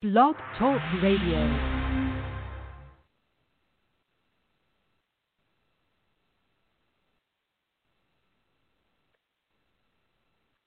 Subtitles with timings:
[0.00, 1.42] Blog Talk Radio.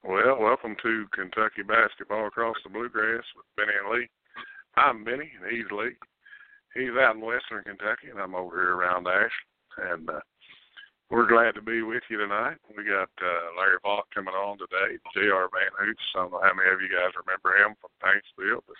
[0.04, 4.08] Well, welcome to Kentucky Basketball Across the Bluegrass with Benny and Lee.
[4.76, 5.96] I'm Benny, and he's Lee.
[6.74, 9.32] He's out in western Kentucky, and I'm over here around Ash.
[9.78, 10.20] And uh,
[11.08, 12.58] we're glad to be with you tonight.
[12.76, 15.48] We got uh, Larry Vaught coming on today, J.R.
[15.48, 16.04] VanHoose.
[16.16, 18.76] I don't know how many of you guys remember him from Paintsville, but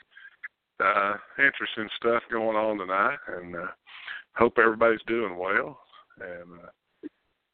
[0.80, 3.66] uh, interesting stuff going on tonight, and uh,
[4.36, 5.78] hope everybody's doing well.
[6.20, 6.70] And uh,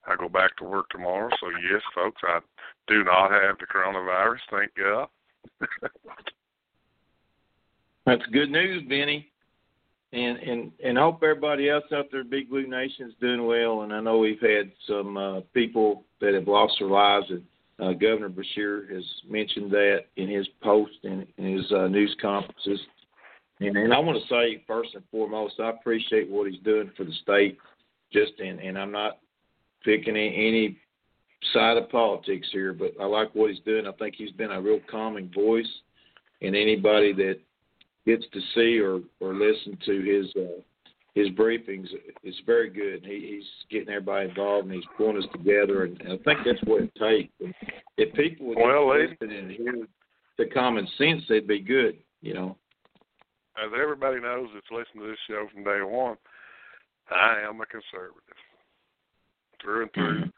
[0.07, 2.41] I go back to work tomorrow, so yes, folks, I
[2.87, 4.39] do not have the coronavirus.
[4.51, 5.09] Thank God.
[8.07, 9.29] That's good news, Benny.
[10.15, 13.83] And and and hope everybody else out there, Big Blue Nation, is doing well.
[13.83, 17.27] And I know we've had some uh, people that have lost their lives.
[17.29, 17.43] And
[17.79, 22.81] uh, Governor Beshear has mentioned that in his post and in his uh, news conferences.
[23.61, 27.05] And, and I want to say first and foremost, I appreciate what he's doing for
[27.05, 27.59] the state.
[28.13, 29.19] Just in, and I'm not
[29.85, 30.79] picking any
[31.53, 33.87] side of politics here, but I like what he's doing.
[33.87, 35.69] I think he's been a real calming voice,
[36.41, 37.39] and anybody that
[38.07, 40.61] gets to see or or listen to his uh,
[41.15, 41.89] his briefings
[42.23, 43.05] is very good.
[43.05, 46.63] He, he's getting everybody involved and he's pulling us together, and, and I think that's
[46.65, 47.55] what it takes.
[47.99, 49.87] If people would well, listen and hear
[50.39, 51.99] the common sense, they'd be good.
[52.23, 52.57] You know
[53.65, 56.17] as everybody knows that's listened to this show from day one,
[57.11, 58.39] I am a conservative
[59.61, 60.21] through and through.
[60.21, 60.37] Mm-hmm.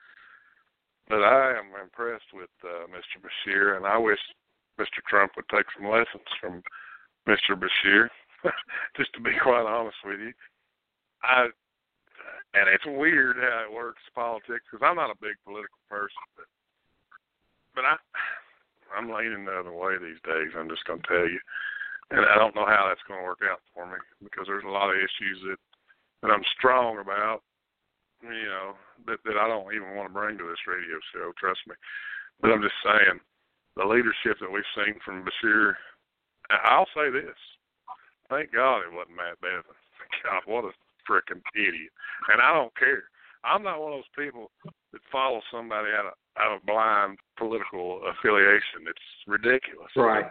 [1.09, 3.19] But I am impressed with uh, Mr.
[3.19, 4.21] Beshear, and I wish
[4.79, 5.03] Mr.
[5.09, 6.63] Trump would take some lessons from
[7.29, 7.59] Mr.
[7.59, 8.09] Beshear.
[8.97, 10.33] Just to be quite honest with you,
[11.23, 11.49] I
[12.55, 16.49] and it's weird how it works politics because I'm not a big political person, but
[17.75, 17.97] but I
[18.97, 20.51] I'm leaning the other way these days.
[20.57, 21.39] I'm just gonna tell you
[22.11, 24.71] and I don't know how that's going to work out for me because there's a
[24.71, 25.59] lot of issues that
[26.23, 27.41] that I'm strong about,
[28.23, 31.33] you know, that that I don't even want to bring to this radio show.
[31.39, 31.75] Trust me,
[32.41, 33.21] but I'm just saying
[33.77, 35.75] the leadership that we've seen from Beshear.
[36.51, 37.39] I'll say this:
[38.29, 39.79] thank God it wasn't Matt Bevin.
[40.27, 40.73] God, what a
[41.07, 41.95] freaking idiot!
[42.29, 43.05] And I don't care.
[43.45, 44.51] I'm not one of those people
[44.93, 48.87] that follow somebody out of of blind political affiliation.
[48.89, 49.91] It's ridiculous.
[49.97, 50.25] Right.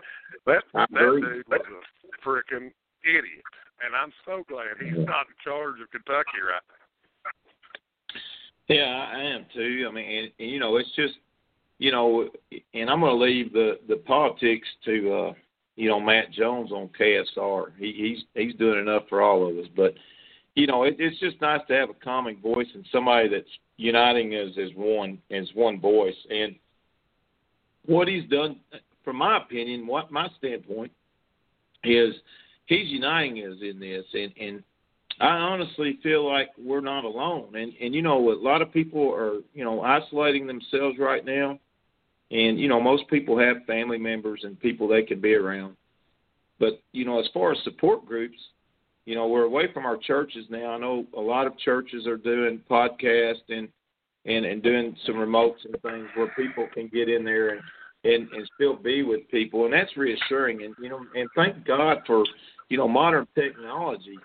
[0.46, 2.72] That that dude was a freaking
[3.04, 3.50] idiot,
[3.84, 6.80] and I'm so glad he's not in charge of Kentucky right now.
[8.70, 9.88] Yeah, I am too.
[9.90, 11.16] I mean, and, and, you know, it's just,
[11.80, 12.30] you know,
[12.74, 15.34] and I'm going to leave the the politics to, uh,
[15.76, 17.72] you know, Matt Jones on KSR.
[17.78, 19.96] He, he's he's doing enough for all of us, but
[20.56, 23.50] you know, it, it's just nice to have a common voice and somebody that's
[23.80, 26.16] uniting as as one as one voice.
[26.30, 26.56] And
[27.86, 28.58] what he's done,
[29.04, 30.92] from my opinion, what my standpoint
[31.84, 32.14] is,
[32.66, 34.64] he's uniting us in this, and and
[35.22, 37.56] I honestly feel like we're not alone.
[37.56, 41.58] And and you know, a lot of people are you know isolating themselves right now,
[42.32, 45.78] and you know, most people have family members and people they could be around.
[46.60, 48.38] But you know, as far as support groups,
[49.10, 50.68] you know, we're away from our churches now.
[50.68, 53.68] I know a lot of churches are doing podcasts and
[54.26, 57.62] and and doing some remotes and things where people can get in there and
[58.04, 60.62] and and still be with people, and that's reassuring.
[60.62, 62.24] And you know, and thank God for
[62.70, 64.20] you know modern technology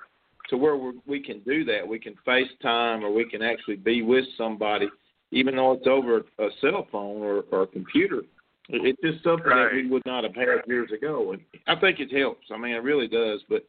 [0.50, 1.88] to where we we can do that.
[1.88, 4.90] We can FaceTime or we can actually be with somebody,
[5.30, 8.20] even though it's over a cell phone or, or a computer.
[8.68, 9.64] It's just something right.
[9.64, 12.48] that we would not have had years ago, and I think it helps.
[12.52, 13.40] I mean, it really does.
[13.48, 13.66] But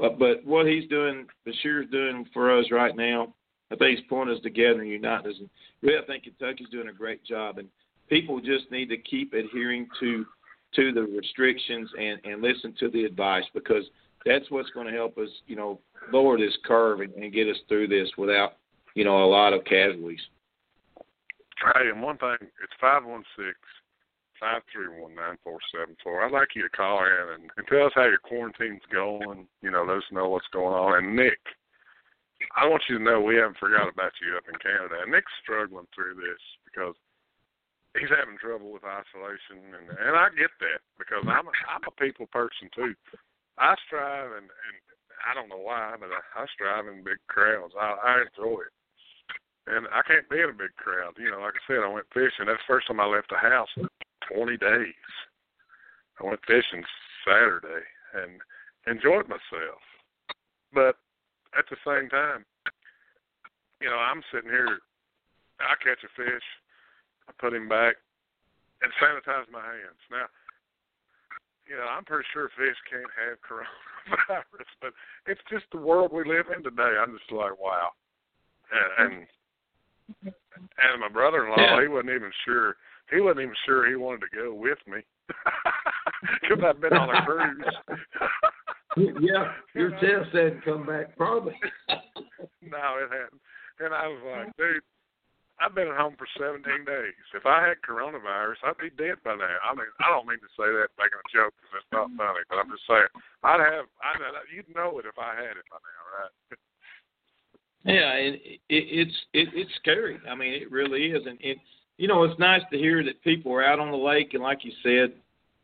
[0.00, 3.34] Uh, but what he's doing, Beshear's doing for us right now,
[3.70, 5.36] I think he's pulling us together and uniting us.
[5.38, 5.50] And
[5.82, 7.58] really, I think Kentucky's doing a great job.
[7.58, 7.68] And
[8.08, 10.26] people just need to keep adhering to
[10.74, 13.84] to the restrictions and and listen to the advice because
[14.24, 15.80] that's what's going to help us, you know,
[16.12, 18.56] lower this curve and, and get us through this without,
[18.94, 20.20] you know, a lot of casualties.
[20.96, 23.56] Hey, and one thing, it's five one six
[24.42, 26.26] five three one nine four seven four.
[26.26, 29.46] I'd like you to call in and, and tell us how your quarantine's going.
[29.62, 30.98] You know, let us know what's going on.
[30.98, 31.38] And Nick,
[32.58, 35.06] I want you to know we haven't forgot about you up in Canada.
[35.06, 36.98] And Nick's struggling through this because
[37.94, 41.94] he's having trouble with isolation, and and I get that because I'm a, I'm a
[41.94, 42.98] people person too.
[43.62, 44.76] I strive, and and
[45.22, 47.78] I don't know why, but I, I strive in big crowds.
[47.78, 48.74] I, I enjoy it.
[49.70, 51.14] And I can't be in a big crowd.
[51.14, 52.50] You know, like I said, I went fishing.
[52.50, 53.70] That's the first time I left the house
[54.34, 54.94] 20 days.
[56.20, 56.84] I went fishing
[57.26, 57.82] Saturday
[58.14, 58.40] and
[58.86, 59.80] enjoyed myself.
[60.72, 60.96] But
[61.58, 62.44] at the same time,
[63.80, 64.78] you know, I'm sitting here,
[65.60, 66.44] I catch a fish,
[67.28, 67.96] I put him back,
[68.82, 70.02] and sanitize my hands.
[70.10, 70.26] Now,
[71.66, 74.92] you know, I'm pretty sure fish can't have coronavirus, but
[75.26, 76.98] it's just the world we live in today.
[77.00, 77.90] I'm just like, wow.
[78.98, 79.26] And
[80.24, 81.82] and, and my brother-in-law, Yeah.
[81.82, 82.76] he wasn't even sure.
[83.10, 85.00] He wasn't even sure he wanted to go with me
[86.40, 87.74] because I've been on a cruise.
[89.20, 91.54] yeah, your test hadn't come back probably.
[92.62, 93.40] no, it hadn't.
[93.80, 94.82] And I was like, dude,
[95.60, 97.14] I've been at home for 17 days.
[97.34, 99.56] If I had coronavirus, I'd be dead by now.
[99.62, 102.42] I mean, I don't mean to say that making a joke because it's not funny,
[102.48, 103.10] but I'm just saying
[103.44, 103.86] I'd have.
[104.02, 104.18] I'd,
[104.50, 106.58] you'd know it if I had it by now, right?
[107.84, 110.18] Yeah, and it, it's it, it's scary.
[110.28, 111.58] I mean, it really is, and it
[111.98, 114.64] you know it's nice to hear that people are out on the lake, and like
[114.64, 115.16] you said,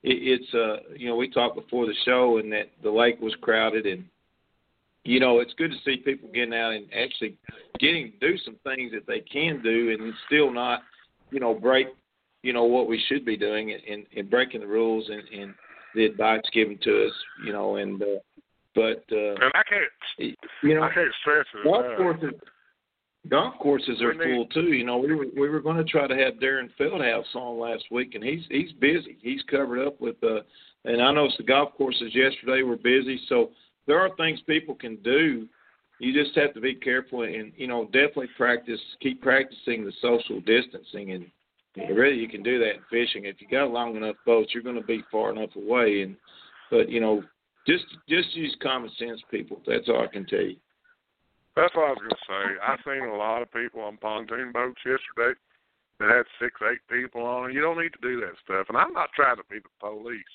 [0.03, 3.35] it, it's uh you know we talked before the show, and that the lake was
[3.41, 4.05] crowded, and
[5.05, 7.37] you know it's good to see people getting out and actually
[7.79, 10.83] getting to do some things that they can do, and still not
[11.31, 11.89] you know break
[12.43, 15.55] you know what we should be doing, and, and, breaking the rules and, and
[15.95, 17.13] the advice given to us,
[17.45, 18.07] you know, and uh,
[18.75, 20.37] but uh, And I can't.
[20.63, 22.39] you know I can't stress it golf courses
[23.29, 24.73] golf courses are full too.
[24.73, 27.85] You know, we were we were going to try to have Darren Feldhouse on last
[27.91, 29.17] week, and he's he's busy.
[29.23, 30.41] He's covered up with uh,
[30.85, 33.21] and I know the golf courses yesterday were busy.
[33.29, 33.51] So
[33.87, 35.47] there are things people can do.
[36.01, 40.41] You just have to be careful and you know definitely practice, keep practicing the social
[40.41, 41.27] distancing, and
[41.97, 43.25] really you can do that in fishing.
[43.25, 46.03] If you got a long enough boat, you're going to be far enough away.
[46.03, 46.17] And
[46.71, 47.23] but you know
[47.67, 49.61] just just use common sense, people.
[49.67, 50.57] That's all I can tell you.
[51.59, 52.45] That's what I was gonna say.
[52.63, 55.35] I seen a lot of people on pontoon boats yesterday
[55.99, 57.53] that had six, eight people on.
[57.53, 58.71] You don't need to do that stuff.
[58.71, 60.35] And I'm not trying to be the police,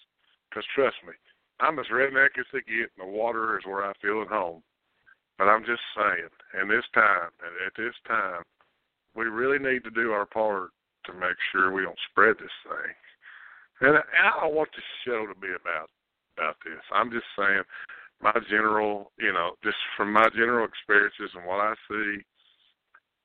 [0.49, 1.15] because trust me,
[1.63, 4.63] I'm as redneck as they get, and the water is where I feel at home.
[5.39, 6.27] But I'm just saying,
[6.59, 8.43] in this time, and at this time,
[9.15, 10.71] we really need to do our part
[11.05, 12.93] to make sure we don't spread this thing.
[13.81, 15.87] And, and I don't want this show to be about
[16.35, 16.81] about this.
[16.91, 17.61] I'm just saying
[18.21, 22.23] my general, you know, just from my general experiences and what I see,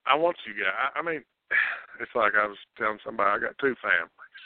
[0.06, 0.92] I want you guys.
[0.94, 1.22] I, mean,
[2.00, 4.42] it's like I was telling somebody I got two families.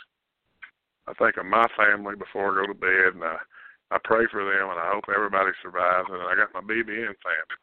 [1.07, 3.39] I think of my family before I go to bed, and I
[3.93, 6.09] I pray for them, and I hope everybody survives.
[6.09, 7.61] And I got my BBN family.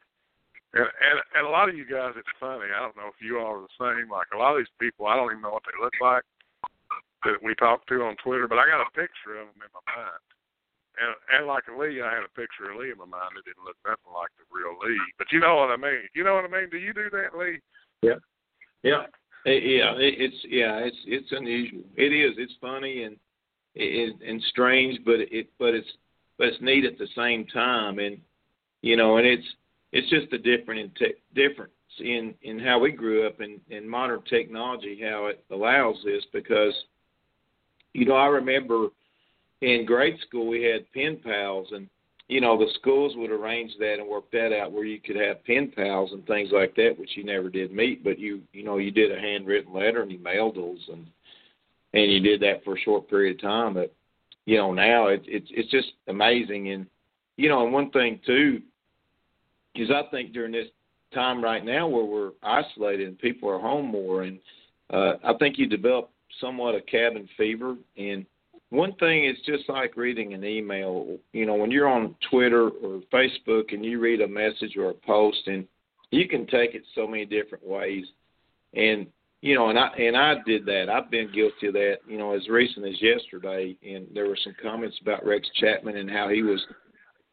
[0.77, 2.69] And, and and a lot of you guys, it's funny.
[2.69, 4.11] I don't know if you all are the same.
[4.11, 6.21] Like a lot of these people, I don't even know what they look like
[7.25, 9.83] that we talk to on Twitter, but I got a picture of them in my
[9.91, 10.23] mind.
[10.99, 13.63] And and like Lee, I had a picture of Lee in my mind that didn't
[13.63, 14.99] look nothing like the real Lee.
[15.17, 16.07] But you know what I mean.
[16.13, 16.69] You know what I mean?
[16.69, 17.59] Do you do that, Lee?
[18.01, 18.19] Yeah.
[18.83, 19.05] Yeah.
[19.45, 21.83] Eh, Yeah, it, it's yeah, it's it's unusual.
[21.95, 22.35] It is.
[22.37, 23.15] It's funny and
[23.75, 25.87] it, and strange, but it but it's
[26.37, 28.17] but it's neat at the same time, and
[28.81, 29.47] you know, and it's
[29.91, 33.87] it's just a different in te- difference in in how we grew up in in
[33.87, 36.73] modern technology, how it allows this because
[37.93, 38.87] you know I remember
[39.61, 41.89] in grade school we had pen pals and
[42.29, 45.43] you know, the schools would arrange that and work that out where you could have
[45.45, 48.77] pen pals and things like that, which you never did meet, but you you know,
[48.77, 51.07] you did a handwritten letter and you mailed those and
[51.93, 53.73] and you did that for a short period of time.
[53.73, 53.91] But
[54.45, 56.85] you know, now it, it's it's just amazing and
[57.35, 58.61] you know, and one thing too
[59.75, 60.67] is I think during this
[61.13, 64.37] time right now where we're isolated and people are home more and
[64.93, 68.23] uh I think you develop somewhat a cabin fever and
[68.69, 71.17] one thing is just like reading an email.
[71.33, 74.93] You know, when you're on Twitter or Facebook and you read a message or a
[74.93, 75.67] post, and
[76.11, 78.05] you can take it so many different ways.
[78.75, 79.07] And
[79.41, 80.87] you know, and I and I did that.
[80.89, 81.97] I've been guilty of that.
[82.07, 86.09] You know, as recent as yesterday, and there were some comments about Rex Chapman and
[86.09, 86.59] how he was,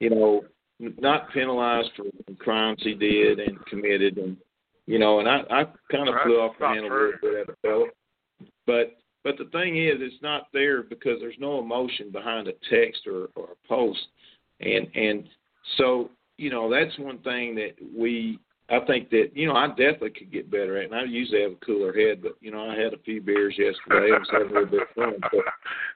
[0.01, 0.43] you know,
[0.79, 4.37] not penalized for the crimes he did and committed, and
[4.87, 7.47] you know, and I I kind of flew off the handle a little bit at
[7.49, 7.87] the fellow,
[8.67, 8.97] but
[9.27, 13.27] but the thing is, it's not there because there's no emotion behind a text or,
[13.35, 13.99] or a post,
[14.61, 15.25] and and
[15.77, 18.39] so you know that's one thing that we
[18.71, 21.53] I think that you know I definitely could get better at, and I usually have
[21.61, 24.15] a cooler head, but you know I had a few beers yesterday.
[24.15, 25.15] I was having a little bit of fun.
[25.33, 25.43] So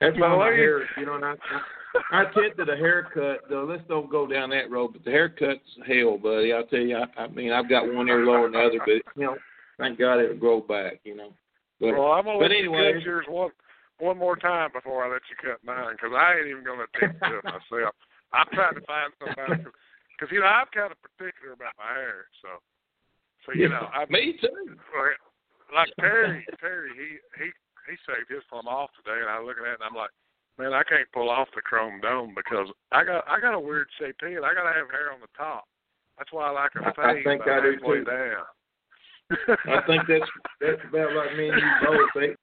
[0.01, 1.35] that's why my hair, you know, and I
[2.11, 3.43] I attempted a haircut.
[3.49, 6.53] Though let's don't go down that road, but the haircut's hell, buddy.
[6.53, 6.97] I'll tell you.
[6.97, 9.37] I, I mean, I've got one ear lower than the other, but you know,
[9.79, 10.99] thank God it'll grow back.
[11.05, 11.33] You know.
[11.81, 13.51] But, well, I'm gonna but let anyway, you cut yours one
[13.99, 17.21] one more time before I let you cut mine because I ain't even gonna attempt
[17.25, 17.97] to do it myself.
[18.37, 19.65] I'm trying to find somebody
[20.15, 22.61] because you know I'm kind of particular about my hair, so
[23.45, 24.77] so you know I me too.
[25.73, 27.49] like Terry Terry he he
[27.89, 30.13] he shaved his plumb off today, and I was looking at it and I'm like.
[30.59, 33.89] Man, I can't pull off the chrome dome because I got I got a weird
[33.99, 34.45] shaped head.
[34.45, 35.65] I gotta have hair on the top.
[36.19, 38.05] That's why I like a I- fade I think I do too.
[38.05, 38.45] down.
[39.31, 42.11] I think that's that's about like me and you both.
[42.15, 42.35] They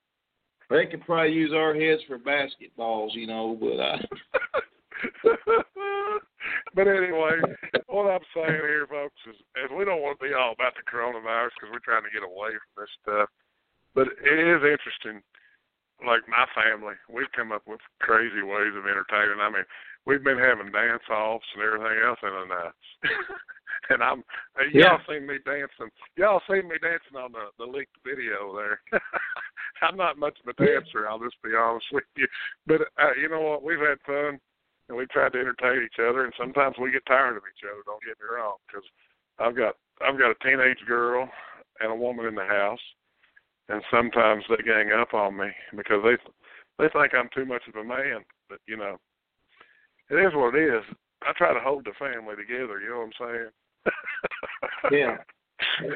[0.70, 3.58] they could probably use our heads for basketballs, you know.
[3.60, 4.00] But I.
[6.76, 7.38] but anyway,
[7.88, 10.90] what I'm saying here, folks, is, is we don't want to be all about the
[10.90, 13.30] coronavirus because we're trying to get away from this stuff.
[13.94, 15.22] But it is interesting.
[16.06, 19.42] Like my family, we've come up with crazy ways of entertaining.
[19.42, 19.66] I mean,
[20.06, 22.86] we've been having dance offs and everything else in the nights.
[23.90, 24.24] and I'm
[24.74, 25.92] y'all seen me dancing.
[26.16, 28.82] Y'all seen me dancing on the the leaked video there.
[29.82, 31.08] I'm not much of a dancer.
[31.08, 32.28] I'll just be honest with you.
[32.66, 33.64] But uh, you know what?
[33.64, 34.40] We've had fun
[34.90, 36.24] and we've tried to entertain each other.
[36.26, 37.82] And sometimes we get tired of each other.
[37.86, 38.88] Don't get me wrong, because
[39.40, 41.28] I've got I've got a teenage girl
[41.80, 42.80] and a woman in the house,
[43.70, 46.18] and sometimes they gang up on me because they
[46.80, 48.24] they think I'm too much of a man.
[48.50, 48.98] But you know,
[50.10, 50.84] it is what it is.
[51.24, 52.80] I try to hold the family together.
[52.80, 53.52] You know what I'm
[54.92, 54.92] saying?
[54.92, 55.18] yeah.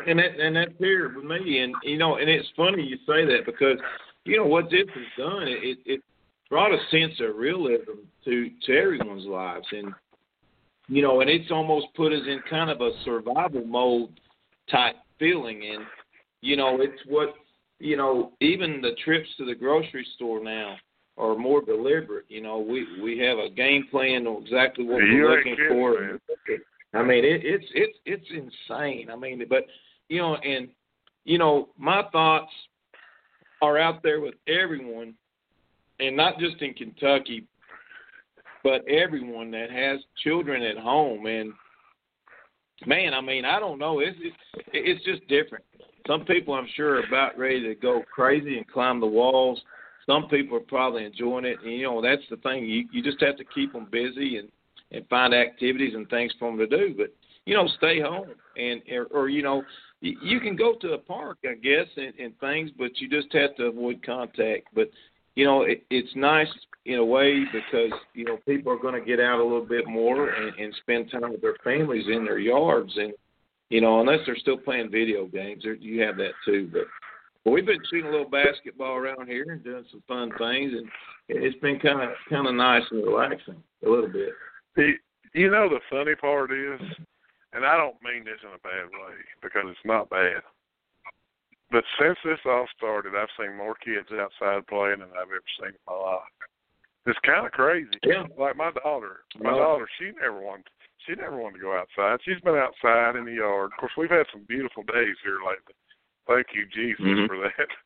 [0.08, 3.26] And that and that's here with me, and you know, and it's funny you say
[3.26, 3.78] that because
[4.26, 5.44] you know what this has done.
[5.48, 6.02] It it
[6.50, 7.92] brought a sense of realism
[8.26, 9.94] to to everyone's lives, and
[10.88, 14.20] you know, and it's almost put us in kind of a survival mode
[14.70, 15.86] type feeling, and
[16.42, 17.36] you know, it's what
[17.80, 20.76] you know, even the trips to the grocery store now
[21.22, 22.26] are more deliberate.
[22.28, 25.70] You know, we we have a game plan on exactly what you we're looking kidding,
[25.70, 26.02] for.
[26.02, 26.20] Man.
[26.94, 29.10] I mean, it, it's it's it's insane.
[29.12, 29.66] I mean, but
[30.10, 30.68] you know, and
[31.24, 32.52] you know, my thoughts
[33.62, 35.14] are out there with everyone
[36.00, 37.46] and not just in Kentucky,
[38.64, 41.28] but everyone that has children at home.
[41.28, 41.54] And
[42.88, 44.00] man, I mean, I don't know.
[44.00, 45.64] It's it's, it's just different.
[46.08, 49.62] Some people, I'm sure, are about ready to go crazy and climb the walls.
[50.06, 52.66] Some people are probably enjoying it, and you know that's the thing.
[52.66, 54.50] You you just have to keep them busy and
[54.92, 56.94] and find activities and things for them to do.
[56.98, 57.14] But
[57.46, 59.64] you know, stay home and or, or you know,
[60.02, 63.34] you, you can go to a park, I guess, and, and things, but you just
[63.34, 64.68] have to avoid contact.
[64.74, 64.90] But
[65.36, 66.48] you know, it, it's nice
[66.86, 69.88] in a way because you know people are going to get out a little bit
[69.88, 73.14] more and, and spend time with their families in their yards, and
[73.70, 76.70] you know, unless they're still playing video games, you have that too.
[76.72, 76.84] But
[77.44, 80.88] but we've been shooting a little basketball around here and doing some fun things, and
[81.28, 84.30] it's been kind of kind of nice and relaxing a little bit.
[84.76, 84.94] The,
[85.34, 86.80] you know, the funny part is,
[87.54, 90.42] and I don't mean this in a bad way because it's not bad.
[91.72, 95.70] But since this all started, I've seen more kids outside playing than I've ever seen
[95.70, 96.36] in my life.
[97.08, 97.90] It's kind of crazy.
[98.04, 98.28] Yeah.
[98.38, 99.58] Like my daughter, my oh.
[99.58, 100.70] daughter, she never wanted,
[101.08, 102.20] she never wanted to go outside.
[102.24, 103.72] She's been outside in the yard.
[103.74, 105.74] Of course, we've had some beautiful days here lately.
[106.32, 107.28] Thank you, Jesus, Mhm.
[107.28, 107.68] for that.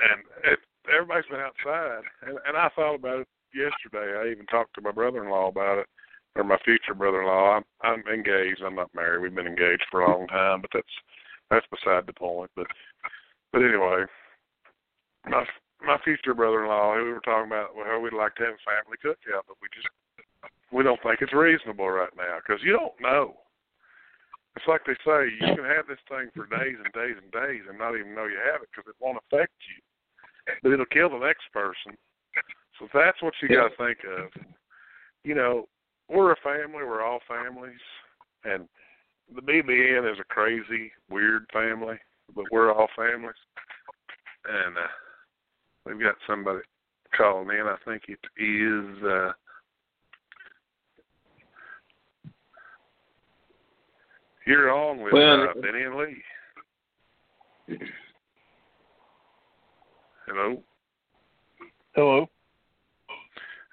[0.00, 0.60] And it,
[0.92, 4.16] everybody's been outside, and and I thought about it yesterday.
[4.16, 5.88] I even talked to my brother-in-law about it,
[6.36, 7.56] or my future brother-in-law.
[7.56, 8.62] I'm I'm engaged.
[8.62, 9.22] I'm not married.
[9.22, 10.94] We've been engaged for a long time, but that's
[11.50, 12.50] that's beside the point.
[12.54, 12.68] But
[13.52, 14.04] but anyway,
[15.26, 15.44] my
[15.84, 18.98] my future brother-in-law, who we were talking about, well, we'd like to have a family
[19.02, 19.88] cookout, but we just
[20.70, 23.34] we don't think it's reasonable right now because you don't know.
[24.58, 27.62] It's like they say, you can have this thing for days and days and days
[27.68, 29.78] and not even know you have it because it won't affect you,
[30.64, 31.94] but it'll kill the next person.
[32.80, 34.34] So that's what you got to think of.
[35.22, 35.68] You know,
[36.08, 36.82] we're a family.
[36.82, 37.78] We're all families,
[38.42, 38.66] and
[39.32, 41.98] the BBN is a crazy, weird family,
[42.34, 43.38] but we're all families.
[44.44, 44.90] And uh,
[45.86, 46.60] we've got somebody
[47.16, 47.66] calling in.
[47.66, 49.04] I think it is.
[49.04, 49.32] Uh,
[54.48, 56.22] you're on with Well, uh, Benny and Lee.
[60.26, 60.62] Hello.
[61.94, 62.26] Hello.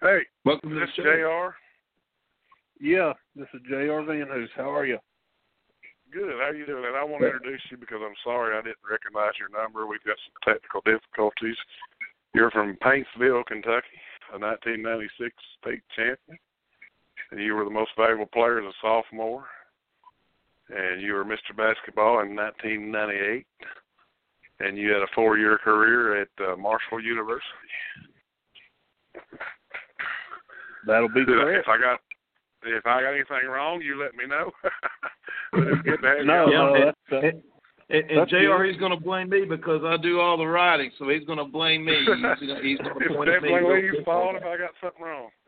[0.02, 1.52] Hey, Welcome to this the show.
[1.54, 2.86] Jr.
[2.86, 4.04] Yeah, this is Jr.
[4.04, 4.48] VanHoose.
[4.56, 5.00] How are you?
[6.12, 6.36] Good.
[6.40, 6.84] How are you doing?
[6.86, 9.88] And I want to introduce you because I'm sorry I didn't recognize your number.
[9.88, 11.56] We've got some technical difficulties.
[12.34, 14.00] You're from Paintsville, Kentucky,
[14.34, 16.38] a 1996 state champion,
[17.32, 19.46] and you were the most valuable player as a sophomore.
[20.70, 21.56] And you were Mr.
[21.56, 23.46] Basketball in 1998,
[24.62, 27.44] and you had a four-year career at uh, Marshall University.
[30.88, 31.68] That'll be Did I- correct.
[31.68, 32.00] If I got
[32.68, 34.50] if I got anything wrong, you let me know.
[35.52, 36.48] but it's good to have No.
[36.50, 37.44] Yeah, no, that's, uh, And,
[37.90, 38.36] and, and Jr.
[38.58, 38.70] good.
[38.72, 41.46] He's going to blame me because I do all the writing, so he's going to
[41.46, 41.96] blame me.
[42.00, 43.50] He's, gonna- he's going to point at me.
[43.50, 45.30] definitely and go, Lee's fault if I got something wrong.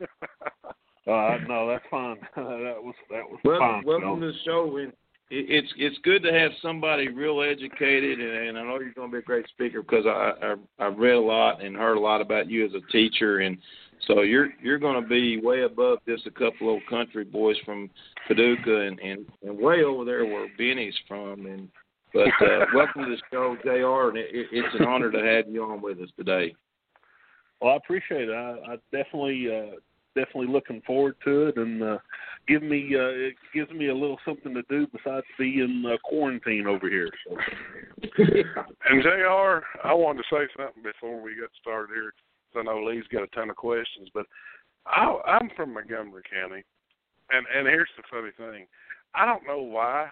[1.42, 2.18] uh, no, that's fine.
[2.36, 3.82] that was that was Well, fine.
[3.84, 4.20] welcome No.
[4.20, 4.76] to the show.
[4.76, 4.98] And it,
[5.30, 9.12] it's it's good to have somebody real educated, and, and I know you're going to
[9.12, 12.20] be a great speaker because I, I I've read a lot and heard a lot
[12.20, 13.58] about you as a teacher, and
[14.06, 17.90] so you're you're going to be way above just a couple old country boys from
[18.26, 21.46] Paducah, and and, and way over there where Benny's from.
[21.46, 21.68] And
[22.14, 24.08] but uh, welcome to the show, Jr.
[24.08, 26.54] And it, it, it's an honor to have you on with us today.
[27.60, 28.32] Well, I appreciate it.
[28.32, 29.76] I, I definitely, uh,
[30.14, 31.98] definitely looking forward to it, and uh,
[32.48, 36.66] give me, uh, it gives me a little something to do besides being uh, quarantine
[36.66, 37.10] over here.
[37.26, 37.36] So.
[38.90, 42.12] And Jr., I wanted to say something before we get started here.
[42.52, 44.24] 'cause I know Lee's got a ton of questions, but
[44.86, 46.64] I, I'm from Montgomery County,
[47.30, 48.66] and and here's the funny thing.
[49.14, 50.08] I don't know why,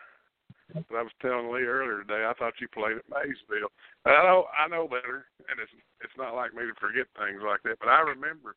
[0.75, 2.27] but I was telling Lee earlier today.
[2.29, 3.73] I thought you played at Maysville.
[4.05, 7.63] I know I know better, and it's it's not like me to forget things like
[7.65, 7.79] that.
[7.81, 8.55] But I remember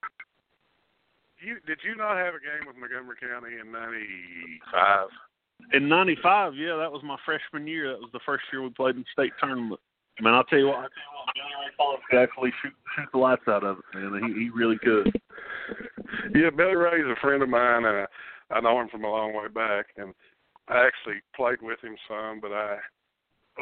[1.41, 5.09] you did you not have a game with Montgomery County in '95?
[5.73, 7.91] In '95, yeah, that was my freshman year.
[7.91, 9.79] That was the first year we played in state tournament.
[10.21, 13.07] Man, I'll tell you what, I'll tell you what, Billy Ray could actually shoot shoot
[13.13, 14.33] the lights out of it, man.
[14.35, 15.11] He he really could.
[16.35, 18.05] Yeah, Billy Ray's a friend of mine, and I,
[18.51, 19.87] I know him from a long way back.
[19.97, 20.13] And
[20.67, 22.77] I actually played with him some, but I,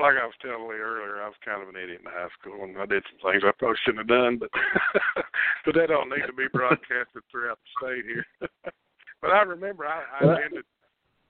[0.01, 2.63] like I was telling Lee earlier, I was kind of an idiot in high school,
[2.63, 4.37] and I did some things I probably shouldn't have done.
[4.37, 4.49] But
[5.65, 8.25] but that don't need to be broadcasted throughout the state here.
[9.21, 10.65] but I remember I, I attended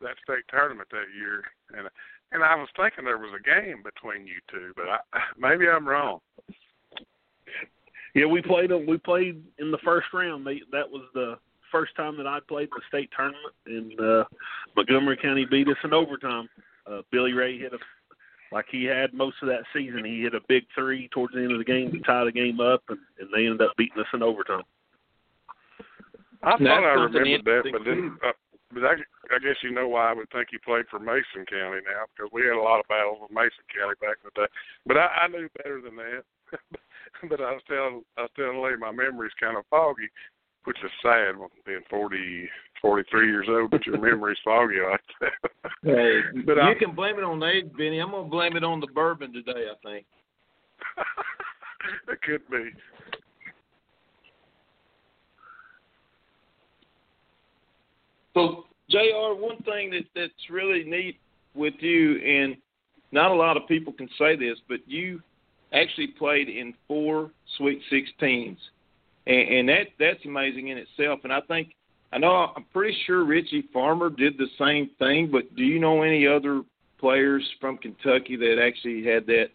[0.01, 1.43] that state tournament that year,
[1.77, 1.87] and
[2.31, 4.99] and I was thinking there was a game between you two, but I,
[5.37, 6.19] maybe I'm wrong.
[8.15, 8.87] Yeah, we played them.
[8.87, 10.45] We played in the first round.
[10.45, 11.37] They, that was the
[11.71, 14.23] first time that I played the state tournament, and uh,
[14.75, 16.49] Montgomery County beat us in overtime.
[16.89, 17.77] Uh, Billy Ray hit a
[18.51, 20.05] like he had most of that season.
[20.05, 22.59] He hit a big three towards the end of the game to tie the game
[22.59, 24.63] up, and, and they ended up beating us in overtime.
[26.43, 28.31] I That's thought I remembered that, but then, uh,
[28.73, 28.93] but I,
[29.33, 32.31] I guess you know why I would think you played for Mason County now because
[32.31, 34.51] we had a lot of battles with Mason County back in the day.
[34.85, 36.23] But I, I knew better than that.
[37.29, 40.07] but I was telling I was telling Lee my memory's kind of foggy,
[40.67, 41.33] which is sad
[41.65, 42.49] being forty
[42.81, 45.31] forty three years old, but your memory's foggy like that.
[45.83, 47.99] Hey, But you I'm- can blame it on age, Benny.
[47.99, 49.67] I'm gonna blame it on the bourbon today.
[49.71, 50.05] I think.
[52.09, 52.71] it could be.
[58.33, 59.33] So, Jr.
[59.39, 61.17] One thing that that's really neat
[61.55, 62.55] with you, and
[63.11, 65.21] not a lot of people can say this, but you
[65.73, 68.57] actually played in four Sweet Sixteens,
[69.27, 71.19] and, and that that's amazing in itself.
[71.23, 71.75] And I think
[72.11, 76.01] I know I'm pretty sure Richie Farmer did the same thing, but do you know
[76.01, 76.63] any other
[76.99, 79.47] players from Kentucky that actually had that?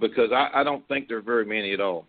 [0.00, 2.06] Because I, I don't think there are very many at all.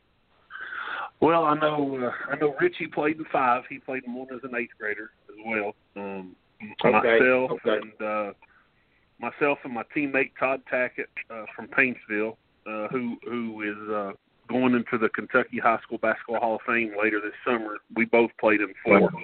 [1.20, 3.64] Well, I know uh, I know Richie played in five.
[3.70, 5.76] He played in one as an eighth grader as well.
[5.96, 6.36] Um,
[6.86, 7.80] Okay, Myself okay.
[7.82, 8.34] and uh,
[9.20, 12.36] myself and my teammate Todd Tackett uh, from Paintsville,
[12.68, 14.12] uh, who who is uh,
[14.52, 17.78] going into the Kentucky High School Basketball Hall of Fame later this summer.
[17.96, 19.04] We both played in four.
[19.04, 19.18] Uh,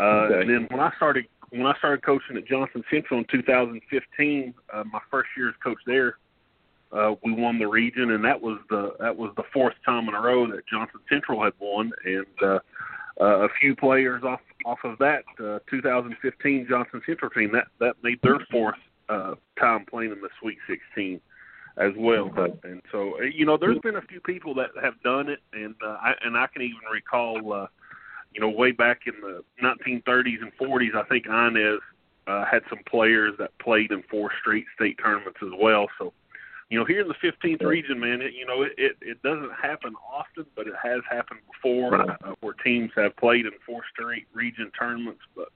[0.00, 0.40] Okay.
[0.40, 4.84] And then when I started when I started coaching at Johnson Central in 2015, uh,
[4.92, 6.18] my first year as coach there,
[6.92, 10.14] uh, we won the region, and that was the that was the fourth time in
[10.14, 12.58] a row that Johnson Central had won, and uh,
[13.20, 17.96] uh, a few players off off of that uh, 2015 Johnson Central team that that
[18.02, 18.78] made their fourth
[19.08, 21.20] uh, time playing in the Sweet 16
[21.78, 22.30] as well.
[22.64, 25.74] And so uh, you know, there's been a few people that have done it, and
[25.84, 27.52] uh, I and I can even recall.
[27.52, 27.66] Uh,
[28.34, 31.80] you know, way back in the 1930s and 40s, I think Inez
[32.26, 35.86] uh, had some players that played in four straight state tournaments as well.
[35.98, 36.12] So,
[36.68, 39.52] you know, here in the 15th region, man, it, you know, it, it it doesn't
[39.54, 44.26] happen often, but it has happened before uh, where teams have played in four straight
[44.34, 45.48] region tournaments, but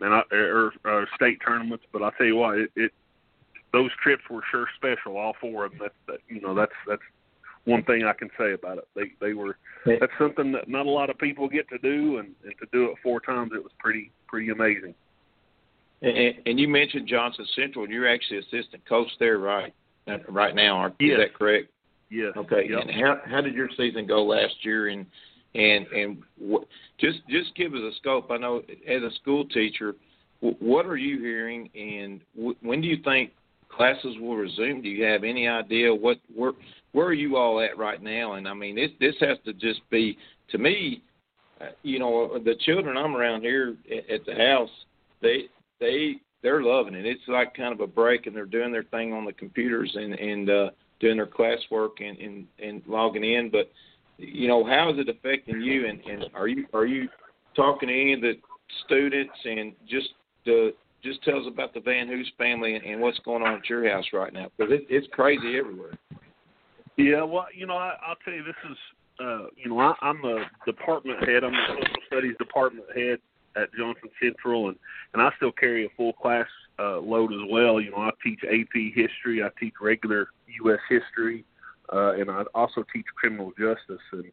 [0.00, 1.84] man, I, or, or state tournaments.
[1.92, 2.92] But I tell you what, it, it
[3.72, 5.80] those trips were sure special, all four of them.
[5.82, 7.02] That, that you know, that's that's
[7.64, 8.88] one thing I can say about it.
[8.94, 9.56] They they were
[9.86, 12.86] that's something that not a lot of people get to do, and, and to do
[12.86, 14.94] it four times, it was pretty pretty amazing.
[16.02, 19.72] And, and you mentioned Johnson Central, and you're actually assistant coach there, right?
[20.08, 21.12] Uh, Right now, aren't Yes.
[21.12, 21.68] is that correct?
[22.10, 22.32] Yes.
[22.36, 22.66] Okay.
[22.68, 22.80] Yep.
[22.82, 24.88] And how how did your season go last year?
[24.88, 25.06] And
[25.54, 26.64] and and what,
[26.98, 28.30] just just give us a scope.
[28.30, 29.94] I know as a school teacher,
[30.40, 33.30] wh- what are you hearing, and wh- when do you think
[33.74, 34.82] classes will resume?
[34.82, 36.52] Do you have any idea what where
[36.92, 38.34] where are you all at right now?
[38.34, 40.16] And I mean, this this has to just be
[40.50, 41.02] to me.
[41.60, 43.76] Uh, you know, the children I'm around here
[44.10, 44.70] at, the house,
[45.20, 45.44] they
[45.78, 47.04] they they're loving it.
[47.04, 50.14] It's like kind of a break, and they're doing their thing on the computers and
[50.14, 53.50] and uh, doing their classwork and, and and logging in.
[53.50, 53.70] But
[54.16, 55.86] you know, how is it affecting you?
[55.86, 57.08] And, and are you are you
[57.54, 58.34] talking to any of the
[58.84, 60.08] students and just
[60.44, 64.04] the just tell us about the VanHoose family and, what's going on at your house
[64.12, 65.92] right now because it, it's crazy everywhere.
[66.96, 68.76] Yeah, well, you know, I, I'll tell you, this is,
[69.18, 71.44] uh, you know, I, I'm the department head.
[71.44, 73.18] I'm the social studies department head
[73.56, 74.76] at Johnson Central, and
[75.14, 76.46] and I still carry a full class
[76.78, 77.80] uh, load as well.
[77.80, 80.28] You know, I teach AP history, I teach regular
[80.64, 80.80] U.S.
[80.88, 81.44] history,
[81.92, 84.02] uh, and I also teach criminal justice.
[84.12, 84.30] And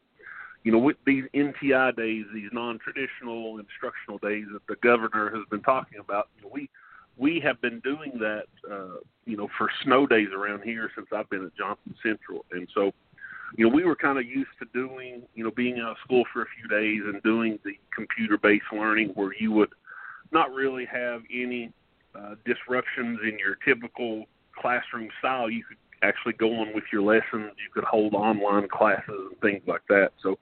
[0.68, 5.62] you know, with these NTI days, these non-traditional instructional days that the governor has been
[5.62, 6.70] talking about, you know, we
[7.16, 11.30] we have been doing that, uh, you know, for snow days around here since I've
[11.30, 12.92] been at Johnson Central, and so,
[13.56, 16.26] you know, we were kind of used to doing, you know, being out of school
[16.34, 19.72] for a few days and doing the computer-based learning where you would
[20.34, 21.72] not really have any
[22.14, 25.50] uh, disruptions in your typical classroom style.
[25.50, 27.52] You could actually going with your lessons.
[27.58, 30.12] You could hold online classes and things like that.
[30.22, 30.38] So,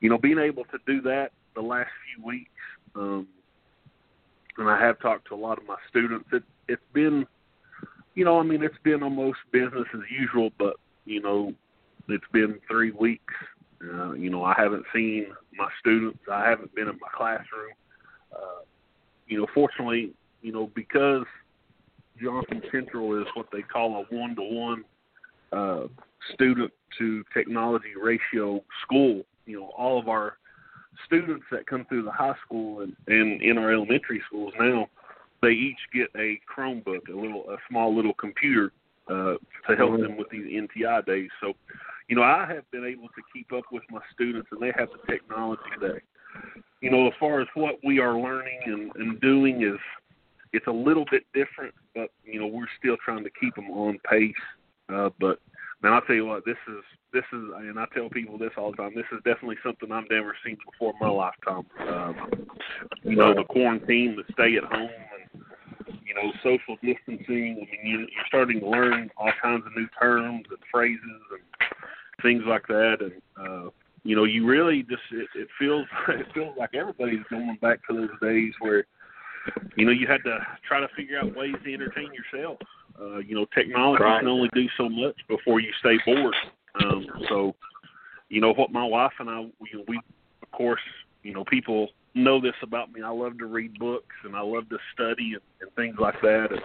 [0.00, 2.50] you know, being able to do that the last few weeks,
[2.94, 3.26] um,
[4.58, 6.26] and I have talked to a lot of my students.
[6.32, 7.26] It, it's been,
[8.14, 11.54] you know, I mean, it's been almost business as usual, but you know,
[12.08, 13.34] it's been three weeks.
[13.82, 15.26] Uh, you know, I haven't seen
[15.56, 16.18] my students.
[16.30, 17.72] I haven't been in my classroom.
[18.32, 18.62] Uh,
[19.26, 21.24] you know, fortunately, you know, because
[22.20, 24.84] Johnson Central is what they call a one to one
[26.34, 29.22] student to technology ratio school.
[29.46, 30.38] You know, all of our
[31.06, 34.88] students that come through the high school and, and in our elementary schools now,
[35.40, 38.72] they each get a Chromebook, a little, a small little computer
[39.08, 39.34] uh,
[39.68, 41.30] to help them with these NTI days.
[41.40, 41.54] So,
[42.08, 44.88] you know, I have been able to keep up with my students, and they have
[44.90, 46.00] the technology that,
[46.80, 49.80] you know, as far as what we are learning and, and doing is,
[50.52, 53.98] it's a little bit different, but you know, we're still trying to keep them on
[54.08, 54.34] pace.
[54.92, 55.38] Uh, but
[55.82, 58.70] man, I'll tell you what, this is this is, and I tell people this all
[58.70, 58.92] the time.
[58.94, 61.66] This is definitely something I've never seen before in my lifetime.
[61.88, 62.46] Um,
[63.02, 65.42] you know, the quarantine, the stay at home, and
[66.04, 67.56] you know, social distancing.
[67.56, 71.40] I mean, you, you're starting to learn all kinds of new terms and phrases and
[72.22, 73.70] things like that, and uh,
[74.04, 77.94] you know, you really just it, it feels it feels like everybody's going back to
[77.94, 78.86] those days where
[79.76, 82.58] you know you had to try to figure out ways to entertain yourself.
[83.00, 84.20] Uh, you know, technology Right.
[84.20, 86.34] can only do so much before you stay bored.
[86.82, 87.54] Um, so,
[88.28, 89.50] you know, what my wife and I, know,
[89.88, 90.00] we,
[90.42, 90.80] of course,
[91.22, 93.02] you know, people know this about me.
[93.02, 96.48] I love to read books and I love to study and, and things like that.
[96.50, 96.60] And,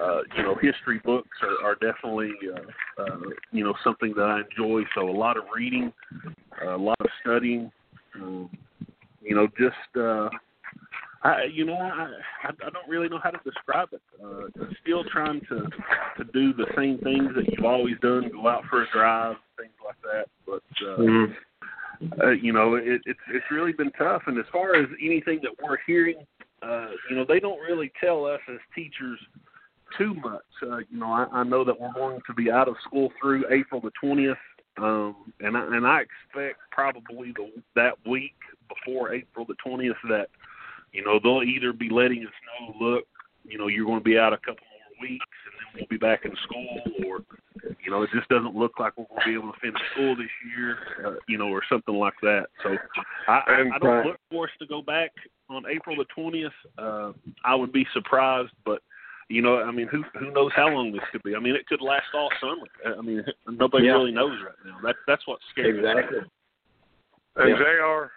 [0.00, 3.18] uh, you know, history books are, are definitely, uh, uh,
[3.52, 4.82] you know, something that I enjoy.
[4.94, 5.92] So a lot of reading,
[6.62, 7.70] uh, a lot of studying,
[8.16, 8.50] um,
[9.22, 10.28] you know, just, uh,
[11.22, 12.08] I, you know, I,
[12.44, 14.00] I I don't really know how to describe it.
[14.24, 14.46] Uh,
[14.82, 15.68] still trying to
[16.18, 19.72] to do the same things that you've always done, go out for a drive, things
[19.84, 20.26] like that.
[20.46, 20.96] But uh,
[22.00, 22.20] Mm-hmm.
[22.22, 24.22] uh, you know, it, it's it's really been tough.
[24.26, 26.16] And as far as anything that we're hearing,
[26.62, 29.18] uh, you know, they don't really tell us as teachers
[29.98, 30.42] too much.
[30.62, 33.44] Uh, you know, I, I know that we're going to be out of school through
[33.50, 34.38] April the twentieth,
[34.78, 38.36] um, and I, and I expect probably the that week
[38.68, 40.28] before April the twentieth that
[40.92, 43.04] you know they'll either be letting us know, look,
[43.44, 45.96] you know, you're going to be out a couple more weeks, and then we'll be
[45.96, 47.20] back in school, or
[47.84, 50.16] you know, it just doesn't look like we're going to be able to finish school
[50.16, 52.46] this year, uh, you know, or something like that.
[52.62, 52.76] So
[53.28, 55.10] I, I, I don't look for us to go back
[55.48, 56.52] on April the twentieth.
[56.78, 57.12] Uh,
[57.44, 58.82] I would be surprised, but
[59.28, 61.34] you know, I mean, who who knows how long this could be?
[61.36, 62.96] I mean, it could last all summer.
[62.98, 63.92] I mean, nobody Yeah.
[63.92, 64.78] really knows right now.
[64.82, 65.78] That's that's what's scary.
[65.78, 66.18] Exactly.
[67.36, 67.56] And Yeah.
[67.56, 68.10] Jr.,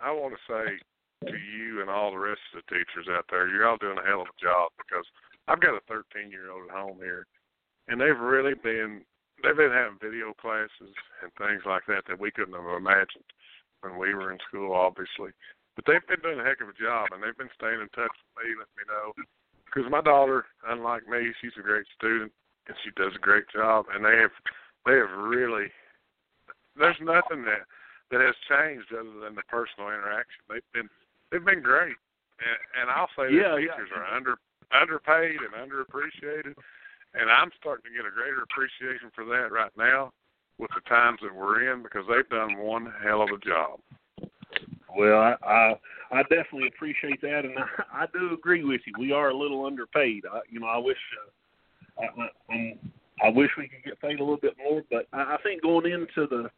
[0.00, 0.78] I want to say
[1.26, 4.06] to you and all the rest of the teachers out there, you're all doing a
[4.06, 5.04] hell of a job because
[5.48, 7.26] I've got a 13 year old at home here,
[7.88, 9.02] and they've really been
[9.42, 13.26] they've been having video classes and things like that that we couldn't have imagined
[13.80, 15.30] when we were in school, obviously.
[15.74, 18.10] But they've been doing a heck of a job, and they've been staying in touch
[18.10, 19.14] with me, letting me know.
[19.66, 22.32] Because my daughter, unlike me, she's a great student
[22.66, 24.34] and she does a great job, and they have
[24.86, 25.70] they have really
[26.76, 27.66] there's nothing that
[28.10, 30.40] that has changed other than the personal interaction.
[30.48, 30.88] They've been
[31.30, 31.96] they've been great,
[32.40, 33.74] and, and I'll say Yeah, yeah.
[33.74, 34.36] teachers are under
[34.70, 36.54] underpaid and underappreciated,
[37.14, 40.12] and I'm starting to get a greater appreciation for that right now
[40.58, 43.80] with the times that we're in because they've done one hell of a job.
[44.96, 45.74] Well, I, I
[46.10, 48.94] I definitely appreciate that, and I, I do agree with you.
[48.98, 50.24] We are a little underpaid.
[50.30, 52.78] I, you know, I wish uh, I, I, I'm,
[53.22, 55.90] I wish we could get paid a little bit more, but I, I think going
[55.92, 56.50] into the,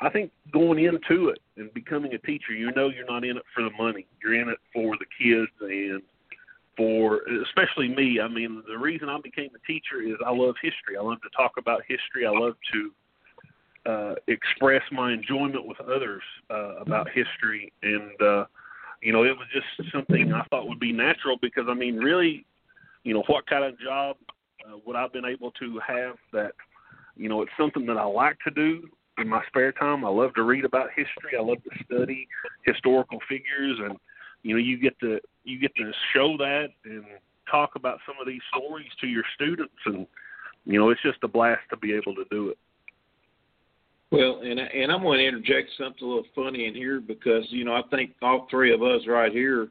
[0.00, 3.44] I think going into it and becoming a teacher, you know, you're not in it
[3.54, 4.06] for the money.
[4.22, 6.02] You're in it for the kids and
[6.76, 8.20] for especially me.
[8.20, 10.96] I mean, the reason I became a teacher is I love history.
[10.98, 12.26] I love to talk about history.
[12.26, 18.44] I love to uh, express my enjoyment with others uh, about history, and uh,
[19.02, 22.46] you know, it was just something I thought would be natural because I mean, really,
[23.04, 24.16] you know, what kind of job
[24.66, 26.52] uh, would I have been able to have that,
[27.14, 30.04] you know, it's something that I like to do in my spare time.
[30.04, 31.38] I love to read about history.
[31.38, 32.28] I love to study
[32.64, 33.96] historical figures, and
[34.42, 37.04] you know, you get to you get to show that and
[37.50, 40.06] talk about some of these stories to your students, and
[40.66, 42.58] you know, it's just a blast to be able to do it.
[44.10, 47.64] Well, and and I'm going to interject something a little funny in here because you
[47.64, 49.68] know I think all three of us right here,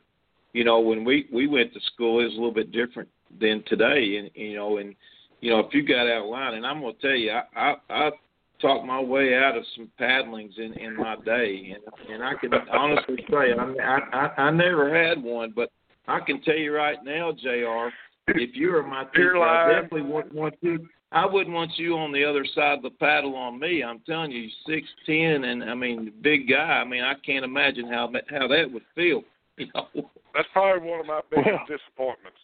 [0.53, 3.63] you know, when we we went to school, it was a little bit different than
[3.67, 4.95] today, and you know, and
[5.39, 7.43] you know if you got out of line, and I'm going to tell you, I
[7.55, 8.09] I, I
[8.63, 12.51] talked my way out of some paddlings in in my day, and and I can
[12.71, 15.69] honestly say I I I never had one, but
[16.07, 17.93] I can tell you right now, Jr.
[18.27, 22.11] If you were my teacher, I definitely wouldn't want you I wouldn't want you on
[22.11, 23.83] the other side of the paddle on me.
[23.83, 26.81] I'm telling you, six ten, and I mean, big guy.
[26.81, 29.21] I mean, I can't imagine how how that would feel.
[29.55, 30.09] You know.
[30.33, 32.39] That's probably one of my biggest well, disappointments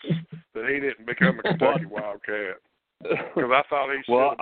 [0.54, 2.58] that he didn't become a Kentucky Wildcat
[3.02, 4.14] because I thought he should.
[4.14, 4.36] Well,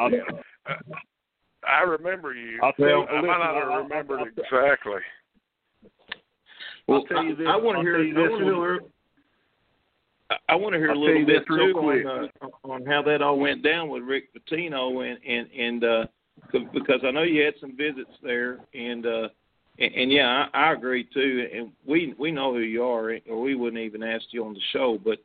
[1.67, 2.59] I, I remember you.
[2.63, 5.01] I'll tell, I might not have remembered I'll, exactly.
[6.87, 7.47] Well, I'll tell you this.
[7.47, 7.97] I, I want to hear.
[7.97, 8.79] I want to hear.
[10.49, 13.63] I want to hear a little bit too on, uh, on how that all went
[13.63, 16.05] down with Rick Pitino and and and uh,
[16.73, 19.29] because I know you had some visits there and uh,
[19.79, 21.47] and, and yeah, I, I agree too.
[21.53, 24.59] And we we know who you are, or we wouldn't even ask you on the
[24.73, 24.99] show.
[25.03, 25.19] But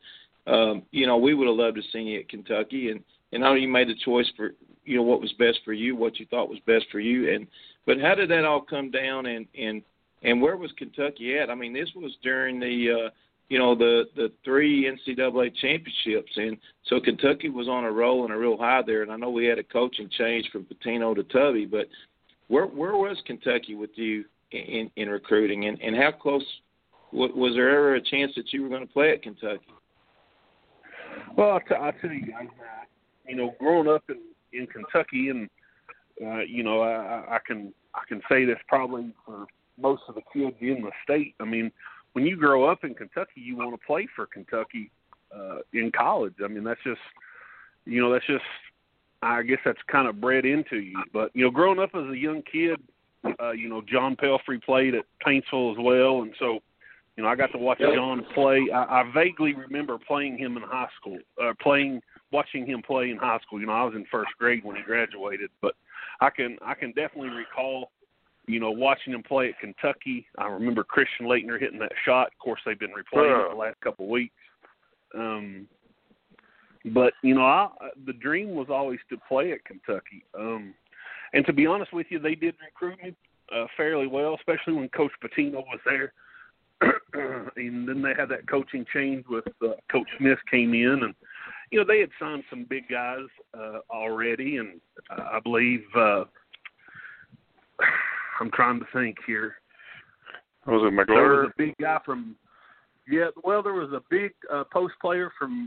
[0.53, 3.01] um, you know, we would have loved to see you at Kentucky, and
[3.33, 4.53] and I know you made the choice for
[4.85, 7.33] you know what was best for you, what you thought was best for you.
[7.35, 7.47] And
[7.87, 9.83] but how did that all come down, and and
[10.23, 11.51] and where was Kentucky at?
[11.51, 13.11] I mean, this was during the uh,
[13.49, 18.33] you know the the three NCAA championships, and so Kentucky was on a roll and
[18.33, 19.03] a real high there.
[19.03, 21.87] And I know we had a coaching change from Pitino to Tubby, but
[22.49, 26.45] where where was Kentucky with you in in recruiting, and and how close
[27.13, 29.61] was there ever a chance that you were going to play at Kentucky?
[31.37, 32.47] Well, I'll, t- I'll tell you guys,
[33.29, 34.17] you know, growing up in
[34.53, 35.49] in Kentucky, and
[36.25, 39.47] uh, you know, I, I can I can say this probably for
[39.81, 41.35] most of the kids in the state.
[41.41, 41.71] I mean,
[42.13, 44.91] when you grow up in Kentucky, you want to play for Kentucky
[45.35, 46.35] uh, in college.
[46.45, 47.01] I mean, that's just
[47.85, 48.45] you know that's just
[49.23, 51.03] I guess that's kind of bred into you.
[51.13, 52.81] But you know, growing up as a young kid,
[53.41, 56.59] uh, you know, John Pelphrey played at Paintsville as well, and so
[57.17, 58.67] you know I got to watch John play.
[58.73, 62.03] I, I vaguely remember playing him in high school, uh, playing
[62.33, 63.61] watching him play in high school.
[63.61, 65.75] You know, I was in first grade when he graduated, but
[66.21, 67.91] I can I can definitely recall
[68.47, 72.29] you know, watching him play at Kentucky, I remember Christian Laettner hitting that shot.
[72.29, 74.35] Of course, they've been replaying it the last couple of weeks.
[75.15, 75.69] Um,
[76.87, 77.69] but you know, I,
[78.07, 80.25] the dream was always to play at Kentucky.
[80.37, 80.75] Um,
[81.33, 83.15] and to be honest with you, they did recruit me
[83.55, 86.13] uh, fairly well, especially when Coach Pitino was there.
[87.57, 91.15] and then they had that coaching change with uh, Coach Smith came in, and
[91.73, 93.27] you know they had signed some big guys
[93.59, 94.81] uh, already, and
[95.11, 95.83] uh, I believe.
[95.97, 96.25] Uh,
[98.41, 99.55] I'm trying to think here.
[100.67, 101.07] Was it McGlure?
[101.07, 102.37] There was a big guy from.
[103.09, 105.67] Yeah, well, there was a big uh, post player from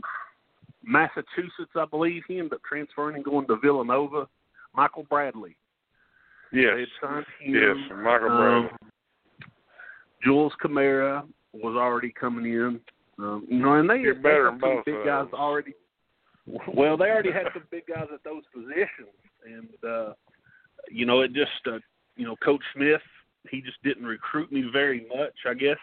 [0.82, 2.22] Massachusetts, I believe.
[2.28, 4.26] He ended up transferring and going to Villanova.
[4.74, 5.56] Michael Bradley.
[6.52, 6.86] Yes.
[7.46, 8.70] Yes, Michael um, Bradley.
[10.24, 12.80] Jules Camara was already coming in.
[13.18, 15.74] Um, you know, and they, You're they better had some big guys already.
[16.46, 20.12] Well, they already had some big guys at those positions, and uh,
[20.90, 21.78] you know, it just uh,
[22.16, 23.00] you know, Coach Smith,
[23.50, 25.78] he just didn't recruit me very much, I guess.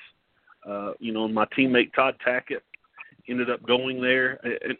[0.68, 2.62] Uh, you know, my teammate Todd Tackett
[3.30, 4.40] ended up going there.
[4.44, 4.78] And,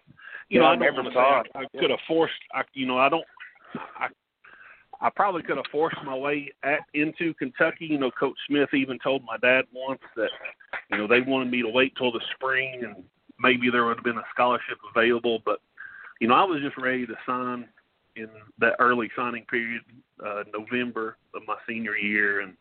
[0.50, 2.34] you yeah, know, I, I never thought I, I could have forced.
[2.54, 3.26] I, you know, I don't.
[4.00, 4.08] I,
[5.02, 7.86] I probably could have forced my way at into Kentucky.
[7.86, 10.30] You know, Coach Smith even told my dad once that
[10.90, 13.04] you know they wanted me to wait till the spring and
[13.40, 15.40] maybe there would have been a scholarship available.
[15.46, 15.60] But
[16.20, 17.68] you know, I was just ready to sign
[18.16, 18.28] in
[18.60, 19.82] that early signing period,
[20.26, 22.54] uh, November of my senior year, and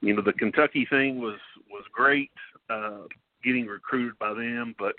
[0.00, 1.38] you know the Kentucky thing was
[1.70, 2.30] was great,
[2.70, 3.02] uh,
[3.44, 4.94] getting recruited by them, but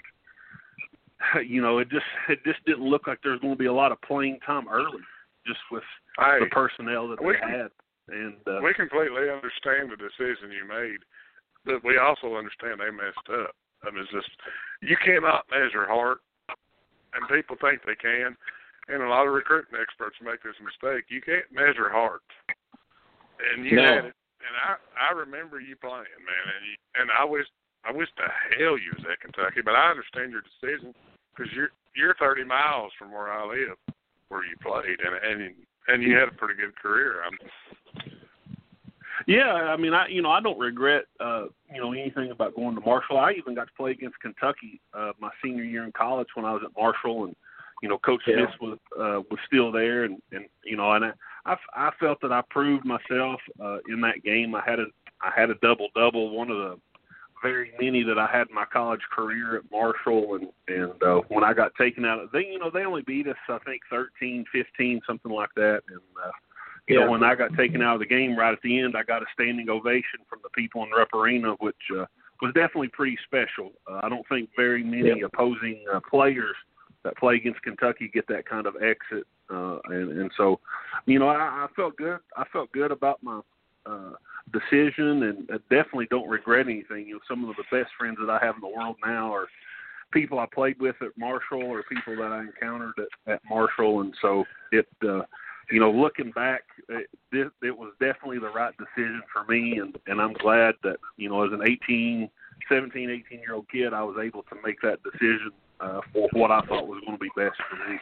[1.45, 3.73] you know it just it just didn't look like there was going to be a
[3.73, 5.01] lot of playing time early,
[5.47, 5.83] just with
[6.17, 7.69] I, the personnel that they had.
[8.09, 10.97] And uh, we completely understand the decision you made,
[11.65, 13.53] but we also understand they messed up.
[13.83, 14.29] I mean, it's just
[14.81, 16.19] you cannot measure heart,
[17.13, 18.35] and people think they can
[18.89, 21.05] and a lot of recruiting experts make this mistake.
[21.09, 22.25] You can't measure heart,
[23.53, 23.85] and you no.
[23.85, 24.17] had it.
[24.41, 27.45] And I I remember you playing, man, and you, and I wish
[27.85, 30.93] I wish the hell you was at Kentucky, but I understand your decision
[31.31, 33.77] because you're you're 30 miles from where I live,
[34.29, 35.53] where you played, and and
[35.87, 37.21] and you had a pretty good career.
[37.21, 37.37] I'm,
[39.29, 42.73] yeah, I mean, I you know I don't regret uh, you know anything about going
[42.73, 43.19] to Marshall.
[43.19, 46.53] I even got to play against Kentucky uh, my senior year in college when I
[46.53, 47.35] was at Marshall, and
[47.83, 48.37] you know, Coach yeah.
[48.37, 51.11] Smith was uh, was still there, and and you know, and I
[51.45, 54.55] I, I felt that I proved myself uh, in that game.
[54.55, 54.85] I had a
[55.21, 56.79] I had a double double, one of the
[57.43, 61.43] very many that I had in my college career at Marshall, and and uh, when
[61.43, 65.01] I got taken out, they you know they only beat us I think thirteen, fifteen,
[65.05, 66.31] something like that, and uh,
[66.89, 67.05] Yeah.
[67.05, 69.21] know, when I got taken out of the game right at the end, I got
[69.21, 72.05] a standing ovation from the people in Rupp Arena, which uh,
[72.41, 73.71] was definitely pretty special.
[73.89, 75.25] Uh, I don't think very many Yeah.
[75.25, 76.55] opposing uh, players
[77.03, 80.59] that play against Kentucky get that kind of exit, uh, and and so,
[81.05, 82.19] you know, I, I felt good.
[82.35, 83.39] I felt good about my
[83.85, 84.13] uh,
[84.51, 87.07] decision, and I definitely don't regret anything.
[87.07, 89.47] You know, some of the best friends that I have in the world now are
[90.11, 94.13] people I played with at Marshall or people that I encountered at, at Marshall, and
[94.21, 94.87] so it.
[95.07, 95.21] Uh,
[95.71, 100.19] you know, looking back, it, it, was definitely the right decision for me, and and
[100.21, 102.29] I'm glad that you know, as an 18,
[102.67, 106.51] 17, 18 year old kid, I was able to make that decision uh, for what
[106.51, 107.99] I thought was going to be best for me.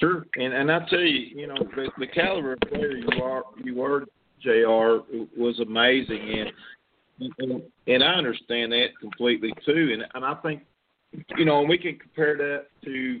[0.00, 3.42] Sure, and and I tell you, you know, the, the caliber of player you are,
[3.62, 4.04] you were,
[4.40, 5.04] Jr.
[5.36, 6.50] was amazing,
[7.18, 10.62] and and, and I understand that completely too, and and I think,
[11.36, 13.20] you know, and we can compare that to,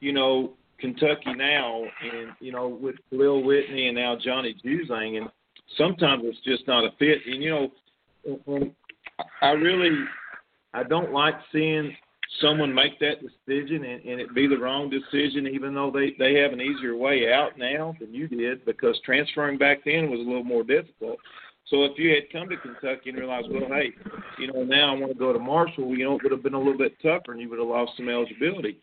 [0.00, 5.28] you know, Kentucky now, and you know, with Lil Whitney and now Johnny Juzang, and
[5.76, 8.74] sometimes it's just not a fit, and you know,
[9.42, 9.96] I really,
[10.72, 11.94] I don't like seeing
[12.40, 16.34] someone make that decision and, and it be the wrong decision, even though they they
[16.34, 20.22] have an easier way out now than you did, because transferring back then was a
[20.22, 21.18] little more difficult.
[21.66, 23.92] So if you had come to Kentucky and realized, well, hey,
[24.38, 26.54] you know, now I want to go to Marshall, you know, it would have been
[26.54, 28.78] a little bit tougher, and you would have lost some eligibility.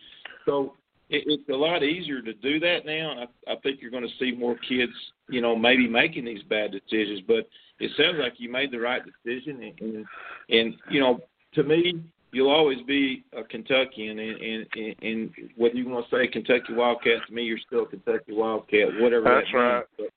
[0.46, 0.74] So
[1.10, 4.08] it, it's a lot easier to do that now, and I, I think you're going
[4.08, 4.92] to see more kids,
[5.30, 7.22] you know, maybe making these bad decisions.
[7.28, 7.48] But
[7.80, 10.06] it sounds like you made the right decision, and and,
[10.50, 11.20] and you know,
[11.54, 16.16] to me, you'll always be a Kentuckian, and and, and, and whether you want to
[16.16, 19.74] say Kentucky Wildcat to me, you're still a Kentucky Wildcat, whatever That's that right.
[19.76, 19.86] means.
[19.98, 20.10] But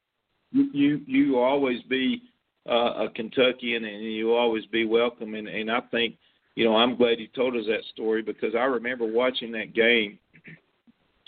[0.52, 2.22] you you you will always be
[2.68, 5.34] uh, a Kentuckian, and you'll always be welcome.
[5.34, 6.16] And and I think,
[6.56, 10.18] you know, I'm glad you told us that story because I remember watching that game,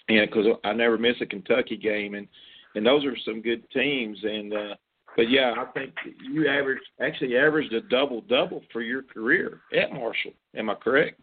[0.08, 2.28] and because I never miss a Kentucky game, and
[2.74, 4.54] and those are some good teams, and.
[4.54, 4.74] uh
[5.14, 9.92] but yeah, I think you averaged actually averaged a double double for your career at
[9.92, 10.32] Marshall.
[10.56, 11.20] Am I correct?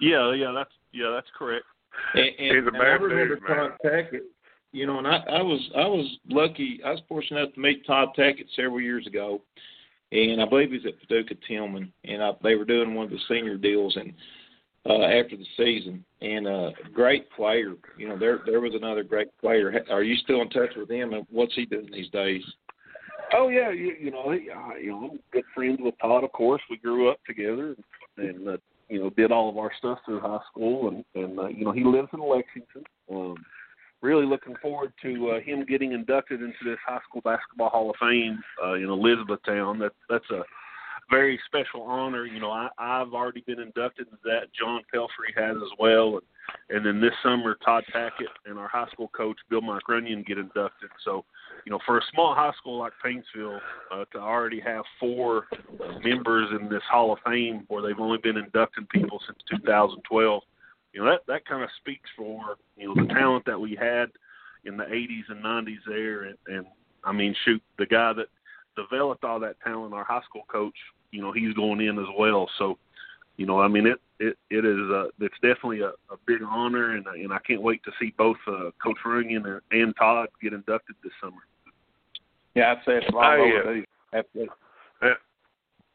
[0.00, 1.64] Yeah, yeah, that's yeah, that's correct.
[2.14, 3.56] And, and, He's a and I bad remember dude, man.
[3.56, 4.20] Todd Tackett.
[4.72, 6.80] You know, and I, I was I was lucky.
[6.84, 9.40] I was fortunate enough to meet Todd Tackett several years ago,
[10.12, 13.18] and I believe he's at Paducah Tillman, and I, they were doing one of the
[13.26, 14.12] senior deals and
[14.88, 16.04] uh, after the season.
[16.20, 17.74] And uh, great player.
[17.96, 19.84] You know, there there was another great player.
[19.90, 21.12] Are you still in touch with him?
[21.12, 22.42] And what's he doing these days?
[23.34, 24.48] Oh yeah, you, you know, he,
[24.82, 26.24] you know, I'm good friends with Todd.
[26.24, 27.74] Of course, we grew up together,
[28.16, 28.56] and, and uh,
[28.88, 31.72] you know, did all of our stuff through high school, and and uh, you know,
[31.72, 32.84] he lives in Lexington.
[33.10, 33.36] Um,
[34.00, 37.96] really looking forward to uh, him getting inducted into this high school basketball Hall of
[38.00, 39.78] Fame uh, in Elizabethtown.
[39.78, 40.42] That that's a
[41.10, 42.26] very special honor.
[42.26, 44.52] You know, I, I've already been inducted into that.
[44.58, 46.22] John Pelfrey has as well, and
[46.70, 50.38] and then this summer, Todd Tackett and our high school coach Bill Mike Runyon get
[50.38, 50.90] inducted.
[51.04, 51.24] So,
[51.64, 53.58] you know, for a small high school like Paintsville
[53.92, 55.46] uh, to already have four
[56.02, 60.42] members in this Hall of Fame, where they've only been inducting people since 2012,
[60.92, 64.06] you know that that kind of speaks for you know the talent that we had
[64.64, 66.66] in the 80s and 90s there, and, and
[67.04, 68.26] I mean, shoot, the guy that
[68.76, 70.74] developed all that talent, our high school coach,
[71.10, 72.48] you know, he's going in as well.
[72.58, 72.78] So,
[73.36, 76.96] you know, I mean, it it it is uh, it's definitely a, a big honor,
[76.96, 80.52] and and I can't wait to see both uh, Coach Runyon and, and Todd get
[80.52, 81.42] inducted this summer.
[82.54, 83.84] Yeah, I'd say it's I, all uh, over these.
[84.12, 84.54] Absolutely.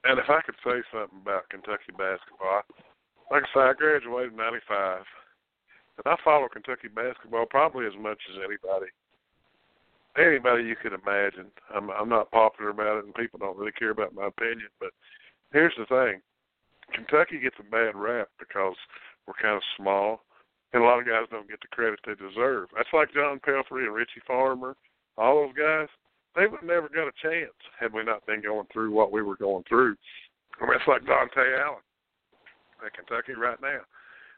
[0.06, 2.68] And if I could say something about Kentucky basketball,
[3.32, 5.04] like I say, I graduated in '95,
[5.98, 8.92] and I follow Kentucky basketball probably as much as anybody,
[10.18, 11.48] anybody you could imagine.
[11.74, 14.70] I'm I'm not popular about it, and people don't really care about my opinion.
[14.80, 14.92] But
[15.52, 16.22] here's the thing:
[16.94, 18.76] Kentucky gets a bad rap because
[19.28, 20.22] we're kind of small,
[20.74, 22.70] and a lot of guys don't get the credit they deserve.
[22.76, 24.76] That's like John Pelfrey and Richie Farmer,
[25.18, 25.88] all those guys
[26.36, 29.38] they would never got a chance had we not been going through what we were
[29.38, 29.96] going through.
[30.62, 31.86] I mean, it's like Dontaie Allen
[32.86, 33.82] at Kentucky right now.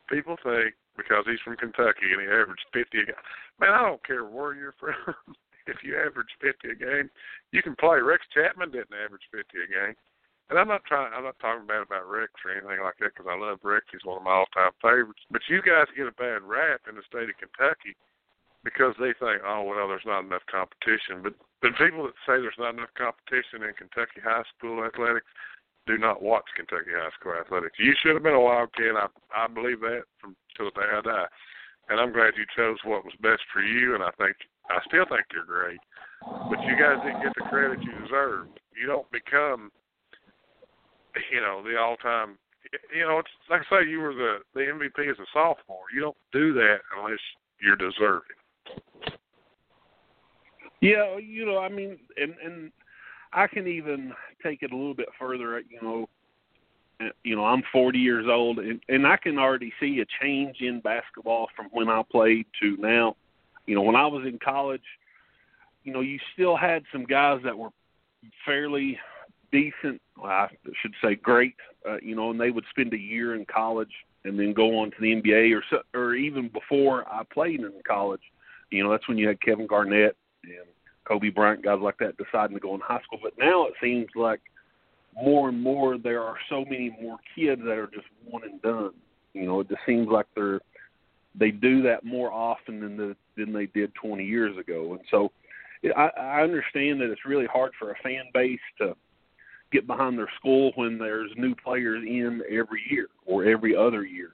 [0.09, 3.15] People think because he's from Kentucky and he averaged 50 a game.
[3.59, 5.35] Man, I don't care where you're from.
[5.67, 7.09] If you average 50 a game,
[7.51, 7.99] you can play.
[7.99, 9.95] Rex Chapman didn't average 50 a game.
[10.49, 11.09] And I'm not trying.
[11.09, 13.89] I'm not talking bad about Rex or anything like that because I love Rex.
[13.89, 15.25] He's one of my all-time favorites.
[15.33, 17.97] But you guys get a bad rap in the state of Kentucky
[18.61, 21.25] because they think, oh well, there's not enough competition.
[21.25, 21.33] But
[21.65, 25.29] but people that say there's not enough competition in Kentucky high school athletics
[25.89, 27.81] do not watch Kentucky high school athletics.
[27.81, 28.93] You should have been a Wildcat.
[28.93, 31.29] I I believe that from till the day I die.
[31.89, 33.93] And I'm glad you chose what was best for you.
[33.93, 34.37] And I think
[34.69, 35.79] I still think you're great.
[36.21, 38.47] But you guys didn't get the credit you deserve.
[38.79, 39.71] You don't become,
[41.31, 42.37] you know, the all-time.
[42.93, 45.85] You know, it's like I say, you were the the MVP as a sophomore.
[45.93, 47.19] You don't do that unless
[47.61, 48.35] you're deserving.
[50.81, 52.71] Yeah, you know, I mean, and and
[53.31, 54.13] I can even
[54.43, 55.59] take it a little bit further.
[55.59, 56.09] You know,
[57.23, 60.81] you know, I'm 40 years old, and, and I can already see a change in
[60.81, 63.15] basketball from when I played to now.
[63.65, 64.83] You know, when I was in college,
[65.83, 67.69] you know, you still had some guys that were
[68.45, 68.97] fairly
[69.51, 70.01] decent.
[70.17, 70.49] Well, I
[70.81, 71.55] should say great.
[71.87, 73.91] Uh, you know, and they would spend a year in college
[74.23, 78.21] and then go on to the NBA, or or even before I played in college.
[78.71, 80.67] You know, that's when you had Kevin Garnett and
[81.07, 83.19] Kobe Bryant, guys like that, deciding to go in high school.
[83.21, 84.41] But now it seems like
[85.15, 88.91] more and more there are so many more kids that are just one and done.
[89.33, 90.59] You know, it just seems like they're
[91.37, 94.93] they do that more often than the, than they did 20 years ago.
[94.93, 95.31] And so
[95.95, 98.95] I, I understand that it's really hard for a fan base to
[99.71, 104.33] get behind their school when there's new players in every year or every other year.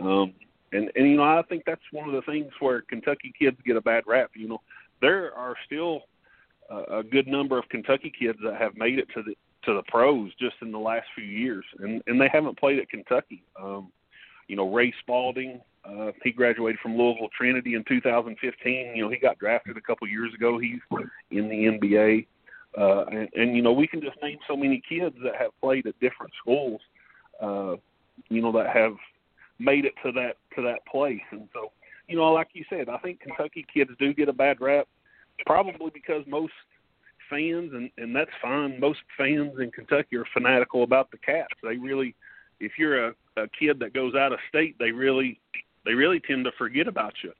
[0.00, 0.32] Um,
[0.72, 3.76] and and you know I think that's one of the things where Kentucky kids get
[3.76, 4.30] a bad rap.
[4.34, 4.60] You know,
[5.00, 6.02] there are still
[6.70, 9.34] a, a good number of Kentucky kids that have made it to the
[9.64, 12.88] to the pros just in the last few years, and and they haven't played at
[12.88, 13.42] Kentucky.
[13.60, 13.92] Um,
[14.48, 18.92] you know, Ray Spalding, uh, he graduated from Louisville Trinity in 2015.
[18.94, 20.58] You know, he got drafted a couple years ago.
[20.58, 20.80] He's
[21.30, 22.26] in the NBA,
[22.78, 25.86] uh, and, and you know, we can just name so many kids that have played
[25.86, 26.80] at different schools.
[27.40, 27.76] Uh,
[28.28, 28.96] you know, that have
[29.58, 31.72] made it to that to that place, and so
[32.08, 34.86] you know, like you said, I think Kentucky kids do get a bad rap,
[35.46, 36.52] probably because most
[37.30, 38.78] fans, and and that's fine.
[38.78, 41.54] Most fans in Kentucky are fanatical about the Cats.
[41.62, 42.14] They really,
[42.58, 45.40] if you're a, a kid that goes out of state, they really
[45.84, 47.32] they really tend to forget about you.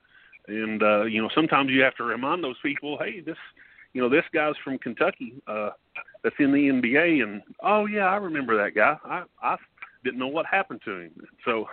[0.49, 3.37] And uh, you know, sometimes you have to remind those people, hey, this
[3.93, 5.71] you know, this guy's from Kentucky, uh
[6.23, 8.97] that's in the NBA and oh yeah, I remember that guy.
[9.05, 9.57] I I
[10.05, 11.13] didn't know what happened to him.
[11.45, 11.67] So,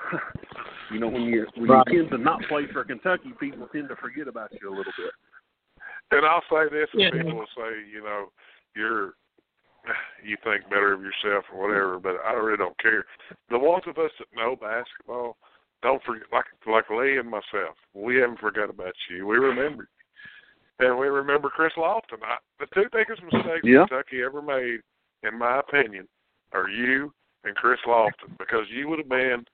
[0.91, 1.83] you know, when you when right.
[1.87, 4.93] you tend to not play for Kentucky, people tend to forget about you a little
[4.97, 5.11] bit.
[6.11, 7.11] And I'll say this, and yeah.
[7.11, 8.27] people will say, you know,
[8.75, 9.13] you're
[10.23, 13.05] you think better of yourself or whatever, but I really don't care.
[13.49, 15.37] The ones of us that know basketball
[15.81, 17.75] don't forget, like like Lee and myself.
[17.93, 19.27] We haven't forgot about you.
[19.27, 19.87] We remember,
[20.79, 22.23] and we remember Chris Lofton.
[22.23, 23.85] I, the two biggest mistakes yeah.
[23.87, 24.79] Kentucky ever made,
[25.23, 26.07] in my opinion,
[26.53, 27.13] are you
[27.43, 29.45] and Chris Lofton because you would have been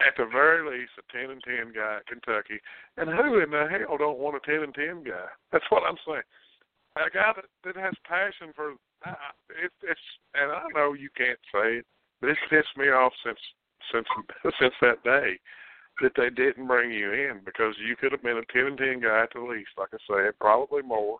[0.00, 2.60] at the very least a ten and ten guy at Kentucky.
[2.96, 5.28] And who in the hell don't want a ten and ten guy?
[5.52, 6.26] That's what I'm saying.
[6.96, 8.72] A guy that, that has passion for
[9.04, 10.00] uh, it, it's
[10.34, 11.86] and I know you can't say it,
[12.20, 13.38] but it's pissed me off since
[13.92, 14.06] since
[14.60, 15.38] since that day
[16.02, 19.00] that they didn't bring you in because you could have been a ten and ten
[19.00, 21.18] guy at the least, like I said, probably more.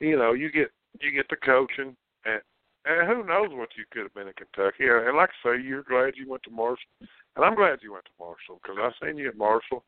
[0.00, 0.70] You know, you get
[1.00, 2.40] you get the coaching and
[2.84, 4.86] and who knows what you could have been in Kentucky.
[4.88, 8.04] And like I say, you're glad you went to Marshall, and I'm glad you went
[8.04, 9.84] to Marshall because I seen you at Marshall,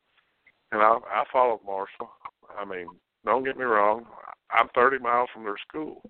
[0.71, 2.11] and I I followed Marshall.
[2.57, 2.87] I mean,
[3.25, 4.05] don't get me wrong,
[4.51, 6.01] I'm 30 miles from their school,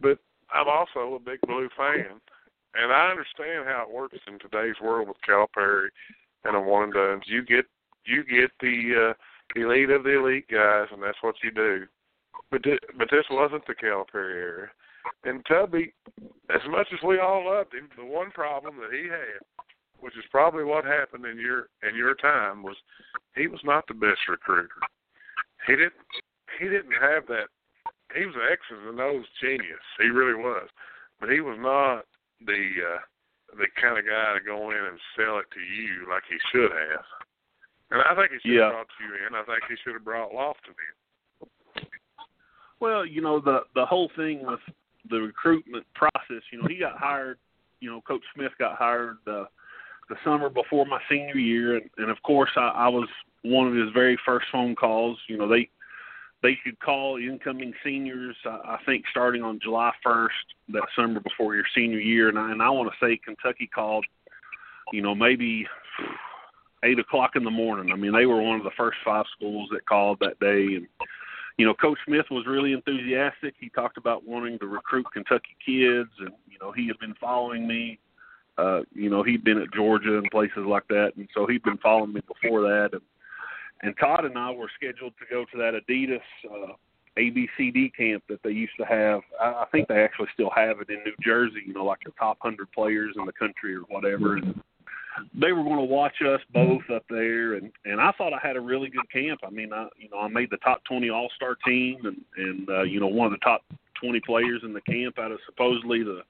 [0.00, 0.18] but
[0.52, 2.20] I'm also a big blue fan,
[2.80, 5.88] and I understand how it works in today's world with Calipari
[6.44, 7.24] and the one and dones.
[7.26, 7.64] You get
[8.04, 11.86] you get the uh, elite of the elite guys, and that's what you do.
[12.50, 14.70] But th- but this wasn't the Calipari era.
[15.24, 15.94] And Tubby,
[16.50, 19.40] as much as we all loved him, the one problem that he had,
[20.00, 22.76] which is probably what happened in your in your time, was
[23.34, 24.68] he was not the best recruiter.
[25.66, 25.94] He didn't
[26.58, 27.48] he didn't have that.
[28.14, 29.82] He was an X's and O's genius.
[29.98, 30.68] He really was,
[31.20, 32.04] but he was not
[32.44, 33.00] the uh,
[33.56, 36.70] the kind of guy to go in and sell it to you like he should
[36.70, 37.04] have.
[37.90, 38.64] And I think he should yeah.
[38.64, 39.34] have brought you in.
[39.34, 41.46] I think he should have brought Lofton in.
[42.80, 44.60] Well, you know the the whole thing with
[45.08, 46.42] the recruitment process.
[46.52, 47.38] You know, he got hired.
[47.80, 49.44] You know, Coach Smith got hired uh,
[50.08, 53.08] the summer before my senior year, and, and of course, I, I was
[53.42, 55.18] one of his very first phone calls.
[55.28, 55.68] You know, they
[56.42, 58.36] they could call incoming seniors.
[58.44, 60.28] I, think starting on July 1st
[60.70, 64.04] that summer before your senior year, and I, and I want to say Kentucky called.
[64.92, 65.66] You know, maybe
[66.84, 67.92] eight o'clock in the morning.
[67.92, 70.86] I mean, they were one of the first five schools that called that day, and
[71.58, 73.54] you know, Coach Smith was really enthusiastic.
[73.58, 77.66] He talked about wanting to recruit Kentucky kids, and you know, he had been following
[77.66, 77.98] me.
[78.58, 81.78] Uh, you know, he'd been at Georgia and places like that, and so he'd been
[81.78, 82.90] following me before that.
[82.92, 83.02] And
[83.82, 86.20] and Todd and I were scheduled to go to that Adidas
[86.50, 86.72] uh,
[87.18, 89.20] ABCD camp that they used to have.
[89.40, 91.62] I, I think they actually still have it in New Jersey.
[91.66, 94.36] You know, like the top hundred players in the country or whatever.
[94.36, 94.60] And
[95.34, 98.56] they were going to watch us both up there, and and I thought I had
[98.56, 99.40] a really good camp.
[99.46, 102.68] I mean, I you know I made the top twenty All Star team, and and
[102.68, 103.62] uh, you know one of the top
[104.00, 106.22] twenty players in the camp out of supposedly the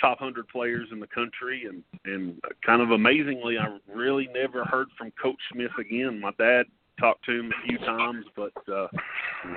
[0.00, 4.88] top hundred players in the country, and and kind of amazingly, I really never heard
[4.96, 6.20] from Coach Smith again.
[6.20, 6.64] My dad
[7.00, 8.86] talked to him a few times, but uh,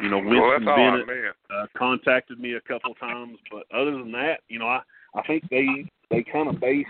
[0.01, 4.39] you know, Winston all Bennett uh, contacted me a couple times, but other than that,
[4.49, 4.81] you know, I
[5.15, 6.89] I think they they kind of based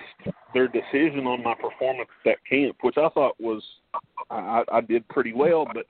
[0.53, 3.63] their decision on my performance at that camp, which I thought was
[4.29, 5.65] I, I did pretty well.
[5.65, 5.85] But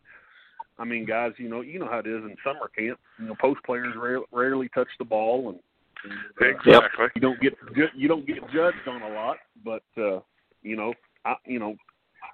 [0.79, 2.99] I mean, guys, you know, you know how it is in summer camp.
[3.19, 5.59] You know, post players rare, rarely touch the ball, and,
[6.03, 6.13] and
[6.55, 7.07] Exactly.
[7.15, 9.37] you don't get ju- you don't get judged on a lot.
[9.63, 10.19] But uh,
[10.61, 10.93] you know,
[11.25, 11.75] I you know,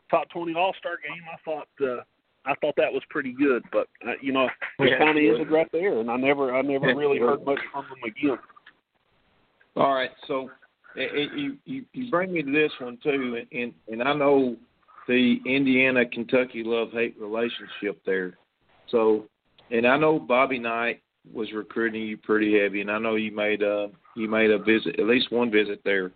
[0.09, 1.23] top twenty All Star game.
[1.31, 2.03] I thought uh,
[2.45, 4.49] I thought that was pretty good, but uh, you know,
[4.79, 4.97] it Yeah.
[4.97, 6.95] kind of ended right there, and I never I never Yeah.
[6.95, 8.37] really heard much from them again.
[9.75, 10.51] All right, so
[10.95, 14.13] it, it, you you you bring me to this one too, and and, and I
[14.13, 14.55] know
[15.07, 18.37] the Indiana Kentucky love hate relationship there.
[18.89, 19.25] So,
[19.71, 21.01] and I know Bobby Knight
[21.31, 24.99] was recruiting you pretty heavy, and I know you made a you made a visit,
[24.99, 26.11] at least one visit there,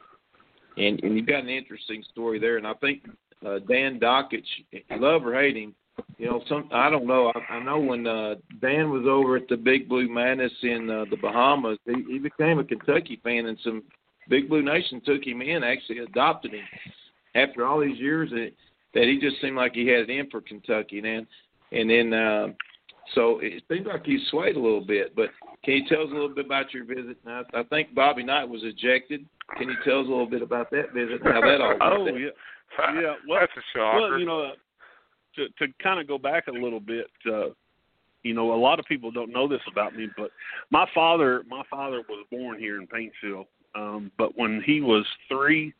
[0.78, 2.58] and and you've got an interesting story there.
[2.58, 3.06] And I think
[3.46, 4.44] uh, Dan Dakich,
[4.92, 5.74] love or hate him,
[6.18, 7.32] you know, some I don't know.
[7.34, 11.06] I, I know when uh, Dan was over at the Big Blue Madness in uh,
[11.10, 13.84] the Bahamas, he, he became a Kentucky fan, and some
[14.30, 16.66] Big Blue Nation took him in, actually adopted him
[17.36, 18.30] after all these years.
[18.32, 18.52] That,
[18.94, 21.28] that he just seemed like he had it in for Kentucky, and
[21.72, 22.48] and then uh,
[23.16, 25.16] so it seems like he swayed a little bit.
[25.16, 25.30] But
[25.64, 27.18] can you tell us a little bit about your visit?
[27.26, 29.26] Now, I think Bobby Knight was ejected.
[29.58, 31.22] Can you tell us a little bit about that visit?
[31.24, 32.20] and How that all Oh went?
[32.20, 32.30] yeah,
[33.02, 33.14] yeah.
[33.28, 34.02] Well, That's a shocker.
[34.10, 34.52] well, you know, uh,
[35.36, 37.50] to to kind of go back a little bit, uh,
[38.24, 40.32] you know, a lot of people don't know this about me, but
[40.70, 43.46] my father, my father was born here in Paintsville.
[43.76, 45.74] Um, but when he was three,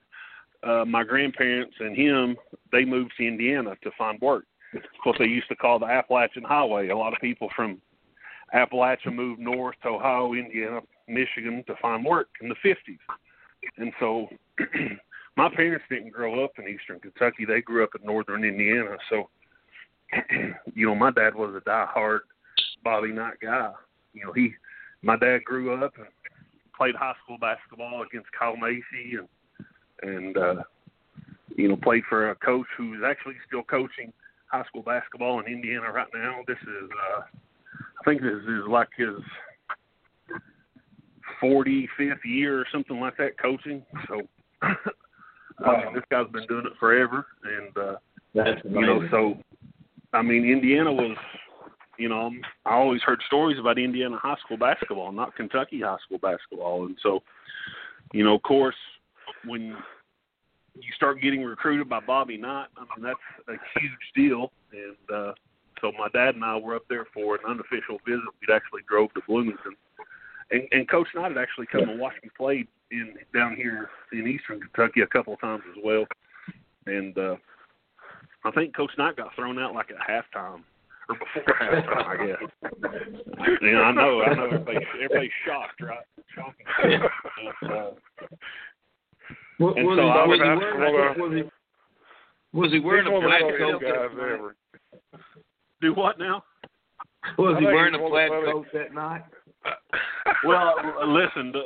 [0.64, 2.38] uh, my grandparents and him,
[2.72, 4.46] they moved to Indiana to find work.
[5.04, 6.90] What they used to call the Appalachian Highway.
[6.90, 7.82] A lot of people from
[8.54, 12.98] Appalachia moved north to Ohio, Indiana, Michigan to find work in the 50s.
[13.78, 14.28] And so
[15.38, 17.46] my parents didn't grow up in eastern Kentucky.
[17.46, 18.98] They grew up in northern Indiana.
[19.10, 19.30] So,
[20.74, 22.22] you know, my dad was a die-hard
[22.84, 23.72] Bobby Knight guy.
[24.14, 24.54] You know, he,
[25.02, 26.08] my dad grew up and
[26.76, 29.28] played high school basketball against Kyle Macy and,
[30.02, 30.64] and, uh,
[31.56, 34.14] you know, played for a coach who's actually still coaching
[34.48, 36.40] high school basketball in Indiana right now.
[36.48, 39.18] This is, uh, I think this is like his
[41.42, 43.84] 45th year or something like that coaching.
[44.08, 44.22] So,
[44.62, 47.96] I mean, this guy's been doing it forever, and uh,
[48.34, 49.38] That's you know, so
[50.14, 51.18] I mean, Indiana was,
[51.98, 52.32] you know,
[52.66, 56.98] I always heard stories about Indiana high school basketball, not Kentucky high school basketball, and
[57.02, 57.22] so,
[58.14, 58.76] you know, of course,
[59.46, 59.76] when
[60.82, 65.34] you start getting recruited by Bobby Knight, I mean, that's a huge deal, and uh,
[65.82, 68.24] so my dad and I were up there for an unofficial visit.
[68.42, 69.76] We'd actually drove to Bloomington,
[70.52, 74.28] and, and Coach Knight had actually come and watched me play in down here in
[74.28, 76.06] Eastern Kentucky a couple of times as well,
[76.86, 77.18] and.
[77.18, 77.36] uh
[78.48, 80.62] I think Coach Knight got thrown out like at halftime
[81.10, 82.72] or before halftime, I guess.
[83.62, 84.46] yeah, I know, I know.
[84.46, 86.06] Everybody, everybody's shocked, right?
[86.34, 86.66] Shocking.
[87.62, 87.92] And, uh,
[89.60, 92.80] Was, And was, so he, I was, would he have wearing, was he was he
[92.80, 93.82] wearing He's a one of plaid coat?
[93.82, 94.34] guys that night?
[94.34, 94.56] ever.
[95.82, 96.44] do what now?
[97.38, 99.24] Was I he wearing a he's one of plaid coat that night?
[100.44, 100.76] Well,
[101.08, 101.64] listen, the,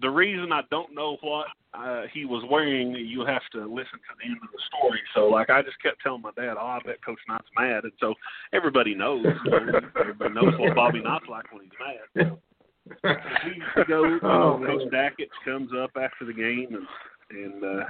[0.00, 4.14] the reason I don't know what uh, he was wearing, you have to listen to
[4.18, 5.00] the end of the story.
[5.14, 7.92] So, like, I just kept telling my dad, "Oh, I bet Coach Knight's mad," and
[8.00, 8.14] so
[8.52, 9.24] everybody knows.
[9.44, 12.28] You know, everybody knows what Bobby Knight's like when he's mad.
[12.30, 12.38] So,
[12.86, 14.18] we go.
[14.22, 16.86] Oh, know, Coach Dakich comes up after the game, and
[17.30, 17.84] and uh,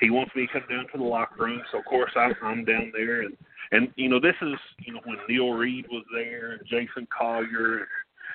[0.00, 1.62] he wants me to come down to the locker room.
[1.72, 3.36] So of course I'm, I'm down there, and
[3.72, 7.86] and you know this is you know when Neil Reed was there, and Jason Collier,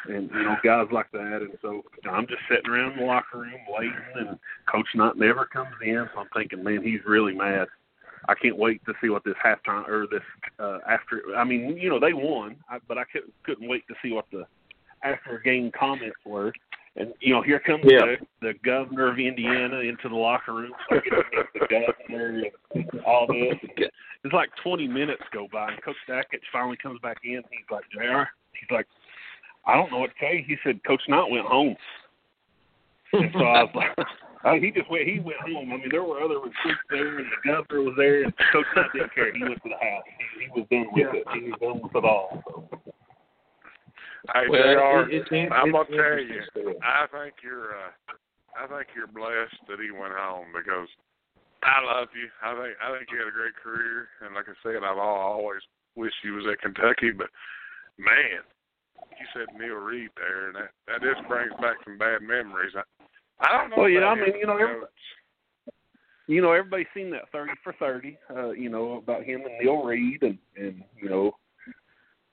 [0.08, 3.40] and, and you know guys like that, and so I'm just sitting around the locker
[3.40, 4.40] room waiting, and
[4.72, 6.08] Coach Knight never comes in.
[6.14, 7.68] So I'm thinking, man, he's really mad.
[8.30, 10.22] I can't wait to see what this halftime or this
[10.58, 11.22] uh, after.
[11.36, 14.26] I mean, you know, they won, I, but I couldn't couldn't wait to see what
[14.32, 14.46] the
[15.04, 16.54] after game comments were.
[16.96, 18.06] And you know, here comes Yeah.
[18.06, 20.72] the, the governor of Indiana into the locker room.
[20.90, 21.68] So I get to meet the
[22.08, 22.44] governor
[22.76, 23.90] and all this.
[24.24, 27.42] It's like 20 minutes go by, and Coach Dakich finally comes back in.
[27.50, 28.24] He's like, Jr.
[28.54, 28.86] He's like,
[29.66, 30.46] I don't know what to say.
[30.48, 31.76] He said, Coach Knight went home.
[33.14, 34.08] And so I was like,
[34.46, 35.08] oh, he just went.
[35.08, 35.74] He went home.
[35.74, 38.86] I mean, there were other recruits there, and the governor was there, and Coach Knight
[38.94, 39.34] didn't care.
[39.34, 40.04] He went to the house.
[40.38, 41.24] He, he was done with it.
[41.34, 42.44] He was done with it all.
[42.48, 42.93] So.
[44.32, 46.80] Hey, Well, JR, it- it's- I'm gonna tell you.
[46.82, 47.92] I think you're, uh,
[48.56, 50.88] I think you're blessed that he went home because
[51.64, 52.30] I love you.
[52.42, 55.62] I think I think you had a great career, and like I said, I've always
[55.96, 57.12] wished you was at Kentucky.
[57.12, 57.30] But
[57.98, 58.44] man,
[59.20, 62.76] you said Neil Reed there, and that that just brings back some bad memories.
[62.76, 62.84] I,
[63.42, 63.78] I don't know.
[63.78, 64.92] Well, yeah, I mean, you know, everybody-
[66.28, 68.18] you know, everybody's seen that thirty for thirty.
[68.30, 71.36] Uh, you know about him and Neil Reed, and and you know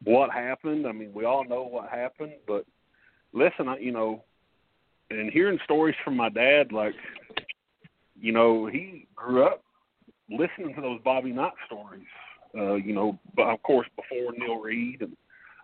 [0.04, 0.86] what happened.
[0.86, 2.64] I mean, we all know what happened, but
[3.32, 4.24] listen, I, you know,
[5.10, 6.94] and hearing stories from my dad, like,
[8.18, 9.62] you know, he grew up
[10.30, 12.06] listening to those Bobby Knight stories.
[12.56, 15.16] Uh, you know, but of course before Neil Reed and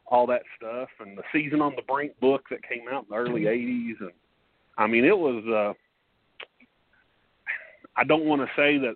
[0.06, 3.16] all that stuff, and the season on the brink book that came out in the
[3.16, 4.12] early '80s, and
[4.78, 5.44] I mean, it was.
[5.46, 5.74] uh
[7.96, 8.94] I don't want to say that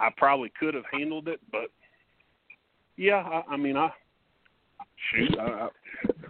[0.00, 1.70] I probably could have handled it, but
[2.96, 3.90] yeah, I, I mean, I
[5.12, 5.68] shoot, I,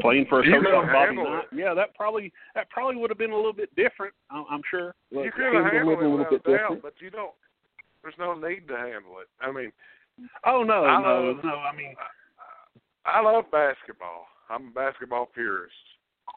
[0.01, 3.33] playing for a coach like Bobby Knight, yeah, that probably that probably would have been
[3.33, 4.15] a little bit different.
[4.31, 4.95] I'm sure.
[5.11, 7.35] You could have handled it without doubt, but you don't.
[8.03, 9.29] There's no need to handle it.
[9.41, 9.73] I mean,
[10.45, 11.57] oh no, I no, love, no.
[11.57, 11.95] I mean,
[13.05, 14.27] I, I love basketball.
[14.49, 15.75] I'm a basketball purist,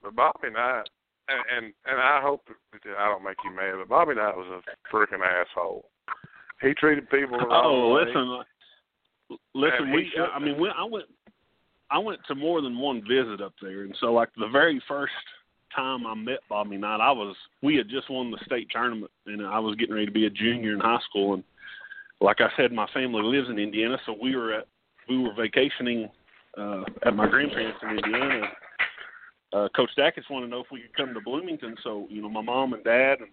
[0.02, 0.90] but Bobby Knight,
[1.28, 4.48] and and, and I hope that I don't make you mad, but Bobby Knight was
[4.48, 5.86] a freaking asshole.
[6.62, 8.44] He treated people wrong Oh, listen,
[9.54, 9.94] listen.
[9.94, 11.06] We, I mean, we, I went,
[11.92, 15.14] I went to more than one visit up there, and so like the very first
[15.76, 19.46] time I met Bobby Knight, I was, we had just won the state tournament, and
[19.46, 21.44] I was getting ready to be a junior in high school, and
[22.22, 24.68] like I said, my family lives in Indiana, so we were at,
[25.08, 26.10] we were vacationing
[26.58, 28.42] uh, at my grandparents in Indiana.
[29.52, 32.30] Uh, Coach Dakich wanted to know if we could come to Bloomington, so you know,
[32.30, 33.30] my mom and dad and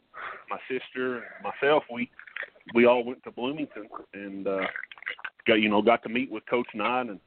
[0.48, 2.10] my sister and myself, we
[2.74, 4.60] we all went to Bloomington and uh
[5.46, 7.20] got you know got to meet with Coach Knight and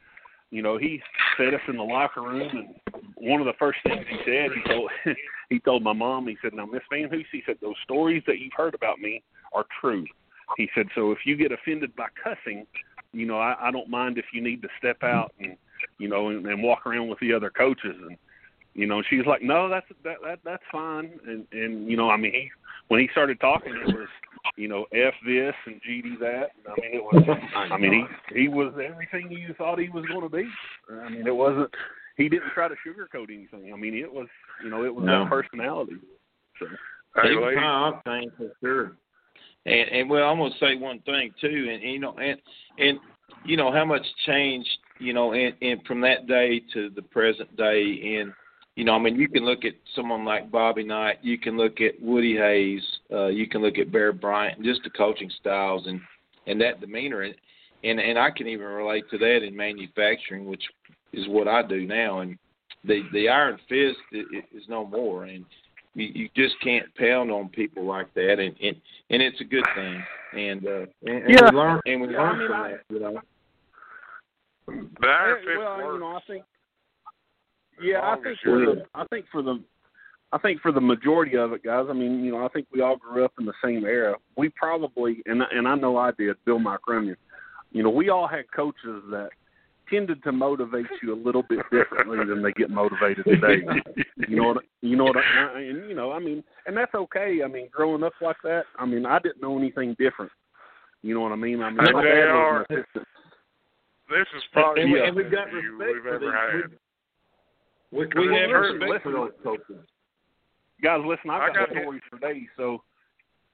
[0.52, 1.02] you know he
[1.38, 2.76] set us in the locker room and
[3.16, 4.90] one of the first things he said he told
[5.50, 8.54] he told my mom he said now Miss VanHoose he said those stories that you've
[8.56, 9.24] heard about me
[9.54, 10.06] are true.
[10.58, 12.66] He said so if you get offended by cussing
[13.14, 15.56] you know I, I don't mind if you need to step out and
[15.98, 18.18] you know and, and walk around with the other coaches and
[18.80, 22.18] you know she's like no that's that that that's fine and and you know I
[22.18, 22.50] mean he
[22.88, 24.08] when he started talking it was
[24.56, 26.52] you know, F this and GD that.
[26.68, 27.24] I mean, it was.
[27.56, 30.48] I mean, he he was everything you thought he was going to be.
[30.92, 31.70] I mean, it wasn't.
[32.18, 33.74] He didn't try to sugarcoat anything.
[33.74, 34.28] I mean, it was.
[34.64, 35.24] You know, it was No.
[35.24, 35.94] that personality.
[36.60, 36.68] So,
[37.16, 38.98] Hey, He was kind of octane for sure.
[39.66, 42.40] And and well, I'm gonna say one thing too, and, and you know, and
[42.78, 43.00] and
[43.46, 44.70] you know how much changed,
[45.00, 48.34] you know, and and from that day to the present day, and
[48.80, 51.82] you know, I mean, you can look at someone like Bobby Knight, you can look
[51.82, 56.00] at Woody Hayes, uh, you can look at Bear Bryant, just the coaching styles and
[56.48, 57.36] and that demeanor, and
[57.84, 60.64] and and I can even relate to that in manufacturing, which
[61.12, 62.38] is what I do now, and
[62.86, 65.44] the the iron fist is, is no more, and
[65.94, 68.78] you, you just can't pound on people like that, and and,
[69.10, 70.02] and it's a good thing,
[70.38, 71.52] and uh, and, and Yeah.
[71.52, 73.22] we learn and we Yeah, I learn mean, from I- that, you know.
[74.68, 75.94] the Iron Yeah, Fist well, works.
[75.96, 76.44] you know, I think.
[77.82, 79.64] Yeah, I think for the, I think for the,
[80.32, 81.88] I think for the majority of it, guys.
[81.90, 84.16] I mean, you know, I think we all grew up in the same era.
[84.38, 86.36] We probably, and and I know I did.
[86.46, 87.18] Bill Mike Runyon.
[87.72, 89.30] You know, we all had coaches that
[89.90, 93.64] tended to motivate you a little bit differently than they get motivated today.
[94.28, 94.64] You know what?
[94.82, 95.18] You know what?
[95.18, 97.40] I, and you know, I mean, and that's okay.
[97.44, 100.32] I mean, growing up like that, I mean, I didn't know anything different.
[101.02, 101.62] You know what I mean?
[101.62, 103.08] I mean, my they dad are- was an assistant.
[104.10, 106.78] This is probably And, we, the and we've best got respect we've for ever these.
[107.92, 107.98] Had.
[107.98, 109.22] We, Because we have heard respect for listen.
[109.22, 109.86] those coaches.
[110.82, 112.48] Guys, listen, I've I got, got stories for days.
[112.56, 112.84] So,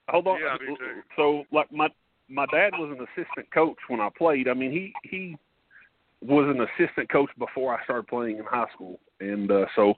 [0.09, 0.39] hold on.
[0.39, 1.01] Yeah, I do too.
[1.15, 1.89] So, like my
[2.29, 4.47] my dad was an assistant coach when I played.
[4.47, 5.37] I mean, he he
[6.21, 9.95] was an assistant coach before I started playing in high school, and uh, so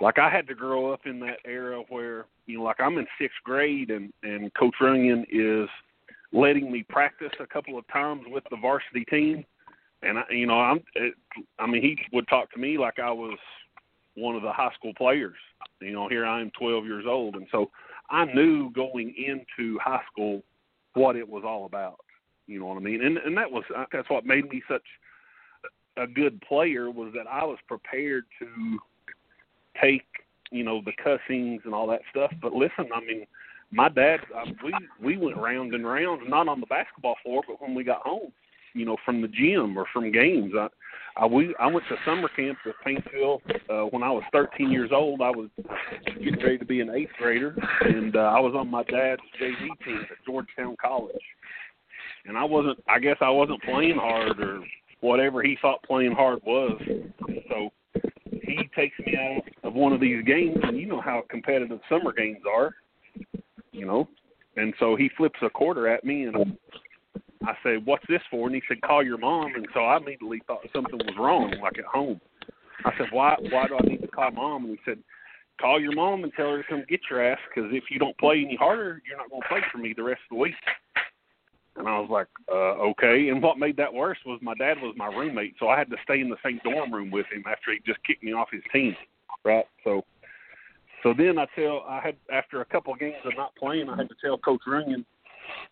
[0.00, 3.06] like I had to grow up in that era where you know, like I'm in
[3.20, 5.68] sixth grade, and and Coach Runyon is
[6.32, 9.44] letting me practice a couple of times with the varsity team,
[10.02, 11.14] and I, you know, I'm, it,
[11.58, 13.38] I mean, he would talk to me like I was
[14.14, 15.36] one of the high school players.
[15.80, 17.70] You know, here I am, 12 years old, and so
[18.10, 20.42] I knew going into high school
[20.94, 21.98] what it was all about.
[22.46, 23.04] You know what I mean?
[23.04, 24.82] And and that was that's what made me such
[25.96, 28.78] a good player was that I was prepared to
[29.80, 30.06] take
[30.50, 32.32] you know the cussings and all that stuff.
[32.40, 33.26] But listen, I mean,
[33.70, 37.60] my dad, uh, we we went round and round, not on the basketball floor, but
[37.60, 38.32] when we got home,
[38.78, 40.52] you know, from the gym or from games.
[40.56, 40.68] I,
[41.16, 44.90] I we I went to summer camp with Paintsville uh, when I was 13 years
[44.92, 45.20] old.
[45.20, 45.48] I was
[46.06, 49.68] getting ready to be an eighth grader, and uh, I was on my dad's JV
[49.84, 51.16] team at Georgetown College.
[52.26, 52.78] And I wasn't.
[52.88, 54.60] I guess I wasn't playing hard or
[55.00, 56.80] whatever he thought playing hard was.
[57.48, 57.70] So
[58.30, 62.12] he takes me out of one of these games, and you know how competitive summer
[62.12, 62.74] games are,
[63.72, 64.08] you know.
[64.56, 66.56] And so he flips a quarter at me, and
[67.44, 70.42] I say, "What's this for?" And he said, "Call your mom." And so I immediately
[70.46, 72.20] thought something was wrong, like at home.
[72.84, 73.36] I said, "Why?
[73.50, 74.98] Why do I need to call mom?" And he said,
[75.60, 78.16] "Call your mom and tell her to come get your ass, because if you don't
[78.18, 80.54] play any harder, you're not going to play for me the rest of the week."
[81.78, 83.28] And I was like, uh, okay.
[83.28, 85.96] And what made that worse was my dad was my roommate, so I had to
[86.02, 88.62] stay in the same dorm room with him after he just kicked me off his
[88.72, 88.96] team,
[89.44, 89.64] right?
[89.84, 90.04] So,
[91.04, 93.96] so then I tell I had after a couple of games of not playing, I
[93.96, 95.06] had to tell Coach Runyon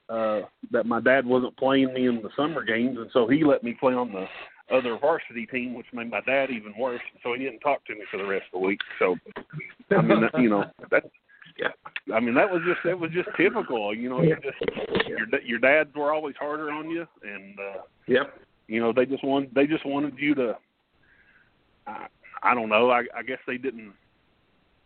[0.09, 3.62] uh, that my dad wasn't playing me in the summer games, and so he let
[3.62, 4.27] me play on the
[4.74, 7.01] other varsity team, which made my dad even worse.
[7.22, 8.81] So he didn't talk to me for the rest of the week.
[8.99, 9.16] So,
[9.91, 11.05] I mean, that, you know, that
[11.59, 11.68] yeah.
[12.14, 13.95] I mean, that was just that was just typical.
[13.95, 14.59] You know, you just
[15.09, 18.39] your your dads were always harder on you, and uh, yep.
[18.68, 20.57] You know, they just want they just wanted you to.
[21.87, 22.07] I,
[22.43, 22.91] I don't know.
[22.91, 23.93] I, I guess they didn't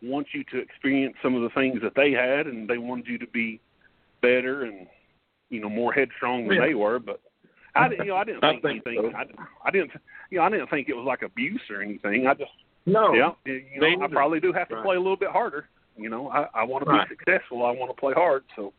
[0.01, 3.17] want you to experience some of the things that they had, and they wanted you
[3.19, 3.59] to be
[4.21, 4.87] better and
[5.49, 6.67] you know more headstrong than yeah.
[6.67, 6.99] they were.
[6.99, 7.21] But
[7.75, 9.11] I you know I didn't think, I think anything.
[9.11, 9.17] so.
[9.17, 9.91] I, I didn't
[10.29, 12.27] you know I didn't think it was like abuse or anything.
[12.27, 12.51] I just
[12.85, 13.13] No.
[13.13, 14.85] yeah you They know I probably do have to Right.
[14.85, 15.67] play a little bit harder.
[15.97, 17.07] You know I I want to Right.
[17.09, 17.65] be successful.
[17.65, 18.43] I want to play hard.
[18.55, 18.73] So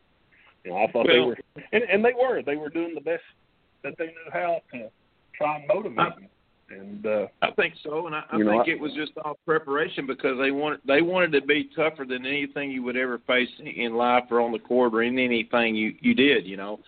[0.63, 1.37] you know I thought they were
[1.71, 3.23] and and they were they were doing the best
[3.83, 4.89] that they knew how to
[5.35, 6.27] try and motivate I- me.
[6.79, 9.37] And uh, I think so, and I, I know, think I- it was just all
[9.45, 13.49] preparation because they wanted they wanted to be tougher than anything you would ever face
[13.59, 16.45] in life or on the court or in anything you you did.
[16.45, 16.79] You know,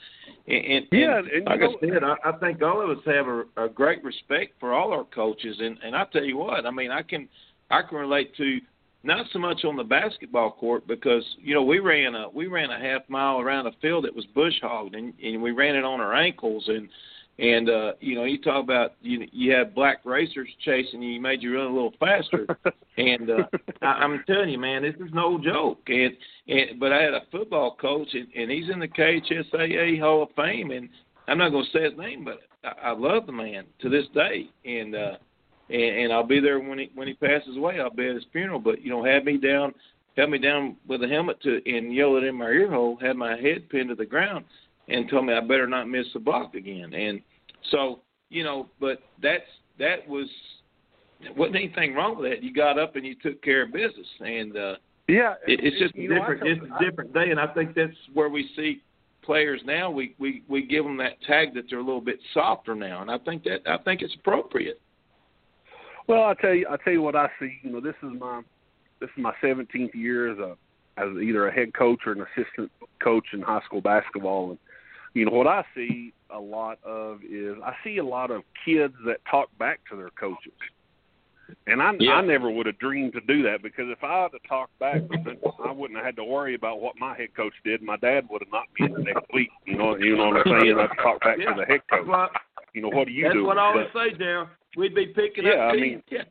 [0.47, 3.03] and, and Yeah, and, and like know- I said, I, I think all of us
[3.05, 6.65] have a, a great respect for all our coaches, and and I tell you what,
[6.65, 7.27] I mean, I can
[7.69, 8.59] I can relate to
[9.03, 12.71] not so much on the basketball court because you know we ran a we ran
[12.71, 15.83] a half mile around a field that was bush hogged and, and we ran it
[15.85, 16.89] on our ankles and
[17.37, 21.21] and uh you know you talk about you you had black racers chasing you, you
[21.21, 22.47] made you run a little faster
[22.97, 23.43] and uh
[23.81, 26.13] I, I'm telling you man this is no joke and
[26.47, 30.29] and but I had a football coach and, and he's in the KHSAA Hall of
[30.35, 30.87] Fame and
[31.27, 34.05] I'm not going to say his name but I, I love the man to this
[34.13, 35.15] day and uh
[35.69, 37.79] and, and I'll be there when he when he passes away.
[37.79, 38.59] I'll be at his funeral.
[38.59, 39.73] But you know, had me down,
[40.17, 43.17] had me down with a helmet to and yelled it in my ear hole, had
[43.17, 44.45] my head pinned to the ground,
[44.87, 46.93] and told me I better not miss the block again.
[46.93, 47.21] And
[47.71, 49.43] so you know, but that's
[49.79, 50.27] that was
[51.35, 52.43] wasn't anything wrong with that.
[52.43, 54.75] You got up and you took care of business, and uh,
[55.07, 56.41] yeah, it, it's just a know, different.
[56.41, 58.81] told- It's a different day, and I think that's where we see
[59.23, 59.89] players now.
[59.89, 63.09] We we we give them that tag that they're a little bit softer now, and
[63.11, 64.79] I think that I think it's appropriate.
[66.07, 67.57] Well, I tell you, I tell you what I see.
[67.63, 68.41] You know, this is my
[68.99, 70.55] this is my 17th year as a
[70.97, 72.71] as either a head coach or an assistant
[73.03, 74.59] coach in high school basketball, and
[75.15, 78.93] you know what I see a lot of is I see a lot of kids
[79.05, 80.51] that talk back to their coaches,
[81.65, 82.15] and I Yeah.
[82.15, 85.01] I never would have dreamed to do that because if I had to talk back,
[85.23, 87.81] then I wouldn't have had to worry about what my head coach did.
[87.81, 89.49] My dad would have knocked me in the next week.
[89.65, 90.77] You know, you know what I'm saying?
[90.77, 92.05] I'd talk back to the head coach.
[92.07, 92.29] Well,
[92.73, 93.27] You know, what do you do?
[93.29, 93.45] That's do?
[93.45, 94.49] what I always But- say, Darryl.
[94.75, 95.71] We'd be picking Yeah, up.
[95.73, 96.03] I teams.
[96.11, 96.21] mean-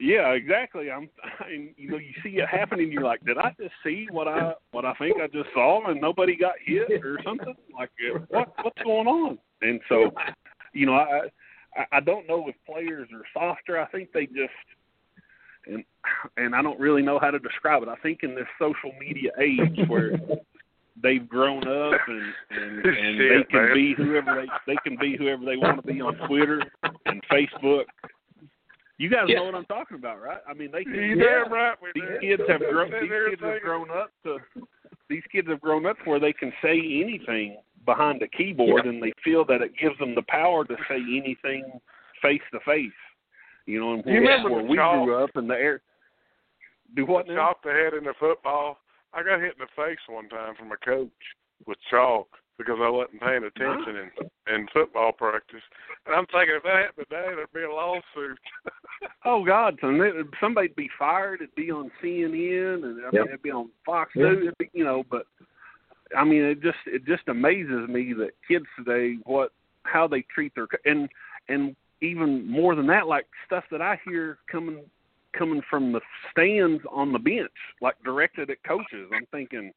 [0.00, 0.90] Yeah, exactly.
[0.90, 1.08] I'm,
[1.46, 2.92] and, you know, you see it happening.
[2.92, 6.00] You're like, did I just see what I what I think I just saw, and
[6.00, 7.54] nobody got hit or something?
[7.76, 9.38] Like, uh, what what's going on?
[9.62, 10.12] And so,
[10.72, 11.28] you know, I
[11.76, 13.80] I, I don't know if players are softer.
[13.80, 14.52] I think they just
[15.66, 15.84] and
[16.36, 17.88] and I don't really know how to describe it.
[17.88, 20.12] I think in this social media age where
[21.02, 23.74] they've grown up and and, and they can man.
[23.74, 26.62] be whoever they they can be whoever they want to be on Twitter
[27.06, 27.84] and Facebook.
[28.98, 29.36] You guys Yeah.
[29.36, 30.40] know what I'm talking about, right?
[30.48, 30.94] I mean, they can.
[30.94, 32.18] You damn right These do.
[32.20, 32.90] kids have grown.
[32.90, 34.38] These kids have grown up to.
[35.08, 39.12] These kids have grown up where they can say anything behind a keyboard, and they
[39.24, 41.80] feel that it gives them the power to say anything
[42.20, 42.92] face to face.
[43.66, 45.04] You know, and You where, remember where the we chalk?
[45.06, 45.80] grew up in the air.
[46.96, 47.36] Do what now?
[47.36, 48.80] Chalk the head in the football.
[49.14, 51.08] I got hit in the face one time from a coach
[51.66, 52.28] with chalk
[52.58, 55.60] because I wasn't paying attention in in football practice.
[56.06, 58.38] And I'm thinking if that happened today, there'd be a lawsuit.
[59.24, 60.00] Oh God, son,
[60.40, 61.40] somebody'd be fired.
[61.40, 63.26] It'd be on CNN, and I mean, Yep.
[63.26, 64.24] it'd be on Fox Yep.
[64.24, 64.54] News.
[64.58, 65.26] Be, you know, but
[66.16, 69.52] I mean, it just it just amazes me that kids today what
[69.84, 71.08] how they treat their and
[71.48, 74.84] and even more than that, like stuff that I hear coming
[75.36, 76.00] coming from the
[76.32, 79.08] stands on the bench, like directed at coaches.
[79.14, 79.72] I'm thinking.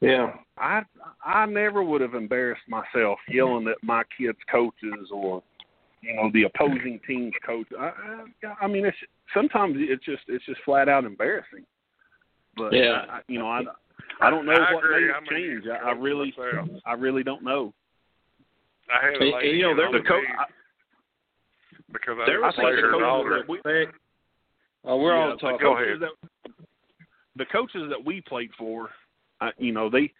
[0.00, 0.34] Yeah.
[0.58, 0.82] I
[1.24, 5.42] I never would have embarrassed myself yelling at my kids' coaches or
[6.02, 7.66] you know the opposing team's coach.
[7.78, 7.84] I
[8.44, 8.96] I, I mean it's
[9.34, 11.64] sometimes it's just it's just flat out embarrassing.
[12.56, 13.04] But Yeah.
[13.08, 13.62] I, you know I
[14.20, 15.08] I don't know I what agree.
[15.08, 15.64] made it change.
[15.68, 16.68] I, I really myself.
[16.84, 17.72] I really don't know.
[18.88, 20.48] I had a lady and, you know, get there's on a coach.
[21.92, 23.42] because I There was was played her some daughter.
[23.46, 23.86] coaches that
[24.84, 25.58] Oh, we're Yeah, all talking.
[25.60, 26.00] Go ahead.
[26.00, 26.10] That,
[27.34, 28.88] the coaches that we played for,
[29.40, 30.12] uh, you know, they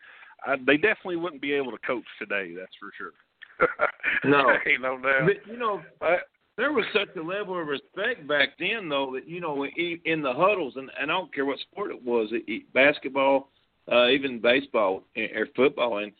[0.46, 2.54] uh, they definitely wouldn't be able to coach today.
[2.56, 3.12] That's for sure.
[4.24, 4.50] No.
[4.66, 5.26] ain't no doubt.
[5.26, 6.16] But you know, I,
[6.56, 10.22] there was such a level of respect back then, though, that you know, in, in
[10.22, 13.50] the huddles, and, and I don't care what sport it was, it, it, basketball,
[13.90, 16.12] uh, even baseball or football, and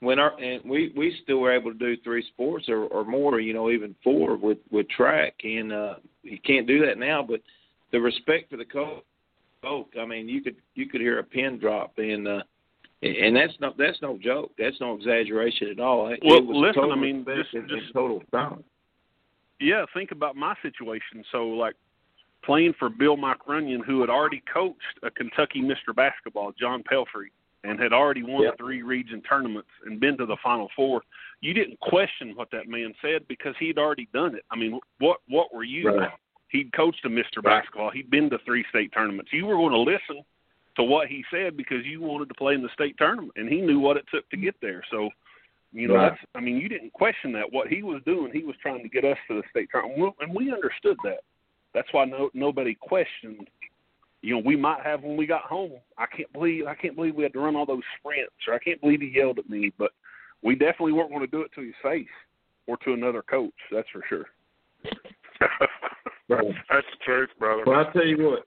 [0.00, 3.40] when our and we we still were able to do three sports or, or more,
[3.40, 7.24] you know, even four with with track, and uh, you can't do that now.
[7.26, 7.40] But
[7.90, 9.02] the respect for the coach,
[10.00, 12.42] I mean, you could you could hear a pin drop, and uh,
[13.02, 14.52] and that's no that's no joke.
[14.58, 16.08] That's no exaggeration at all.
[16.08, 18.64] It Well, was listen, total I mean, just- just- total balance.
[19.60, 21.24] yeah, think about my situation.
[21.32, 21.74] So, like
[22.44, 25.94] playing for Bill Mike Runyon, who had already coached a Kentucky Mr.
[25.94, 27.30] Basketball, John Pelfrey,
[27.64, 28.58] and had already won Yep.
[28.58, 31.02] three region tournaments and been to the Final Four.
[31.40, 34.44] You didn't question what that man said because he'd already done it.
[34.50, 35.88] I mean, what what were you?
[35.88, 36.10] Right.
[36.48, 37.36] He'd coached a Mr.
[37.36, 37.60] Right.
[37.60, 37.90] Basketball.
[37.90, 39.32] He'd been to three state tournaments.
[39.32, 40.24] You were going to listen
[40.76, 43.60] to what he said because you wanted to play in the state tournament, and he
[43.60, 44.82] knew what it took to get there.
[44.90, 45.10] So,
[45.72, 46.10] you know, Right.
[46.10, 47.52] that's I mean, you didn't question that.
[47.52, 50.34] What he was doing, he was trying to get us to the state tournament, and
[50.34, 51.20] we understood that.
[51.74, 53.48] That's why no nobody questioned.
[54.22, 55.72] You know, we might have when we got home.
[55.96, 58.58] I can't believe I can't believe we had to run all those sprints, or I
[58.58, 59.72] can't believe he yelled at me.
[59.76, 59.92] But
[60.42, 62.06] we definitely weren't going to do it to his face
[62.66, 63.52] or to another coach.
[63.70, 64.26] That's for sure.
[66.28, 66.46] Right.
[66.70, 67.62] That's the truth, brother.
[67.66, 68.44] Well, I tell you what,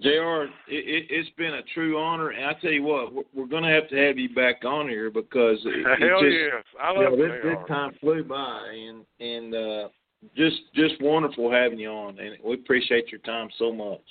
[0.00, 0.08] Jr.
[0.08, 3.62] It, it, it's been a true honor, and I tell you what, we're, we're going
[3.62, 6.92] to have to have you back on here because it, it Hell just, yes, I
[6.92, 7.48] you love know, this, JR.
[7.48, 9.88] this time flew by, and and uh,
[10.36, 14.02] just just wonderful having you on, and we appreciate your time so much.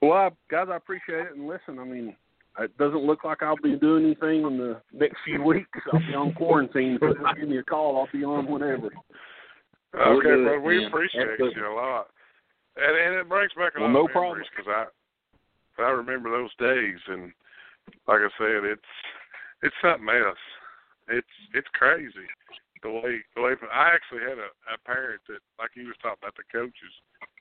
[0.00, 1.36] Well, I, guys, I appreciate it.
[1.36, 2.14] And listen, I mean,
[2.60, 5.78] it doesn't look like I'll be doing anything in the next few weeks.
[5.92, 6.98] I'll be on quarantine.
[7.00, 7.98] So just give me a call.
[7.98, 8.90] I'll be on whenever.
[9.94, 11.60] Okay, do it, we appreciate Absolutely.
[11.60, 12.08] you a lot,
[12.76, 16.30] and and it brings back a Well, lot no of memories because I I remember
[16.30, 17.32] those days, and
[18.08, 18.92] like I said, it's
[19.62, 20.44] it's something else.
[21.08, 22.26] It's it's crazy
[22.84, 26.20] the way the way I actually had a, a parent that like he was talking
[26.20, 26.94] about the coaches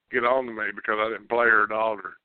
[0.10, 2.16] get on to me because I didn't play her daughter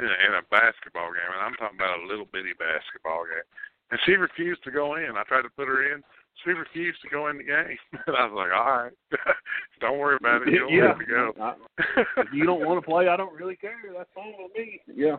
[0.00, 3.44] in a, in a basketball game, and I'm talking about a little bitty basketball game,
[3.92, 5.20] and she refused to go in.
[5.20, 6.00] I tried to put her in.
[6.44, 7.76] She refused to go in the game.
[8.06, 8.92] And I was like, all right,
[9.80, 10.52] don't worry about it.
[10.52, 10.88] You don't yeah.
[10.88, 11.32] have to go.
[11.40, 13.76] I- if you don't want to play, I don't really care.
[13.96, 14.80] That's fine with me.
[14.92, 15.16] Yeah.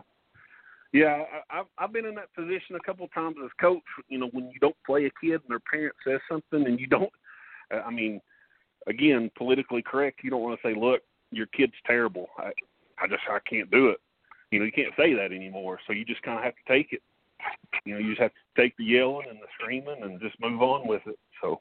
[0.92, 3.82] Yeah, I, I've I've been in that position a couple of times as coach.
[4.08, 6.86] You know, when you don't play a kid and their parent says something, and you
[6.86, 7.10] don't.
[7.74, 8.20] uh, I mean,
[8.86, 10.20] again, politically correct.
[10.22, 11.00] You don't want to say, "Look,
[11.32, 12.52] your kid's terrible." I,
[13.02, 13.98] I just I can't do it.
[14.52, 15.80] You know, you can't say that anymore.
[15.84, 17.02] So you just kind of have to take it.
[17.84, 20.62] You know, you just have to take the yelling and the screaming and just move
[20.62, 21.18] on with it.
[21.42, 21.60] So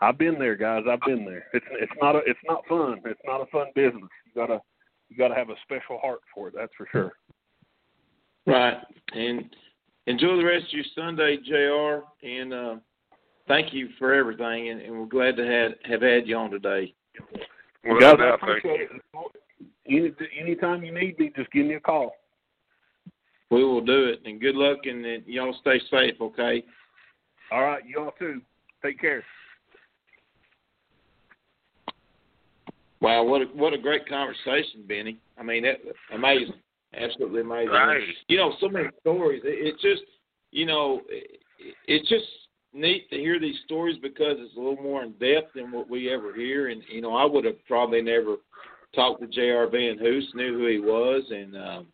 [0.00, 0.84] I've been there, guys.
[0.90, 1.46] I've been there.
[1.52, 3.00] It's it's not a it's not fun.
[3.04, 4.10] It's not a fun business.
[4.26, 4.60] You gotta
[5.08, 6.54] you gotta have a special heart for it.
[6.56, 7.12] That's for sure.
[8.46, 8.76] Right,
[9.14, 9.44] and
[10.06, 12.26] enjoy the rest of your Sunday, Jr.
[12.26, 12.76] And uh,
[13.48, 16.94] thank you for everything, and, and we're glad to have have had you on today.
[17.84, 19.02] Well, guys, no I thank appreciate it.
[19.86, 22.14] Any anytime you need me, just give me a call.
[23.54, 26.64] We will do it, and good luck, and, y'all stay safe, okay?
[27.52, 28.40] All right, you all too.
[28.84, 29.22] Take care.
[33.00, 35.20] Wow, what a, what a great conversation, Benny.
[35.38, 35.76] I mean, that,
[36.12, 36.54] amazing,
[37.00, 37.68] absolutely amazing.
[37.68, 38.00] Right.
[38.26, 39.42] You know, so many stories.
[39.44, 40.02] It, it's just,
[40.50, 41.38] you know, it,
[41.86, 42.24] it's just
[42.72, 46.12] neat to hear these stories because it's a little more in depth than what we
[46.12, 46.70] ever hear.
[46.70, 48.38] And you know, I would have probably never
[48.96, 49.68] talked to J.R.
[49.68, 51.86] VanHoose, knew who he was, and um,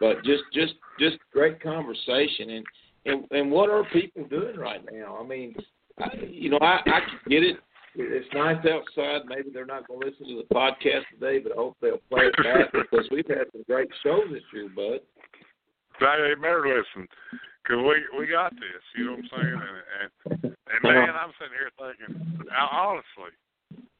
[0.00, 2.50] but just just just great conversation.
[2.50, 2.66] And
[3.06, 5.18] and and what are people doing right now?
[5.20, 5.54] I mean,
[5.98, 7.56] I, you know, I I can get it.
[7.94, 9.22] It's nice outside.
[9.26, 12.30] Maybe they're not going to listen to the podcast today, but I hope they'll play
[12.30, 15.00] it back because we've had some great shows this year, bud.
[15.98, 17.08] They better listen,
[17.66, 18.82] cause we we got this.
[18.96, 19.58] You know what I'm saying?
[19.58, 23.34] And and, and man, I'm sitting here thinking, honestly,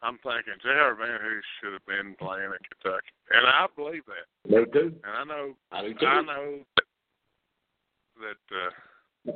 [0.02, 0.94] I'm thinking J.R.
[0.94, 4.26] VanHoose should have been playing at Kentucky, and I believe that.
[4.48, 4.94] They do.
[5.04, 6.06] And I know I do too.
[6.06, 6.58] I know
[8.22, 9.32] that uh,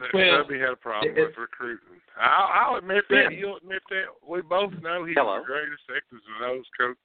[0.00, 2.00] that Well, Tubby had a problem it- with recruiting.
[2.20, 3.32] I'll, I'll admit that.
[3.32, 4.06] You'll admit that.
[4.28, 5.38] We both know he's Hello.
[5.40, 6.96] the greatest X's and O's coach.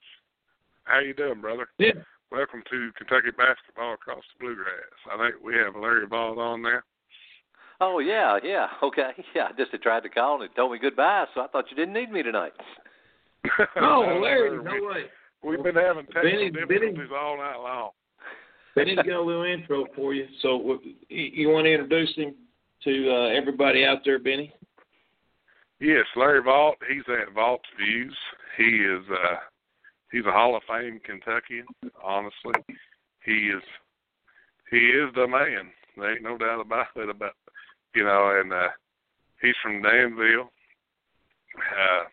[0.84, 1.68] How you doing, brother?
[1.78, 1.92] Yeah.
[2.30, 4.98] Welcome to Kentucky basketball across the bluegrass.
[5.10, 6.84] I think we have Larry Vaught on there.
[7.80, 9.48] Oh yeah, yeah, okay, yeah.
[9.48, 11.76] I just had tried to call and it told me goodbye, so I thought you
[11.76, 12.52] didn't need me tonight.
[13.76, 15.04] Oh, Larry, we, no way.
[15.44, 17.90] We've been having technical Benny- difficulties Benny- all night long.
[18.74, 20.26] Benny's got a little intro for you.
[20.42, 22.34] So, you, you want to introduce him
[22.84, 24.52] to uh, everybody out there, Benny?
[25.80, 26.74] Yes, Larry Vaught.
[26.90, 28.16] He's at Vaught's Views.
[28.56, 29.36] He is uh
[30.10, 31.66] he's a Hall of Fame Kentuckian,
[32.02, 32.54] honestly.
[33.24, 33.62] He is
[34.70, 35.70] he is the man.
[35.96, 37.34] There ain't no doubt about it about
[37.96, 38.68] you know, and uh
[39.40, 40.52] he's from Danville.
[41.56, 42.04] Uh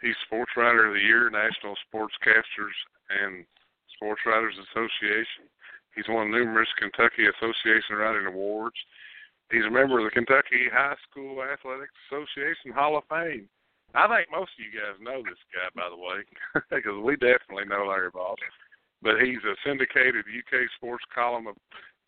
[0.00, 2.76] he's Sports Writer of the Year, National Sportscasters
[3.12, 3.44] and
[3.94, 5.46] Sports Writers Association.
[5.94, 8.76] He's won numerous Kentucky Association Writing Awards.
[9.52, 13.46] He's a member of the Kentucky High School Athletics Association Hall of Fame.
[13.94, 16.26] I think most of you guys know this guy, by the way,
[16.74, 18.42] because we definitely know Larry Vaught.
[19.02, 21.54] But he's a syndicated UK sports column of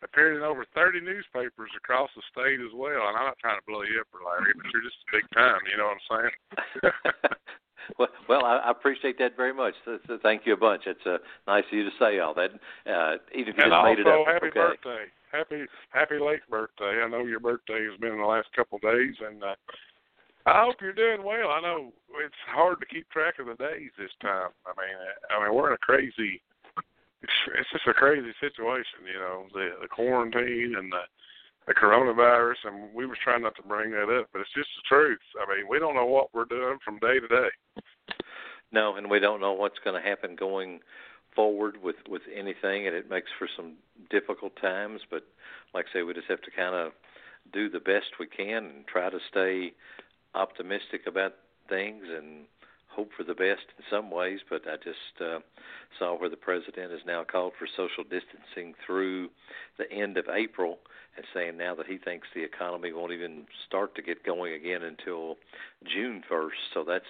[0.03, 3.09] appeared in over 30 newspapers across the state as well.
[3.09, 5.59] And I'm not trying to blow you up, Larry, but you're just big time.
[5.69, 6.33] You know what I'm saying?
[7.99, 9.73] well, well, I, I appreciate that very much.
[9.85, 10.83] So, so thank you a bunch.
[10.85, 11.17] It's uh,
[11.47, 12.51] nice of you to say all that.
[12.85, 14.59] Uh, even if you and just also, made it up, happy okay.
[14.59, 17.01] birthday, happy happy late birthday.
[17.03, 19.55] I know your birthday has been in the last couple of days, and uh,
[20.45, 21.49] I hope you're doing well.
[21.49, 21.91] I know
[22.23, 24.49] it's hard to keep track of the days this time.
[24.65, 24.95] I mean,
[25.29, 26.41] I mean we're in a crazy.
[27.23, 31.01] It's, just a crazy situation, you know, the the quarantine and the
[31.67, 34.95] the coronavirus, and we was trying not to bring that up, but it's just the
[34.95, 35.19] truth.
[35.41, 37.49] I mean, we don't know what we're doing from day to day.
[38.71, 40.79] No, and we don't know what's going to happen going
[41.35, 43.73] forward with with anything, and it makes for some
[44.09, 45.01] difficult times.
[45.09, 45.23] But
[45.73, 46.91] like I say, we just have to kind of
[47.53, 49.73] do the best we can and try to stay
[50.35, 51.33] optimistic about
[51.69, 52.45] things and
[52.97, 54.39] hope for the best in some ways.
[54.49, 55.39] But I just uh,
[55.99, 59.29] saw where the president has now called for social distancing through
[59.77, 60.79] the end of April,
[61.15, 64.81] and saying now that he thinks the economy won't even start to get going again
[64.81, 65.37] until
[65.85, 66.57] June first.
[66.73, 67.05] So that's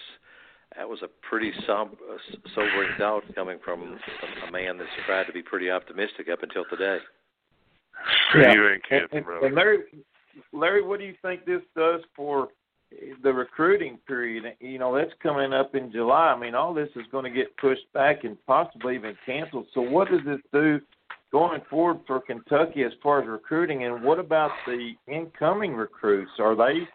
[0.75, 2.17] that was a pretty som- uh,
[2.53, 6.65] sobering thought coming from a, a man that's tried to be pretty optimistic up until
[6.69, 6.97] today.
[8.35, 8.53] Yeah.
[8.53, 9.79] You ain't kidding, and, and Larry,
[10.51, 12.49] Larry, what do you think this does for
[13.23, 14.43] the recruiting period?
[14.59, 16.33] You know, that's coming up in July.
[16.35, 19.67] I mean, all this is going to get pushed back and possibly even canceled.
[19.73, 20.79] So, what does this do
[21.31, 23.83] going forward for Kentucky as far as recruiting?
[23.83, 26.31] And what about the incoming recruits?
[26.39, 26.87] Are they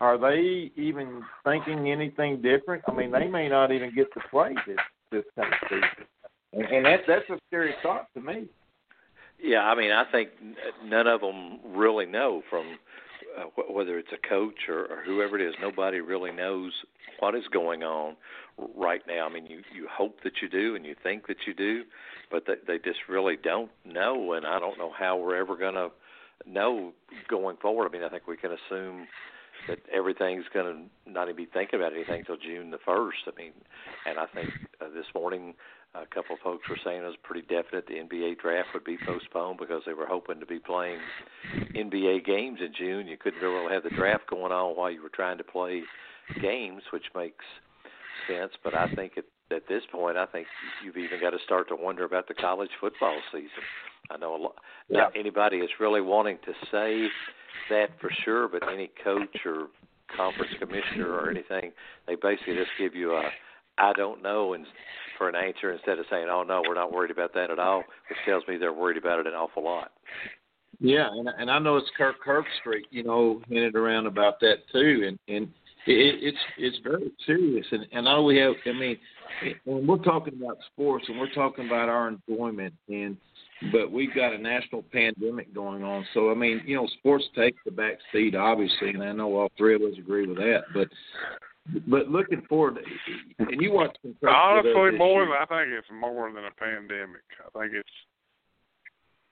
[0.00, 2.84] are they even thinking anything different?
[2.86, 4.76] I mean, they may not even get to play this
[5.10, 6.06] this kind of season,
[6.52, 8.46] and, and that that's a scary thought to me.
[9.40, 10.30] Yeah, I mean, I think
[10.84, 12.78] none of them really know from
[13.38, 15.54] uh, wh- whether it's a coach or, or whoever it is.
[15.60, 16.72] Nobody really knows
[17.20, 18.16] what is going on
[18.76, 19.26] right now.
[19.26, 21.84] I mean, you you hope that you do and you think that you do,
[22.30, 24.32] but they, they just really don't know.
[24.32, 25.90] And I don't know how we're ever going to
[26.46, 26.92] know
[27.28, 27.88] going forward.
[27.88, 29.06] I mean, I think we can assume
[29.68, 33.18] that everything's going to not even be thinking about anything until June the first.
[33.26, 33.52] I mean,
[34.06, 34.50] and I think
[34.80, 35.54] uh, this morning
[35.94, 38.98] a couple of folks were saying it was pretty definite the NBA draft would be
[39.06, 40.98] postponed because they were hoping to be playing
[41.74, 43.06] NBA games in June.
[43.06, 45.82] You couldn't really have the draft going on while you were trying to play
[46.40, 47.44] games, which makes
[48.28, 48.52] sense.
[48.62, 49.24] But I think at,
[49.54, 50.46] at this point, I think
[50.84, 53.48] you've even got to start to wonder about the college football season.
[54.10, 54.54] I know a lot,
[54.88, 57.08] not anybody is really wanting to say
[57.70, 59.66] that for sure, but any coach or
[60.14, 61.72] conference commissioner or anything,
[62.06, 63.22] they basically just give you a
[63.78, 64.66] I don't know and
[65.16, 67.82] for an answer instead of saying, "Oh no, we're not worried about that at all,"
[68.08, 69.92] which tells me they're worried about it an awful lot.
[70.80, 75.04] Yeah, and and I know it's Kirk Herbstreit, you know, hinted around about that too,
[75.06, 75.48] and and
[75.86, 78.54] it, it's it's very serious, and and I we have.
[78.64, 78.98] I mean,
[79.64, 83.16] when we're talking about sports and we're talking about our enjoyment, and
[83.72, 87.58] but we've got a national pandemic going on, so I mean, you know, sports takes
[87.64, 90.88] the back seat, obviously, and I know all three of us agree with that, but.
[91.86, 92.78] But looking forward,
[93.38, 93.96] and you watch
[94.26, 95.36] Honestly, more year.
[95.36, 97.22] I think it's more than a pandemic.
[97.44, 97.88] I think it's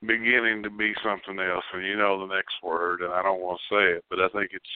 [0.01, 3.59] beginning to be something else, and you know the next word, and I don't want
[3.59, 4.69] to say it, but I think it's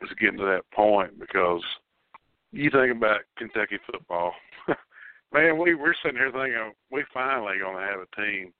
[0.00, 1.62] it's getting to that point because
[2.52, 4.32] you think about Kentucky football,
[5.32, 5.58] man.
[5.58, 8.52] We we're sitting here thinking we finally going to have a team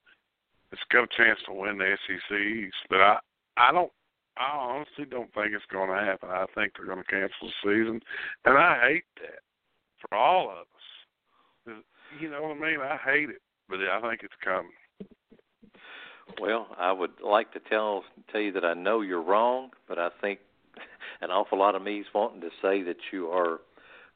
[0.71, 3.19] that's got a chance to win the SEC East, but I
[3.59, 3.93] I don't
[4.39, 6.29] I honestly don't think it's going to happen.
[6.31, 8.01] I think they're going to cancel the season,
[8.45, 9.41] and I hate that
[10.01, 11.83] for all of us.
[12.21, 12.81] You know what I mean?
[12.81, 14.71] I hate it, but I think it's coming.
[16.41, 20.11] Well, I would like to tell tell you that I know you're wrong, but I
[20.21, 20.41] think
[21.21, 23.61] an awful lot of me is wanting to say that you are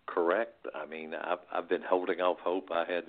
[0.06, 0.66] correct.
[0.74, 2.68] I mean, I've I've been holding off hope.
[2.70, 3.04] I had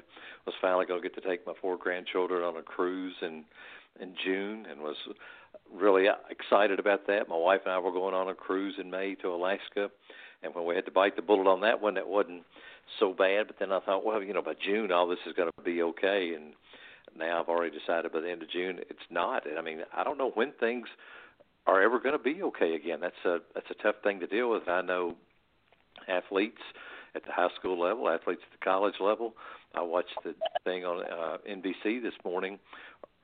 [0.46, 3.44] was finally going to get to take my four grandchildren on a cruise in
[4.00, 4.98] in June, and was
[5.74, 7.30] really excited about that.
[7.30, 9.90] My wife and I were going on a cruise in May to Alaska,
[10.42, 12.44] and when we had to bite the bullet on that one, it wasn't
[13.00, 13.48] so bad.
[13.48, 15.82] But then I thought, well, you know, by June all this is going to be
[15.82, 16.54] okay, and
[17.18, 19.48] now I've already decided by the end of June it's not.
[19.48, 20.88] And I mean, I don't know when things
[21.66, 23.00] are ever going to be okay again.
[23.02, 24.68] That's a that's a tough thing to deal with.
[24.68, 25.16] I know
[26.08, 26.62] athletes
[27.16, 29.34] at the high school level, athletes at the college level.
[29.76, 32.60] I watched the thing on uh, NBC this morning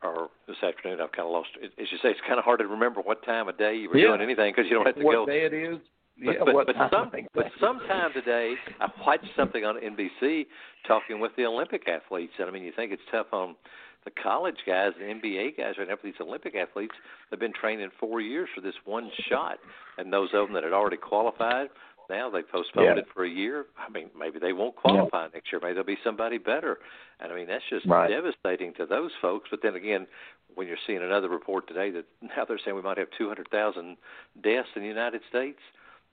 [0.04, 1.02] or this afternoon.
[1.02, 1.50] I've kind of lost.
[1.64, 3.97] As you say, it's kind of hard to remember what time of day you were
[3.97, 4.08] Yeah.
[4.08, 5.26] doing anything because you don't have to what go.
[5.26, 5.78] day it is.
[6.24, 10.47] But, yeah, but, what but some but sometime today I watched something on NBC
[10.86, 13.56] talking with the Olympic athletes, and I mean you think it's tough on
[14.04, 16.93] the college guys, the NBA guys, right now for these Olympic athletes,
[17.30, 19.60] they've been training four years for this one shot,
[19.97, 21.68] and those of them that had already qualified,
[22.10, 22.97] now they postponed Yeah.
[22.97, 23.68] it for a year.
[23.78, 25.60] I mean, maybe they won't qualify next year.
[25.62, 26.80] Maybe there'll be somebody better.
[27.20, 28.10] And I mean, that's just Right.
[28.10, 29.49] devastating to those folks.
[29.49, 30.07] But then again,
[30.55, 33.97] when you're seeing another report today that now they're saying we might have 200,000
[34.41, 35.60] deaths in the United States,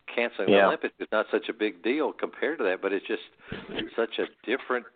[0.06, 2.80] canceling the Olympics is not such a big deal compared to that.
[2.80, 3.24] But it's just
[3.96, 4.86] such a different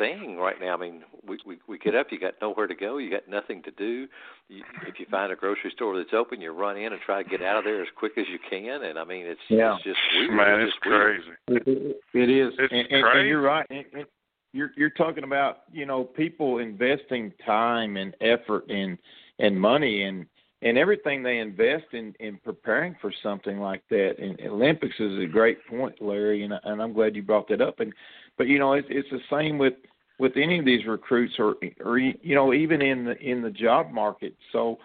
[0.00, 0.74] thing right now.
[0.74, 3.62] I mean, we we we get up, you got nowhere to go, you got nothing
[3.64, 4.08] to do.
[4.48, 7.28] You, if you find a grocery store that's open, you run in and try to
[7.28, 8.82] get out of there as quick as you can.
[8.82, 9.74] And I mean, it's Yeah.
[9.76, 10.32] it's just weird.
[10.34, 11.22] Man, it's it's just weird.
[11.48, 11.94] crazy.
[12.14, 13.66] It is, It's and, and, and you're right.
[13.70, 14.06] And, and
[14.52, 18.98] you're you're talking about you know people investing time and effort and
[19.38, 20.26] and money and
[20.62, 24.14] and everything they invest in in preparing for something like that.
[24.18, 27.80] And Olympics is a great point, Larry, and and I'm glad you brought that up.
[27.80, 27.92] And
[28.38, 29.74] but you know it's it's the same with
[30.18, 33.90] with any of these recruits or or you know even in the in the job
[33.90, 34.34] market.
[34.52, 34.78] So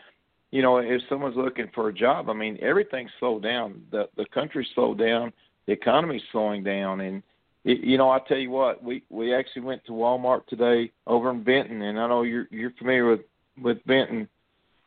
[0.52, 3.82] you know if someone's looking for a job, I mean everything's slowed down.
[3.92, 5.34] The the country's slowed down.
[5.68, 7.24] The economy's slowing down, and
[7.64, 11.32] it, you know I tell you what, we we actually went to Walmart today over
[11.32, 13.22] in Benton, and I know you're you're familiar with
[13.62, 14.28] with Benton.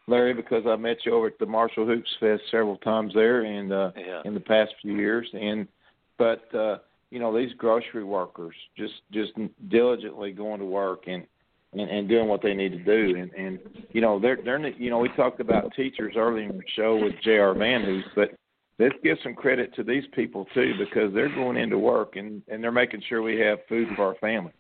[0.07, 3.71] Larry, because I met you over at the Marshall Hoops Fest several times there, and
[3.71, 4.23] uh, Yeah.
[4.25, 5.29] in the past few years.
[5.35, 5.69] And
[6.17, 6.79] but uh,
[7.11, 9.33] you know these grocery workers just just
[9.69, 11.27] diligently going to work and
[11.73, 13.17] and, and doing what they need to do.
[13.19, 13.59] And and
[13.93, 17.15] you know they're they're you know we talked about teachers earlier in the show with
[17.23, 17.55] J.R.
[17.55, 18.31] VanHoose, but
[18.79, 22.63] let's give some credit to these people too because they're going into work and and
[22.63, 24.55] they're making sure we have food for our families.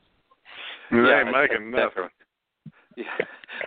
[0.91, 2.11] They Yeah, ain't making that's- nothing.
[2.97, 3.05] Yeah,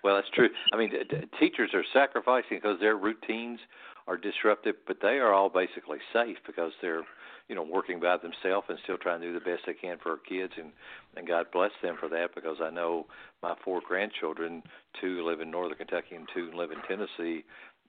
[0.03, 0.49] well, that's true.
[0.73, 3.59] I mean, t- t- teachers are sacrificing because their routines
[4.05, 7.03] are disrupted, but they are all basically safe because they're,
[7.51, 10.11] you know, working by themselves and still trying to do the best they can for
[10.11, 10.71] our kids, and
[11.17, 13.07] and God bless them for that because I know
[13.43, 14.63] my four grandchildren,
[15.01, 17.43] two live in Northern Kentucky and two live in Tennessee.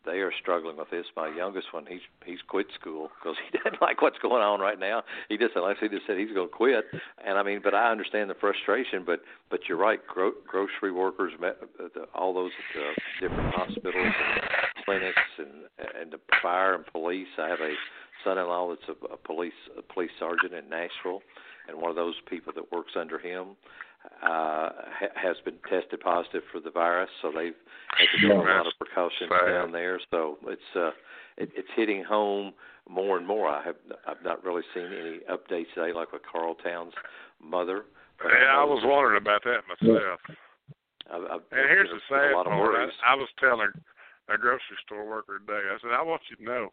[0.05, 1.07] They are struggling with this.
[1.17, 4.81] My youngest one, he's he's quit school because he doesn't like what's going on right
[4.81, 5.05] now.
[5.29, 6.87] He just like he just said he's going to quit.
[7.25, 9.05] And I mean, but I understand the frustration.
[9.07, 10.01] But but you're right.
[10.09, 11.53] Gro- grocery workers, uh,
[12.17, 15.69] all those the different hospitals, and clinics, and
[16.01, 17.29] and the fire and police.
[17.39, 17.75] I have a
[18.25, 21.23] son-in-law that's a, a police a police sergeant in Nashville,
[21.69, 23.57] and one of those people that works under him
[24.23, 27.11] uh, ha- has been tested positive for the virus.
[27.21, 27.55] So they've
[27.97, 29.49] had to do a lot of precautions Sad.
[29.49, 30.01] down there.
[30.11, 30.91] So it's uh,
[31.37, 32.53] it, it's hitting home
[32.89, 33.49] more and more.
[33.49, 33.77] I have
[34.07, 36.93] I've not really seen any updates today, like with Karl Towns'
[37.43, 37.85] mother.
[38.23, 40.21] Yeah, I know was wondering about that myself.
[41.13, 42.91] I've, I've, And here's the sad a lot of part.
[43.05, 43.13] I.
[43.13, 43.69] I was telling
[44.35, 45.69] a grocery store worker today.
[45.69, 46.73] I said, I want you to know,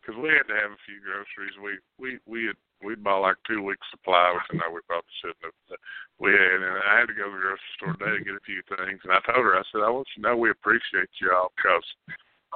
[0.00, 1.56] because we had to have a few groceries.
[1.60, 5.08] We we we had we bought like two weeks supply, which I know we probably
[5.20, 5.56] shouldn't have.
[5.68, 5.80] But
[6.20, 8.48] we had, and I had to go to the grocery store today to get a
[8.48, 9.00] few things.
[9.04, 11.86] And I told her, I said, I want you to know we appreciate y'all because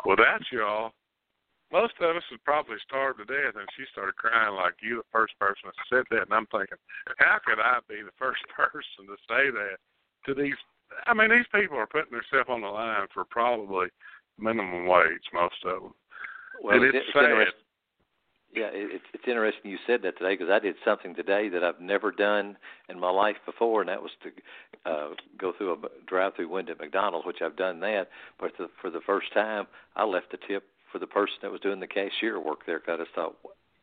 [0.04, 0.92] without y'all,
[1.72, 3.56] most of us would probably starve to death.
[3.56, 6.28] And she started crying like you, the first person that said that.
[6.28, 6.80] And I'm thinking,
[7.20, 9.80] how could I be the first person to say that
[10.28, 10.58] to these
[11.06, 13.88] I mean, these people are putting themselves on the line for probably
[14.38, 15.94] minimum wage, most of them.
[16.62, 17.24] Well, and it's, it's sad.
[17.24, 17.64] interesting.
[18.54, 21.80] Yeah, it's it's interesting you said that today because I did something today that I've
[21.80, 22.56] never done
[22.88, 25.76] in my life before, and that was to uh, go through a
[26.06, 28.08] drive-through window at McDonald's, which I've done that.
[28.40, 29.66] But the, for the first time,
[29.96, 32.80] I left a tip for the person that was doing the cashier work there.
[32.80, 33.36] Cause I just thought,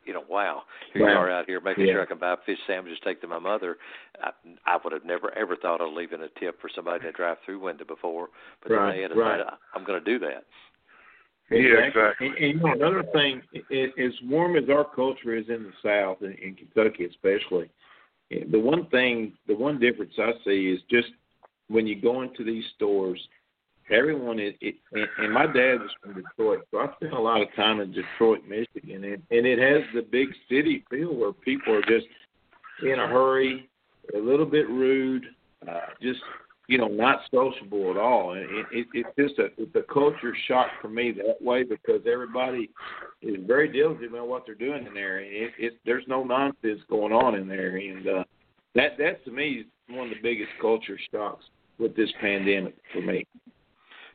[0.06, 1.22] you know, wow, here you Wow.
[1.22, 1.94] are out here making Yeah.
[1.94, 3.78] sure I can buy fish sandwiches, take to my mother.
[4.22, 4.32] I,
[4.66, 7.60] I would have never ever thought of leaving a tip for somebody in a drive-through
[7.60, 8.30] window before,
[8.62, 9.42] but Right, today I decided right.
[9.54, 10.46] I- I'm going to do that.
[11.52, 12.28] Yeah, exactly.
[12.28, 15.74] And, and you know, another thing, i- as warm as our culture is in the
[15.84, 17.70] South, in, in Kentucky especially,
[18.32, 21.10] eh, the one thing, the one difference I see is just
[21.68, 23.20] when you go into these stores,
[23.90, 24.54] everyone is.
[24.62, 27.80] It, and, and my dad was from Detroit, so I spent a lot of time
[27.80, 32.08] in Detroit, Michigan, and, and it has the big city feel where people are just
[32.84, 33.70] in a hurry,
[34.14, 35.26] a little bit rude,
[35.68, 36.20] uh, just
[36.68, 38.34] you know, not sociable at all.
[38.34, 42.70] And it, it, it's just a it's culture shock for me that way because everybody
[43.22, 45.20] is very diligent about what they're doing in there.
[45.20, 48.24] And it, it there's no nonsense going on in there, and uh,
[48.74, 51.46] that that to me is one of the biggest culture shocks
[51.78, 53.26] with this pandemic for me.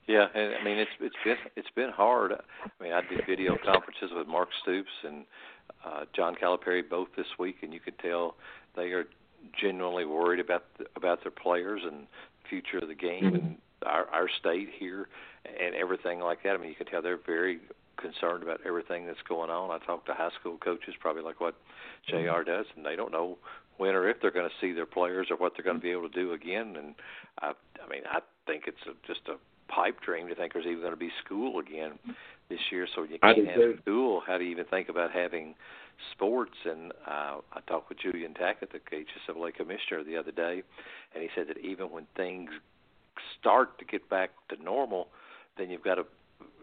[0.06, 2.32] Yeah, and I mean it's it's been it's been hard.
[2.32, 5.24] I mean I did video conferences with Mark Stoops and
[5.84, 8.34] uh, John Calipari both this week, and you could tell
[8.76, 9.04] they are
[9.58, 12.06] genuinely worried about the, about their players and
[12.48, 13.56] future of the game and
[13.86, 15.08] our our state here
[15.44, 16.54] and everything like that.
[16.54, 17.60] I mean you can tell they're very
[17.96, 19.70] concerned about everything that's going on.
[19.70, 21.54] I talk to high school coaches, probably like what
[22.08, 22.42] Jr.
[22.44, 23.38] does, and they don't know
[23.76, 25.90] when or if they're going to see their players or what they're going to be
[25.90, 26.76] able to do again.
[26.76, 26.94] And
[27.40, 27.52] I,
[27.82, 29.36] I mean, I think it's a, just a
[29.74, 31.98] pipe dream to think there's even going to be school again
[32.48, 32.86] this year.
[32.94, 33.78] So you can't have too.
[33.82, 34.22] school.
[34.26, 35.54] How do you even think about having
[36.12, 36.56] sports?
[36.64, 40.62] And uh, I talked with Julian Tackett, the HSAA commissioner, the other day,
[41.14, 42.50] and he said that even when things
[43.38, 45.08] start to get back to normal,
[45.56, 46.04] then you've got to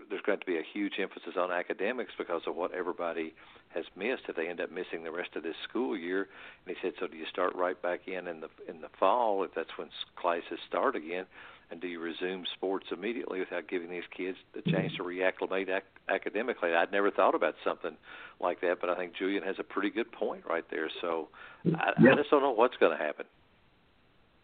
[0.10, 3.34] there's going to be a huge emphasis on academics because of what everybody
[3.74, 6.28] has missed if they end up missing the rest of this school year.
[6.66, 9.44] And he said, so do you start right back in in the in the fall
[9.44, 11.26] if that's when classes start again?
[11.70, 15.86] And do you resume sports immediately without giving these kids the chance to reacclimate ac-
[16.10, 16.74] academically?
[16.74, 17.98] I'd never thought about something
[18.40, 20.90] like that, but I think Julian has a pretty good point right there.
[21.02, 21.28] So
[21.76, 23.26] I, I just don't know what's going to happen.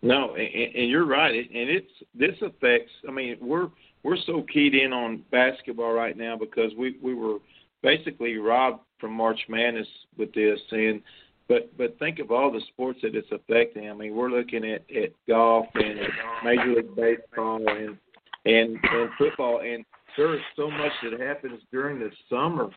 [0.02, 2.92] No, and, and you're right, and it's this affects.
[3.08, 3.70] I mean, we're
[4.04, 7.38] we're so keyed in on basketball right now because we we were
[7.82, 9.88] basically robbed from March Madness
[10.18, 11.02] with this, and
[11.48, 13.90] but but think of all the sports that it's affecting.
[13.90, 16.00] I mean, we're looking at at golf and
[16.44, 17.98] Major League Baseball and
[18.46, 19.86] and and football, and
[20.18, 22.70] there is so much that happens during the summer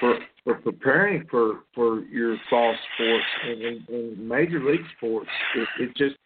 [0.00, 5.28] for for preparing for for your fall sports and, and, and major league sports.
[5.54, 6.16] It, it just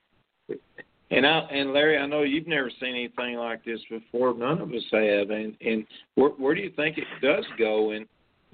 [1.10, 4.34] and I and Larry, I know you've never seen anything like this before.
[4.34, 5.30] None of us have.
[5.30, 7.92] And and where, where do you think it does go?
[7.92, 8.06] And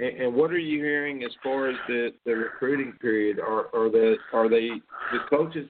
[0.02, 3.38] and, what are you hearing as far as the, the recruiting period?
[3.38, 4.68] Are, are the are they
[5.12, 5.68] the coaches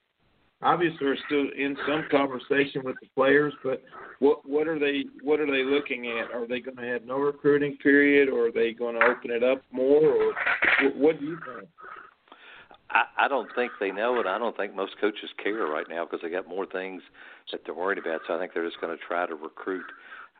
[0.63, 3.83] obviously are still in some conversation with the players, but
[4.21, 6.33] what what are they what are they looking at?
[6.35, 9.43] Are they going to have no recruiting period, or are they going to open it
[9.43, 10.35] up more, or
[10.83, 11.69] what, what do you think?
[12.91, 14.27] I, I don't think they know it.
[14.27, 17.03] I don't think most coaches care right now because they got more things
[17.51, 18.21] that they're worried about.
[18.27, 19.85] So I think they're just going to try to recruit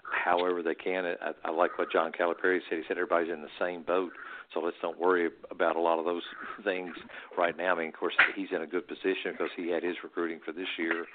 [0.03, 1.05] however they can.
[1.05, 2.79] I, I like what John Calipari said.
[2.79, 4.13] He said everybody's in the same boat,
[4.53, 6.23] so let's don't worry about a lot of those
[6.65, 6.95] things
[7.37, 7.75] right now.
[7.75, 10.53] I mean, of course, he's in a good position because he had his recruiting for
[10.53, 11.07] this year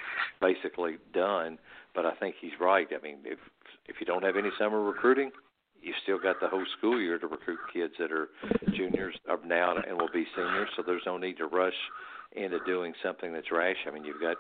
[0.42, 1.58] basically done.
[1.96, 2.88] But I think he's right.
[2.92, 3.40] I mean, if
[3.88, 5.32] if you don't have any summer recruiting,
[5.82, 8.30] you've still got the whole school year to recruit kids that are
[8.76, 10.70] juniors of now and will be seniors.
[10.76, 11.74] So there's no need to rush
[12.36, 13.78] into doing something that's rash.
[13.88, 14.38] I mean, you've got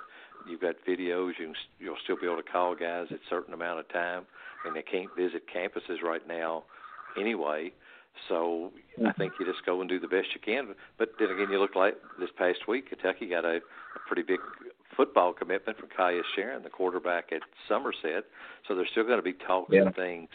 [0.49, 1.34] you've got videos.
[1.39, 4.26] You can, you'll still be able to call guys at a certain amount of time.
[4.65, 6.64] and they can't visit campuses right now,
[7.19, 7.72] anyway.
[8.27, 8.72] So
[9.05, 10.73] I think you just go and do the best you can.
[10.97, 14.39] But then again, you look like this past week, Kentucky got a, a pretty big
[14.97, 18.25] football commitment from Kaiya Sheron, the quarterback at Somerset.
[18.67, 19.83] So there's still going to be talks yeah.
[19.83, 20.27] and things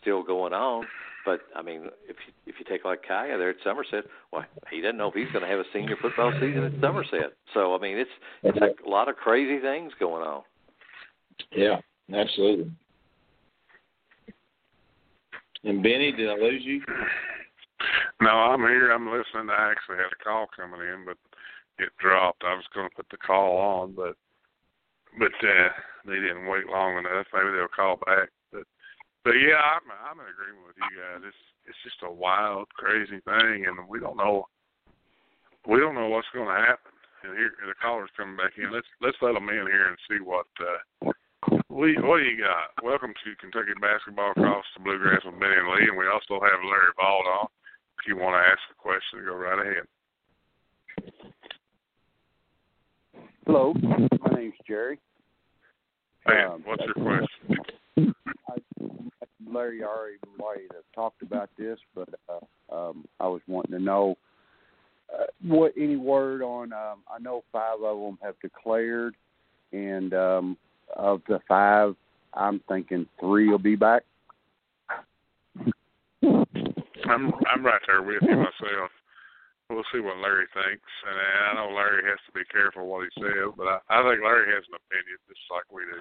[0.00, 0.86] still going on.
[1.26, 4.80] But I mean, if you if you take like Kaiya there at Somerset, well, he
[4.80, 7.32] doesn't know if he's going to have a senior football season at Somerset.
[7.52, 8.10] So I mean, it's
[8.42, 10.42] it's a lot of crazy things going on.
[11.50, 11.80] Yeah,
[12.14, 12.70] absolutely.
[15.64, 16.82] And Benny, did I lose you?
[18.20, 18.92] No, I'm here.
[18.92, 19.48] I'm listening.
[19.50, 21.16] I actually had a call coming in, but
[21.78, 22.44] it dropped.
[22.44, 24.16] I was going to put the call on, but
[25.18, 25.70] but uh,
[26.06, 27.26] they didn't wait long enough.
[27.32, 28.30] Maybe they'll call back.
[28.52, 28.66] But
[29.24, 31.22] but yeah, I'm I'm in agreement with you guys.
[31.26, 34.46] It's it's just a wild, crazy thing, and we don't know
[35.66, 36.92] we don't know what's going to happen.
[37.24, 38.70] And here the caller's coming back in.
[38.70, 41.10] Let's let's let them in here and see what uh,
[41.72, 42.76] we what do you got?
[42.84, 46.60] Welcome to Kentucky basketball across the bluegrass with Benny and Lee, and we also have
[46.62, 47.48] Larry Vaught on.
[47.98, 49.88] If you want to ask a question, go right ahead.
[53.46, 54.98] Hello, my name's Jerry.
[56.26, 58.14] Hey, um, what's your question?
[58.48, 58.54] I,
[59.46, 64.16] Larry already might have talked about this, but uh, um, I was wanting to know
[65.12, 66.72] uh, what any word on.
[66.72, 69.14] Um, I know five of them have declared,
[69.72, 70.56] and um,
[70.96, 71.96] of the five,
[72.32, 74.04] I'm thinking three will be back.
[76.22, 78.90] I'm I'm right there with you myself.
[79.70, 83.22] We'll see what Larry thinks, and I know Larry has to be careful what he
[83.22, 86.00] says, but I, I think Larry has an opinion just like we do.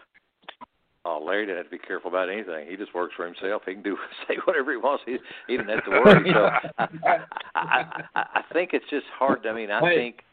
[1.05, 2.67] Oh, Larry didn't have to be careful about anything.
[2.69, 3.63] He just works for himself.
[3.65, 5.03] He can do say whatever he wants.
[5.05, 5.17] He
[5.47, 6.31] he didn't have to worry.
[6.33, 6.87] So I,
[7.55, 9.45] I, I, I think it's just hard.
[9.47, 10.23] I mean, I think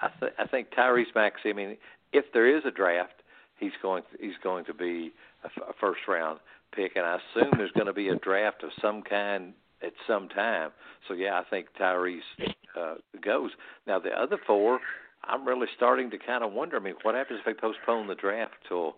[0.00, 1.50] I, th- I think Tyrese Maxey.
[1.50, 1.76] I mean,
[2.12, 3.22] if there is a draft,
[3.58, 5.12] he's going to, he's going to be
[5.44, 6.40] a, f- a first round
[6.74, 9.52] pick, and I assume there's going to be a draft of some kind
[9.82, 10.70] at some time.
[11.08, 12.20] So yeah, I think Tyrese
[12.78, 12.94] uh,
[13.24, 13.50] goes.
[13.86, 14.80] Now the other four,
[15.24, 16.76] I'm really starting to kind of wonder.
[16.76, 18.96] I mean, what happens if they postpone the draft till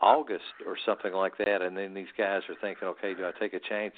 [0.00, 3.54] August or something like that, and then these guys are thinking, okay, do I take
[3.54, 3.94] a chance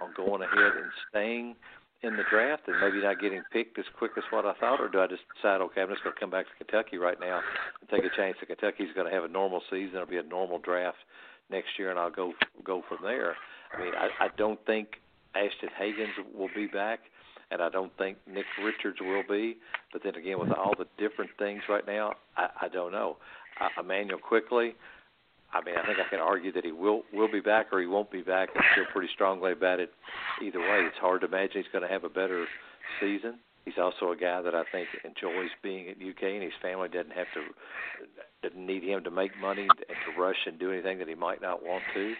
[0.00, 1.56] on going ahead and staying
[2.02, 4.88] in the draft and maybe not getting picked as quick as what I thought, or
[4.88, 7.40] do I just decide, okay, I'm just going to come back to Kentucky right now
[7.80, 10.22] and take a chance that Kentucky's going to have a normal season, it'll be a
[10.22, 10.98] normal draft
[11.50, 12.32] next year, and I'll go
[12.62, 13.34] go from there.
[13.74, 15.00] I mean, I, I don't think
[15.38, 17.00] Ashton Hagans will be back,
[17.50, 19.56] and I don't think Nick Richards will be.
[19.92, 23.16] But then again, with all the different things right now, I, I don't know.
[23.60, 24.74] Uh, Immanuel Quickley,
[25.52, 27.86] I mean, I think I can argue that he will will be back or he
[27.86, 28.50] won't be back.
[28.54, 29.90] I feel pretty strongly about it.
[30.42, 32.46] Either way, it's hard to imagine he's going to have a better
[33.00, 33.38] season.
[33.64, 37.12] He's also a guy that I think enjoys being at UK, and his family doesn't
[37.12, 37.40] have to
[38.42, 39.70] doesn't need him to make money and
[40.06, 42.14] to rush and do anything that he might not want to.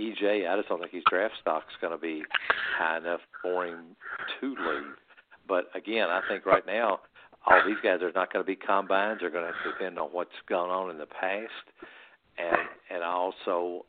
[0.00, 2.22] EJ, I just don't think his draft stock's going to be
[2.78, 3.96] high enough for him
[4.40, 4.94] to leave.
[5.48, 7.00] But again, I think right now
[7.46, 9.18] all these guys are not going to be combines.
[9.20, 11.66] They're going to have to depend on what's gone on in the past,
[12.38, 13.84] and and also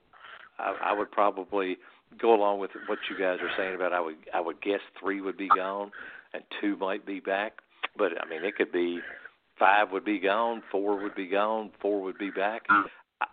[0.57, 1.77] I, I would probably
[2.19, 3.93] go along with what you guys are saying about.
[3.93, 5.91] I would I would guess three would be gone,
[6.33, 7.59] and two might be back.
[7.97, 8.99] But I mean, it could be
[9.61, 12.63] five would be gone, four would be gone, four would be back.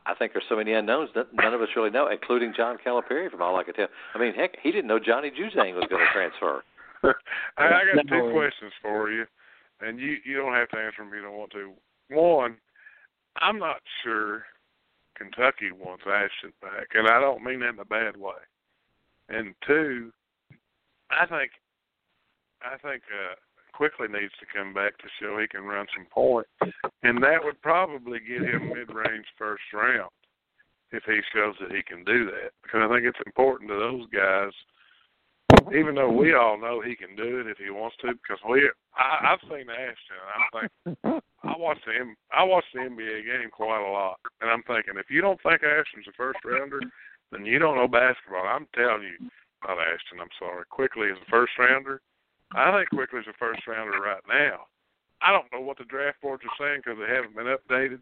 [0.05, 3.31] I think there's so many unknowns that none of us really know, including John Calipari,
[3.31, 3.89] from all I could tell.
[4.15, 6.63] I mean, heck, he didn't know Johnny Juzang was going to transfer.
[7.57, 9.25] I, I got two questions for you,
[9.81, 11.73] and you you don't have to answer them if you don't want to.
[12.11, 12.57] One,
[13.41, 14.45] I'm not sure
[15.17, 18.35] Kentucky wants Ashton back, and I don't mean that in a bad way.
[19.31, 20.13] And two,
[21.11, 21.53] I think
[22.61, 23.37] I think uh,
[23.79, 26.51] Quickley needs to come back to show he can run some points.
[26.59, 26.75] point,
[27.05, 30.11] and that would probably get him mid-range first round
[30.91, 32.51] if he shows that he can do that.
[32.61, 34.51] Because I think it's important to those guys,
[35.71, 38.09] even though we all know he can do it if he wants to.
[38.19, 38.69] Because we,
[38.99, 41.95] I, I've seen Ashton, and I'm thinking, I watch the
[42.35, 45.63] I watch the NBA game quite a lot, and I'm thinking if you don't think
[45.63, 46.81] Ashton's a first rounder,
[47.31, 48.43] then you don't know basketball.
[48.43, 49.31] I'm telling you,
[49.63, 50.19] not Ashton.
[50.19, 50.65] I'm sorry.
[50.69, 52.03] Quickley is a first rounder
[52.55, 54.67] I think Quickley's a first rounder right now.
[55.21, 58.01] I don't know what the draft boards are saying because they haven't been updated,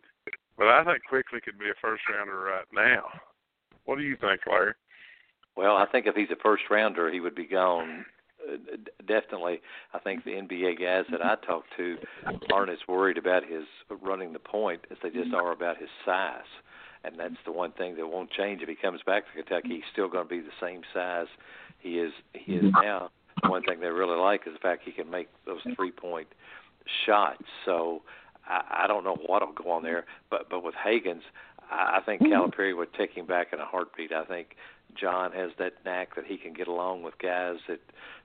[0.57, 3.09] but I think Quickley could be a first rounder right now.
[3.85, 4.75] What do you think, Larry?
[5.57, 8.05] Well, I think if he's a first rounder, he would be gone.
[8.47, 8.77] Uh,
[9.09, 9.61] definitely,
[9.95, 11.97] I think the NBA guys that I talk to
[12.53, 13.65] aren't as worried about his
[14.03, 16.45] running the point as they just are about his size,
[17.03, 19.77] and that's the one thing that won't change if he comes back to Kentucky.
[19.77, 21.29] He's still going to be the same size
[21.79, 23.11] he is he is now
[23.45, 25.75] one thing they really like is the fact he can make those mm-hmm.
[25.75, 26.29] three point
[27.05, 27.45] shots.
[27.65, 28.03] So
[28.47, 31.23] I, I don't know what'll go on there, but but with Hagans,
[31.71, 32.33] I, I think mm-hmm.
[32.33, 34.13] Calipari would take him back in a heartbeat.
[34.13, 34.57] I think
[34.99, 37.81] John has that knack that he can get along with guys that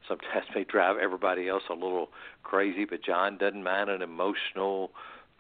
[0.08, 2.10] sometimes may drive everybody else a little
[2.44, 4.92] crazy, but John doesn't mind an emotional,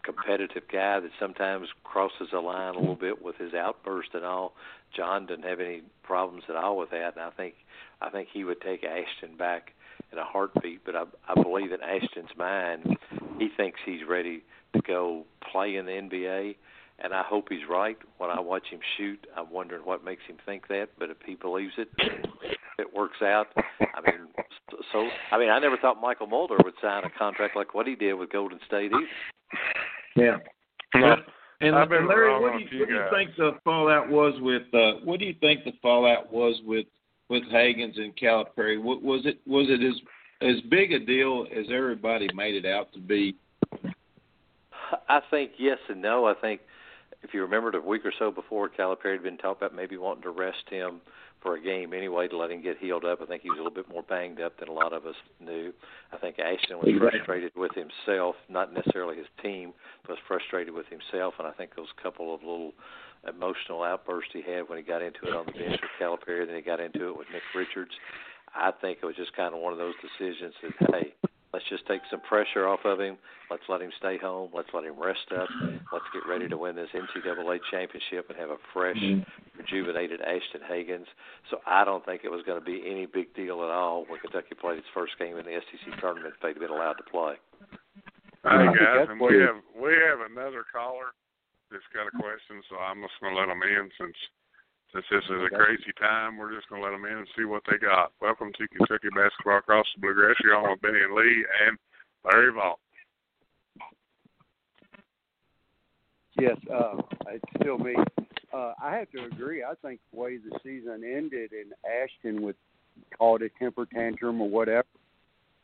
[0.03, 3.05] competitive guy that sometimes crosses the line a little mm-hmm.
[3.05, 4.53] bit with his outburst and all.
[4.95, 7.55] John doesn't have any problems at all with that, and I think
[8.01, 9.71] I think he would take Ashton back
[10.11, 10.83] in a heartbeat.
[10.85, 12.97] But I, I believe in Ashton's mind,
[13.39, 16.55] he thinks he's ready to go play in the NBA,
[17.03, 17.97] and I hope he's right.
[18.17, 20.89] When I watch him shoot, I'm wondering what makes him think that.
[20.97, 21.89] But if he believes it,
[22.79, 23.47] it works out.
[23.79, 24.27] I mean,
[24.91, 27.95] so I mean, I never thought Mychal Mulder would sign a contract like what he
[27.95, 29.07] did with Golden State either.
[30.15, 30.37] Yeah.
[30.93, 31.17] Well,
[31.61, 34.09] and, I've been and Larry, what do a you, what do you think the fallout
[34.09, 34.63] was with?
[34.73, 36.85] Uh, what do you think the fallout was with
[37.31, 38.77] with Hagans and Calipari?
[38.77, 39.95] Was it was it as
[40.47, 43.35] as big a deal as everybody made it out to be?
[45.07, 46.25] I think yes and no.
[46.25, 46.61] I think
[47.23, 50.23] if you remembered a week or so before, Calipari had been talking about maybe wanting
[50.23, 50.99] to rest him
[51.41, 53.19] for a game anyway to let him get healed up.
[53.21, 55.15] I think he was a little bit more banged up than a lot of us
[55.39, 55.73] knew.
[56.11, 60.85] I think Ashton was frustrated with himself, not necessarily his team, but was frustrated with
[60.87, 61.35] himself.
[61.39, 62.73] And I think those couple of little
[63.27, 66.55] emotional outburst he had when he got into it on the bench with Calipari, then
[66.55, 67.91] he got into it with Nick Richards.
[68.55, 71.13] I think it was just kind of one of those decisions that hey,
[71.53, 73.17] let's just take some pressure off of him.
[73.49, 74.49] Let's let him stay home.
[74.53, 75.47] Let's let him rest up.
[75.91, 79.23] Let's get ready to win this NCAA championship and have a fresh, mm-hmm.
[79.57, 81.07] rejuvenated Ashton Hagans.
[81.49, 84.19] So I don't think it was going to be any big deal at all when
[84.19, 87.35] Kentucky played its first game in the SEC tournament if they'd been allowed to play.
[88.43, 91.13] Hey I think guys, that's and what we have we have another caller
[91.71, 94.15] that's got a question, so I'm just gonna let them in since
[94.91, 96.37] since this is a crazy time.
[96.37, 98.11] We're just gonna let them in and see what they got.
[98.19, 100.35] Welcome to Kentucky basketball across the bluegrass.
[100.43, 101.77] You're on with Benny and Lee and
[102.27, 102.79] Larry Vaught.
[106.39, 107.95] Yes, uh, it's still me.
[108.53, 109.63] Uh, I have to agree.
[109.63, 112.55] I think the way the season ended and Ashton would
[113.17, 114.87] call it a temper tantrum or whatever,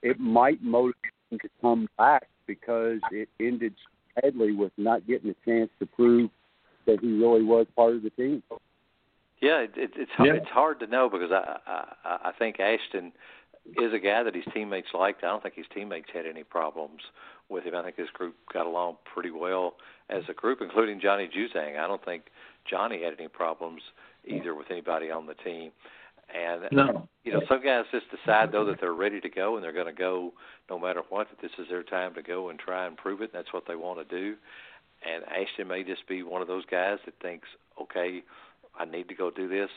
[0.02, 0.96] it might motivate
[1.32, 3.74] him to come back because it ended
[4.22, 6.30] sadly with not getting a chance to prove
[6.86, 8.42] that he really was part of the team.
[9.42, 10.34] Yeah, it, it, it's Yeah.
[10.34, 13.12] it's hard to know because I, I I think Ashton
[13.78, 15.24] is a guy that his teammates liked.
[15.24, 17.02] I don't think his teammates had any problems
[17.50, 17.76] with him.
[17.76, 19.76] I think his group got along pretty well
[20.10, 21.78] as a group, including Johnny Juzang.
[21.78, 22.24] I don't think
[22.70, 23.82] Johnny had any problems
[24.26, 25.72] either with anybody on the team.
[26.34, 27.08] And no.
[27.24, 29.88] you know, some guys just decide though that they're ready to go and they're going
[29.88, 30.34] to go
[30.70, 31.28] no matter what.
[31.30, 33.32] That this is their time to go and try and prove it.
[33.34, 34.36] And that's what they want to do.
[35.06, 37.48] And Ashton may just be one of those guys that thinks,
[37.82, 38.24] okay,
[38.78, 39.70] I need to go do this.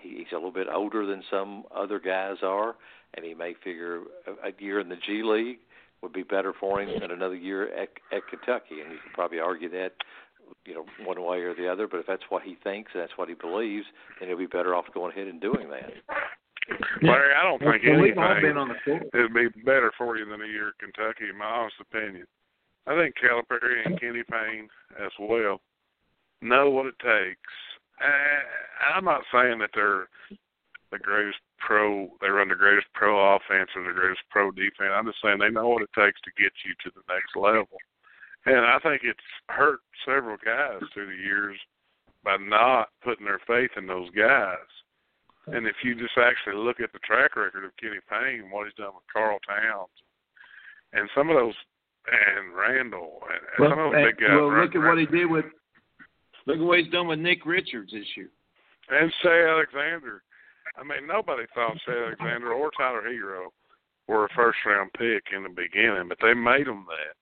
[0.00, 2.76] He, he's a little bit older than some other guys are,
[3.14, 5.58] and he may figure a, a year in the G League
[6.02, 8.80] would be better for him than another year at, at Kentucky.
[8.82, 9.92] And you could probably argue that,
[10.64, 11.86] you know, one way or the other.
[11.86, 13.86] But if that's what he thinks and that's what he believes,
[14.18, 15.90] then he'll be better off going ahead and doing that.
[17.02, 20.42] Larry, I don't think well, anything been on the it'd be better for you than
[20.42, 22.26] a year at Kentucky, in my honest opinion.
[22.86, 24.68] I think Calipari and Kenny Payne
[24.98, 25.60] as well
[26.42, 27.54] know what it takes.
[28.00, 30.08] Uh, I'm not saying that they're
[30.92, 34.92] the greatest pro, they run the greatest pro offense or the greatest pro defense.
[34.92, 37.78] I'm just saying they know what it takes to get you to the next level.
[38.46, 39.18] And I think it's
[39.48, 41.58] hurt several guys through the years
[42.24, 44.56] by not putting their faith in those guys.
[45.48, 48.66] And if you just actually look at the track record of Kenny Payne, and what
[48.66, 49.90] he's done with Karl Towns,
[50.92, 51.54] and some of those,
[52.06, 54.34] and Randle, and, and Well, some of those and- big guys.
[54.34, 55.44] well, look at what he did with.
[56.46, 58.30] Look at what he's done with Nick Richards this year.
[58.88, 60.22] and Shai Alexander.
[60.78, 63.48] I mean, nobody thought Shai Alexander or Tyler Herro
[64.06, 67.14] were a first round pick in the beginning, but they made them that.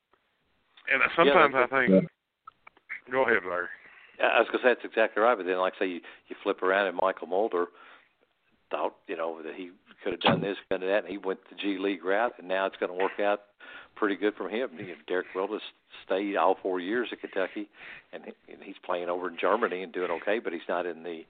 [0.93, 2.09] And sometimes I think,
[3.11, 3.69] go ahead, Larry.
[4.23, 6.36] I was going to say that's exactly right, but then, like I say, you, you
[6.43, 7.66] flip around and Mychal Mulder
[8.70, 9.70] thought, you know, that he
[10.02, 12.66] could have done this, done that, and he went the G League route, and now
[12.66, 13.40] it's going to work out
[13.97, 14.70] pretty good for him.
[14.78, 15.62] You know, Derek Wilders
[16.05, 17.69] stayed all four years at Kentucky,
[18.12, 21.02] and, he, and he's playing over in Germany and doing okay, but he's not in
[21.02, 21.23] the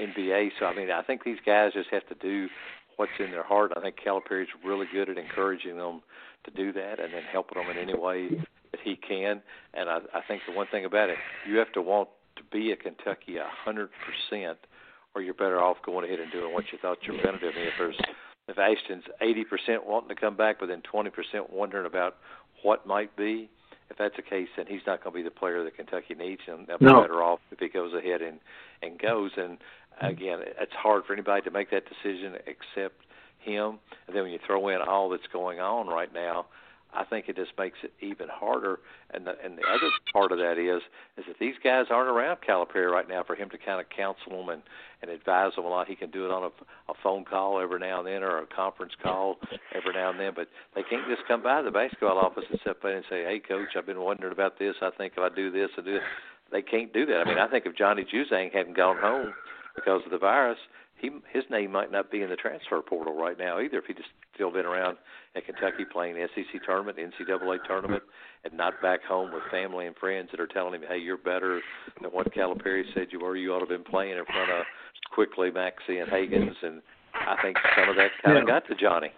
[0.00, 0.50] NBA.
[0.58, 2.48] So I mean, I think these guys just have to do
[2.96, 3.72] what's in their heart.
[3.76, 6.02] I think Calipari's really good at encouraging them
[6.44, 8.28] to do that, and then helping them in any way
[8.70, 9.42] that he can.
[9.74, 12.72] And I, I think the one thing about it, you have to want to be
[12.72, 14.58] at Kentucky a hundred percent,
[15.14, 17.40] or you're better off going ahead and doing what you thought you were going to
[17.40, 17.48] do.
[17.48, 17.98] I mean, if there's
[18.48, 22.16] if Ashton's eighty percent wanting to come back, but then twenty percent wondering about
[22.62, 23.50] what might be,
[23.90, 26.42] if that's the case, then he's not going to be the player that Kentucky needs,
[26.46, 27.00] and they'll be No.
[27.02, 28.38] better off if he goes ahead and
[28.82, 29.32] and goes.
[29.36, 29.58] And
[30.00, 33.02] again, it's hard for anybody to make that decision except
[33.40, 33.78] him.
[34.06, 36.46] And then when you throw in all that's going on right now,
[36.94, 38.80] I think it just makes it even harder.
[39.12, 40.82] And the and the other part of that is
[41.18, 44.30] is that these guys aren't around Calipari right now for him to kind of counsel
[44.30, 44.62] them and
[45.02, 45.86] and advise them a lot.
[45.86, 48.46] He can do it on a, a phone call every now and then or a
[48.46, 49.36] conference call
[49.74, 52.82] every now and then, but they can't just come by the basketball office and sit
[52.82, 54.74] there and say, "Hey, coach, I've been wondering about this.
[54.80, 56.02] I think if I do this, I do." This.
[56.50, 57.20] They can't do that.
[57.20, 59.34] I mean, I think if Johnny Juzang hadn't gone home
[59.74, 60.58] because of the virus,
[61.00, 63.78] he his name might not be in the transfer portal right now either.
[63.78, 64.98] If he'd just still been around
[65.36, 68.02] at Kentucky playing SEC tournament, NCAA tournament,
[68.44, 71.60] and not back home with family and friends that are telling him, "Hey, you're better
[72.00, 73.36] than what Calipari said you were.
[73.36, 74.64] You ought to have been playing in front of
[75.12, 76.82] Quickley, Maxey, and Hagans." And
[77.14, 79.12] I think some of that kind of got to Johnny.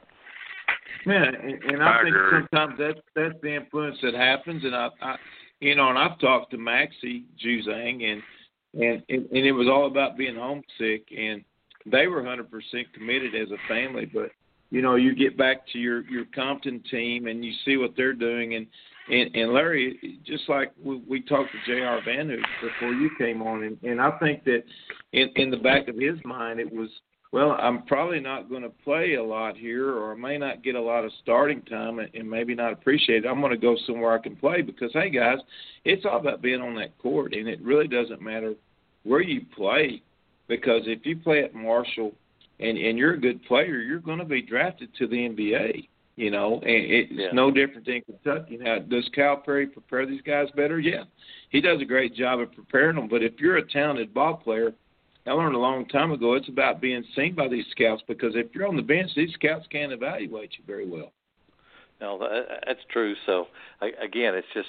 [1.07, 2.41] Yeah, and, and I, I think agree.
[2.51, 4.65] sometimes that's that's the influence that happens.
[4.65, 5.17] And I, I,
[5.61, 8.23] you know, and I've talked to Maxie Juzang, and
[8.75, 11.45] and and and it was all about being homesick, and
[11.87, 12.47] they were 100%
[12.95, 14.07] committed as a family.
[14.07, 14.31] But
[14.71, 18.13] you know, you get back to your your Compton team, and you see what they're
[18.13, 18.67] doing, and
[19.11, 22.01] and, and Larry, just like we, we talked to J.R.
[22.03, 24.63] VanHoose before you came on, and, and I think that
[25.13, 26.89] in in the back of his mind, it was
[27.33, 30.75] well, I'm probably not going to play a lot here, or I may not get
[30.75, 33.29] a lot of starting time, and, and maybe not appreciate it.
[33.29, 35.39] I'm going to go somewhere I can play because, hey, guys,
[35.85, 38.55] it's all about being on that court, and it really doesn't matter
[39.05, 40.03] where you play,
[40.51, 42.13] because if you play at Marshall
[42.59, 45.89] and and you're a good player, you're going to be drafted to the NBA.
[46.17, 47.31] You know, and it's Yeah.
[47.33, 48.59] no different than Kentucky.
[48.59, 50.79] Now, does Calipari prepare these guys better?
[50.79, 51.05] Yeah,
[51.49, 53.09] he does a great job of preparing them.
[53.09, 54.75] But if you're a talented ball player,
[55.27, 58.55] I learned a long time ago it's about being seen by these scouts because if
[58.55, 61.13] you're on the bench, these scouts can't evaluate you very well.
[62.03, 62.19] No,
[62.67, 63.15] that's true.
[63.25, 63.49] So
[63.81, 64.69] again, it's just.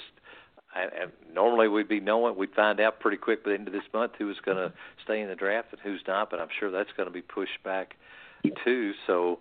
[0.74, 3.74] I, and normally we'd be knowing we'd find out pretty quick by the end of
[3.74, 4.72] this month who was going to
[5.04, 6.30] stay in the draft and who's not.
[6.30, 7.96] But I'm sure that's going to be pushed back
[8.64, 8.94] too.
[9.06, 9.40] So,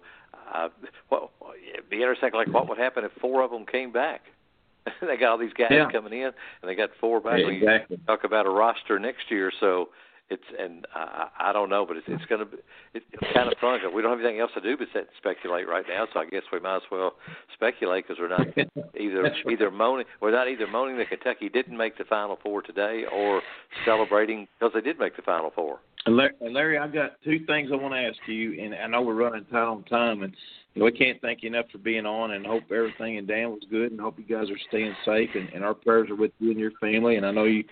[0.55, 0.69] uh,
[1.11, 1.31] well,
[1.73, 2.31] it'd be interesting.
[2.35, 4.23] Like, what would happen if four of them came back?
[5.01, 5.91] they got all these guys Yeah.
[5.91, 6.35] coming in, and
[6.65, 7.45] they got four back.
[7.47, 7.99] We exactly.
[8.07, 9.91] talk about a roster next year, so
[10.31, 12.57] it's and I, I don't know, but it's it's going to be
[12.95, 13.05] it's
[13.35, 13.81] kind of fun.
[13.95, 14.89] We don't have anything else to do but
[15.19, 17.15] speculate right now, so I guess we might as well
[17.53, 18.47] speculate because we're not
[18.99, 23.05] either either moaning we're not either moaning that Kentucky didn't make the Final Four today
[23.13, 23.43] or
[23.85, 25.81] celebrating because they did make the Final Four.
[26.07, 26.17] And
[26.55, 29.45] Larry, I've got two things I want to ask you, and I know we're running
[29.45, 30.35] tight on time, and
[30.75, 33.93] we can't thank you enough for being on, and hope everything in Dan was good,
[33.93, 36.59] and hope you guys are staying safe, and, and our prayers are with you and
[36.59, 37.65] your family, and I know you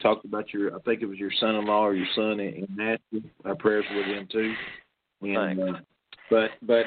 [0.00, 3.30] talked about your, I think it was your son-in-law or your son in, in Nashville.
[3.44, 4.54] Our prayers are with him too.
[5.22, 5.78] And, uh,
[6.30, 6.84] but but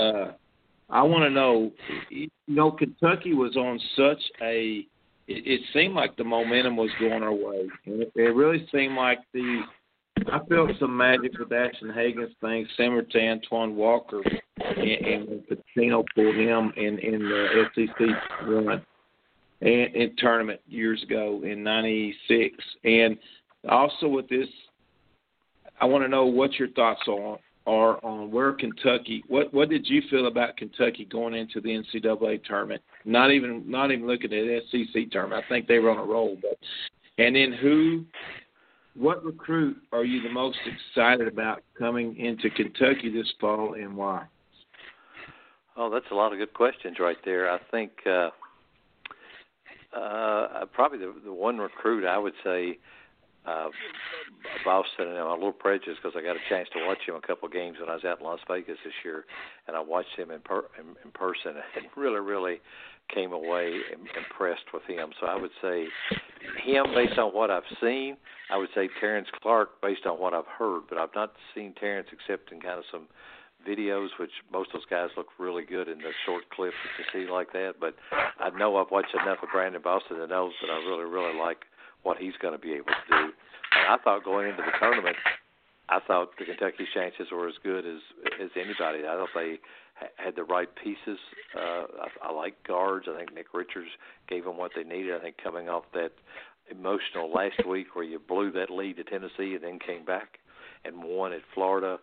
[0.00, 0.32] uh,
[0.88, 1.70] I want to know,
[2.08, 4.86] you know, Kentucky was on such a.
[5.28, 8.96] It, it seemed like the momentum was going our way, and it, it really seemed
[8.96, 9.62] like the.
[10.28, 14.22] I felt some magic with Ashton Hagans thing, similar to Antoine Walker,
[14.58, 18.84] and, and Pitino pulled him in in the SEC run
[19.60, 23.16] and, and tournament years ago in '96, and
[23.68, 24.48] also with this,
[25.80, 29.22] I want to know what your thoughts on are on where Kentucky.
[29.28, 32.82] What what did you feel about Kentucky going into the NCAA tournament?
[33.04, 35.44] Not even not even looking at SEC tournament.
[35.44, 36.36] I think they were on a roll.
[36.40, 36.58] But
[37.18, 38.04] and then who,
[38.94, 44.24] what recruit are you the most excited about coming into Kentucky this fall, and why?
[45.76, 47.50] Oh, that's a lot of good questions right there.
[47.50, 48.30] I think uh,
[49.96, 52.78] uh, probably the the one recruit I would say
[53.46, 53.68] uh,
[54.64, 57.26] Boston, and I'm a little prejudiced because I got a chance to watch him a
[57.26, 59.24] couple of games when I was out in Las Vegas this year,
[59.66, 62.60] and I watched him in, per, in, in person and really, really
[63.12, 63.80] came away
[64.16, 65.10] impressed with him.
[65.20, 65.86] So I would say
[66.64, 68.16] him based on what I've seen.
[68.50, 72.08] I would say Terrence Clarke based on what I've heard, but I've not seen Terrence
[72.12, 73.06] except in kind of some
[73.68, 77.26] videos, which most of those guys look really good in the short clips that you
[77.26, 77.74] see like that.
[77.80, 81.38] But I know I've watched enough of Brandon Boston to know that I really, really
[81.38, 81.58] like
[82.02, 83.24] what he's going to be able to do.
[83.76, 85.16] And I thought going into the tournament,
[85.88, 88.00] I thought the Kentucky chances were as good as
[88.40, 89.04] as anybody.
[89.06, 89.58] I thought they
[90.16, 91.18] had the right pieces.
[91.56, 93.06] Uh, I, I like guards.
[93.08, 93.90] I think Nick Richards
[94.28, 95.14] gave them what they needed.
[95.14, 96.12] I think coming off that
[96.70, 100.38] emotional last week where you blew that lead to Tennessee and then came back
[100.84, 101.98] and won at Florida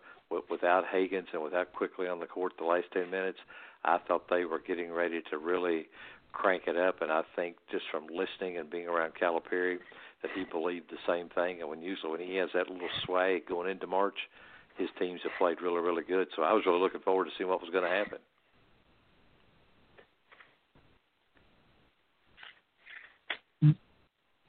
[0.50, 3.38] without Hagans and without Quickley on the court the last 10 minutes,
[3.84, 5.88] I thought they were getting ready to really
[6.32, 7.00] crank it up.
[7.00, 9.78] And I think just from listening and being around Calipari,
[10.22, 11.60] that he believed the same thing.
[11.60, 14.18] And when usually when he has that little swag going into March,
[14.78, 16.28] his teams have played really, really good.
[16.36, 18.18] So I was really looking forward to seeing what was going to happen.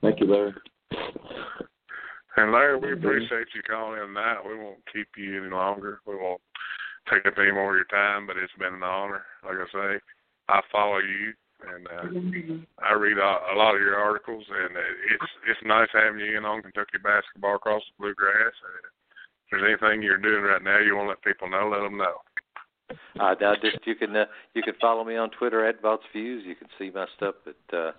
[0.02, 0.54] Thank you, Larry.
[2.38, 4.40] And Larry, we appreciate you calling in tonight.
[4.48, 6.00] We won't keep you any longer.
[6.08, 6.40] We won't
[7.12, 9.26] take up any more of your time, but it's been an honor.
[9.44, 10.00] Like I say,
[10.48, 12.08] I follow you and uh,
[12.80, 14.72] I read a, a lot of your articles, and
[15.12, 18.56] it's it's nice having you in on Kentucky basketball across the bluegrass.
[18.64, 18.99] And if
[19.52, 22.16] there's anything you're doing right now you want to let people know, let them know.
[23.20, 26.44] Uh, now, just you can uh, you can follow me on Twitter at Vaught's Views.
[26.46, 27.92] You can see my stuff at uh,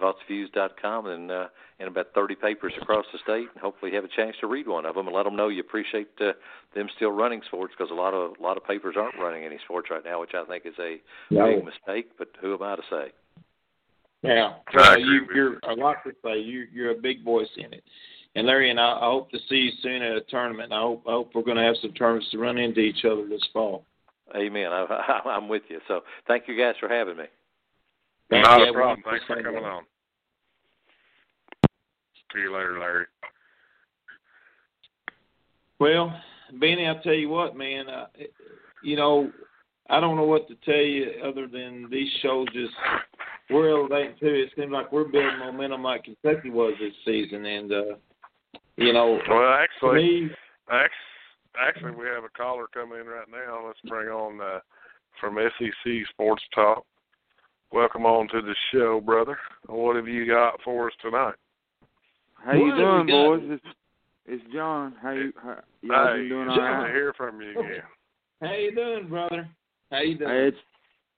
[0.00, 1.46] vaughtsviews.com and uh,
[1.80, 4.86] in about 30 papers across the state, and hopefully have a chance to read one
[4.86, 6.32] of them and let them know you appreciate uh,
[6.74, 9.58] them still running sports because a lot of a lot of papers aren't running any
[9.64, 10.96] sports right now, which I think is a
[11.30, 11.46] no.
[11.46, 12.10] big mistake.
[12.16, 13.12] But who am I to say?
[14.22, 16.40] Yeah, well, you, you're a lot to say.
[16.40, 17.84] You, you're a big voice in it.
[18.34, 20.72] And Larry and I, I hope to see you soon at a tournament.
[20.72, 23.26] I hope I hope we're going to have some tournaments to run into each other
[23.28, 23.84] this fall.
[24.36, 24.66] Amen.
[24.72, 25.80] I, I, I'm with you.
[25.88, 27.24] So thank you guys for having me.
[28.30, 29.02] Not a problem.
[29.08, 29.84] Thanks for coming on.
[32.32, 33.06] See you later, Larry.
[35.78, 36.14] Well,
[36.60, 37.88] Benny, I'll tell you what, man.
[37.88, 38.06] Uh,
[38.82, 39.30] you know,
[39.88, 42.74] I don't know what to tell you other than these shows just
[43.50, 44.26] we're elevating too.
[44.26, 47.82] It seems like we're building momentum like Kentucky was this season, and uh,
[48.78, 49.18] you know.
[49.28, 50.30] Well, actually, me,
[50.70, 53.66] actually, we have a caller coming in right now.
[53.66, 54.60] Let's bring on uh,
[55.20, 56.84] from SEC Sports Talk.
[57.72, 59.36] Welcome on to the show, brother.
[59.66, 61.34] What have you got for us tonight?
[62.34, 63.42] How you doing, boys?
[63.44, 63.64] It's,
[64.26, 64.94] it's John.
[65.02, 66.86] How you how, y'all hey, been doing all right?
[66.86, 67.82] to hear from you again.
[68.40, 69.48] How you doing, brother?
[69.90, 70.30] How you doing?
[70.30, 70.56] Hey, it's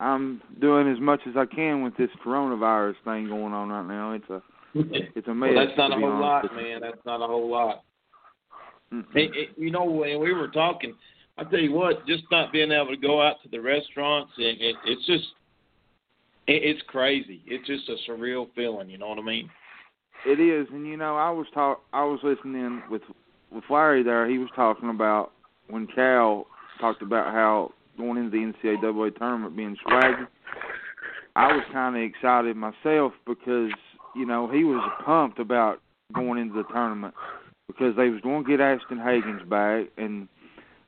[0.01, 4.13] I'm doing as much as I can with this coronavirus thing going on right now.
[4.13, 4.43] It's a
[4.75, 5.57] it's amazing.
[5.57, 6.81] well, that's not a whole lot, man.
[6.81, 7.83] That's not a whole lot.
[9.13, 10.95] Hey, hey, you know, when we were talking,
[11.39, 14.61] I tell you what, just not being able to go out to the restaurants, and
[14.61, 15.25] it, it's just,
[16.49, 17.41] it, it's crazy.
[17.47, 18.91] It's just a surreal feeling.
[18.91, 19.49] You know what I mean?
[20.27, 23.03] It is, and you know, I was talk, I was listening with
[23.53, 24.29] with Larry there.
[24.29, 25.33] He was talking about
[25.69, 26.47] when Cal
[26.81, 30.27] talked about how going into the NCAA tournament being swaggy.
[31.37, 33.71] I was kind of excited myself because
[34.15, 35.81] you know he was pumped about
[36.15, 37.15] going into the tournament
[37.67, 40.29] because they was going to get Ashton Hagans back and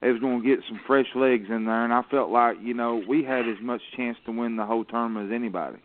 [0.03, 2.75] they was going to get some fresh legs in there, and I felt like you
[2.75, 5.79] know we had as much chance to win the whole tournament as anybody.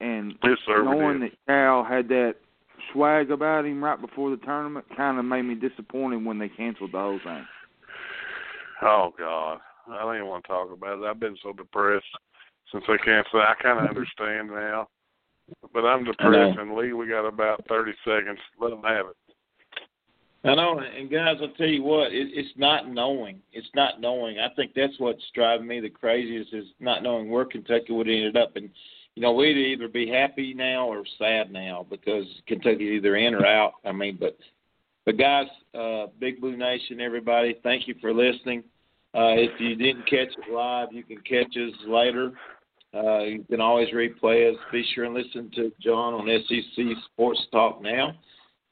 [0.00, 2.36] And yes, sir, knowing that Cal had that
[2.92, 6.92] swag about him right before the tournament kind of made me disappointed when they canceled
[6.92, 7.44] the whole thing.
[8.82, 9.58] Oh God,
[9.90, 11.04] I don't even want to talk about it.
[11.04, 12.06] I've been so depressed
[12.70, 13.42] since they canceled.
[13.42, 14.88] I kind of understand now,
[15.72, 16.58] but I'm depressed.
[16.58, 18.38] And Lee, we got about thirty seconds.
[18.60, 19.16] Let them have it.
[20.46, 23.40] I know, and guys, I'll tell you what, it, it's not knowing.
[23.52, 24.38] It's not knowing.
[24.38, 28.14] I think that's what's driving me the craziest is not knowing where Kentucky would have
[28.14, 28.54] ended up.
[28.56, 28.68] And
[29.14, 33.46] you know, we'd either be happy now or sad now because Kentucky's either in or
[33.46, 33.74] out.
[33.86, 34.36] I mean, but
[35.06, 35.46] but guys,
[35.78, 38.64] uh, Big Blue Nation, everybody, thank you for listening.
[39.14, 42.32] Uh, if you didn't catch it live, you can catch us later.
[42.94, 44.56] Uh, you can always replay us.
[44.70, 48.12] Be sure and listen to John on SEC Sports Talk now.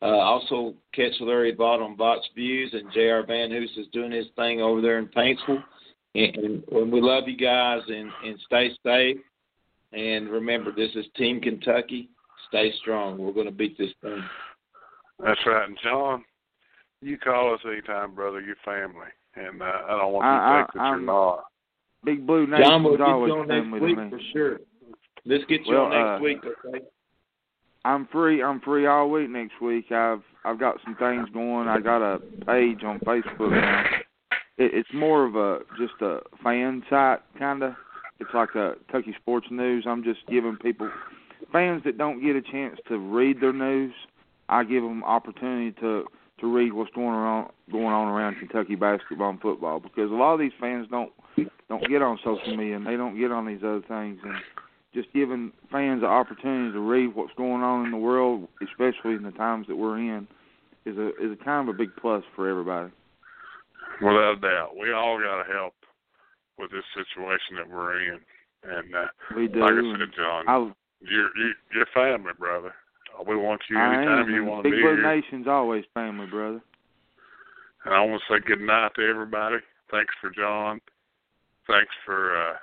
[0.00, 3.22] Uh, also, catch Larry Vaught on Vaught's Views, and J.R.
[3.24, 5.62] VanHoose is doing his thing over there in Paintsville.
[6.14, 9.16] And, and we love you guys, and, and stay safe.
[9.92, 12.08] And remember, this is Team Kentucky.
[12.48, 13.18] Stay strong.
[13.18, 14.22] We're going to beat this thing.
[15.24, 15.68] That's right.
[15.68, 16.24] And John,
[17.00, 18.40] you call us anytime, brother.
[18.40, 21.06] You're family, and uh, I don't want you I- to think that I- you're I'm-
[21.06, 21.44] not.
[22.04, 24.10] Big Blue Nation's John, we'll get always on next week me.
[24.10, 24.58] for sure.
[25.24, 26.84] Let's get you Well, on next uh, week, okay?
[27.84, 28.42] I'm free.
[28.42, 29.90] I'm free all week next week.
[29.90, 31.68] I've I've got some things going.
[31.68, 33.84] I got a page on Facebook now.
[34.58, 37.74] It, it's more of a just a fan site kind of.
[38.20, 39.84] It's like a Kentucky Sports News.
[39.88, 40.90] I'm just giving people
[41.52, 43.92] fans that don't get a chance to read their news.
[44.48, 46.04] I give them opportunity to
[46.42, 50.34] to read what's going on going on around Kentucky basketball and football because a lot
[50.34, 51.10] of these fans don't
[51.68, 54.34] don't get on social media and they don't get on these other things and
[54.92, 59.22] just giving fans the opportunity to read what's going on in the world, especially in
[59.22, 60.26] the times that we're in,
[60.84, 62.92] is a is a kind of a big plus for everybody.
[64.02, 65.74] Without a doubt, we all got to help
[66.58, 68.20] with this situation that we're in.
[68.64, 69.60] And uh, We do.
[69.60, 72.74] like I said, John, I, you're you, you're family, brother.
[73.26, 75.14] We want you anytime you want to Big be Blue here.
[75.14, 76.60] Nation's always family, brother.
[77.84, 79.56] And I want to say good night to everybody.
[79.90, 80.80] Thanks for John.
[81.66, 82.56] Thanks for uh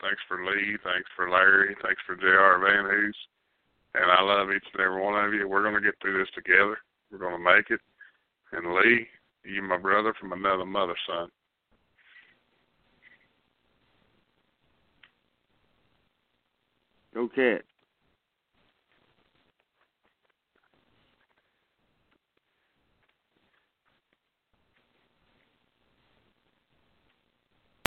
[0.00, 0.76] thanks for Lee.
[0.82, 1.76] Thanks for Larry.
[1.82, 2.58] Thanks for J.R.
[2.58, 3.12] VanHoose.
[3.94, 5.48] And I love each and every one of you.
[5.48, 6.78] We're gonna get through this together.
[7.10, 7.80] We're gonna make it.
[8.52, 9.06] And Lee,
[9.44, 11.28] you my brother from another mother, son.
[17.14, 17.64] Go Cats.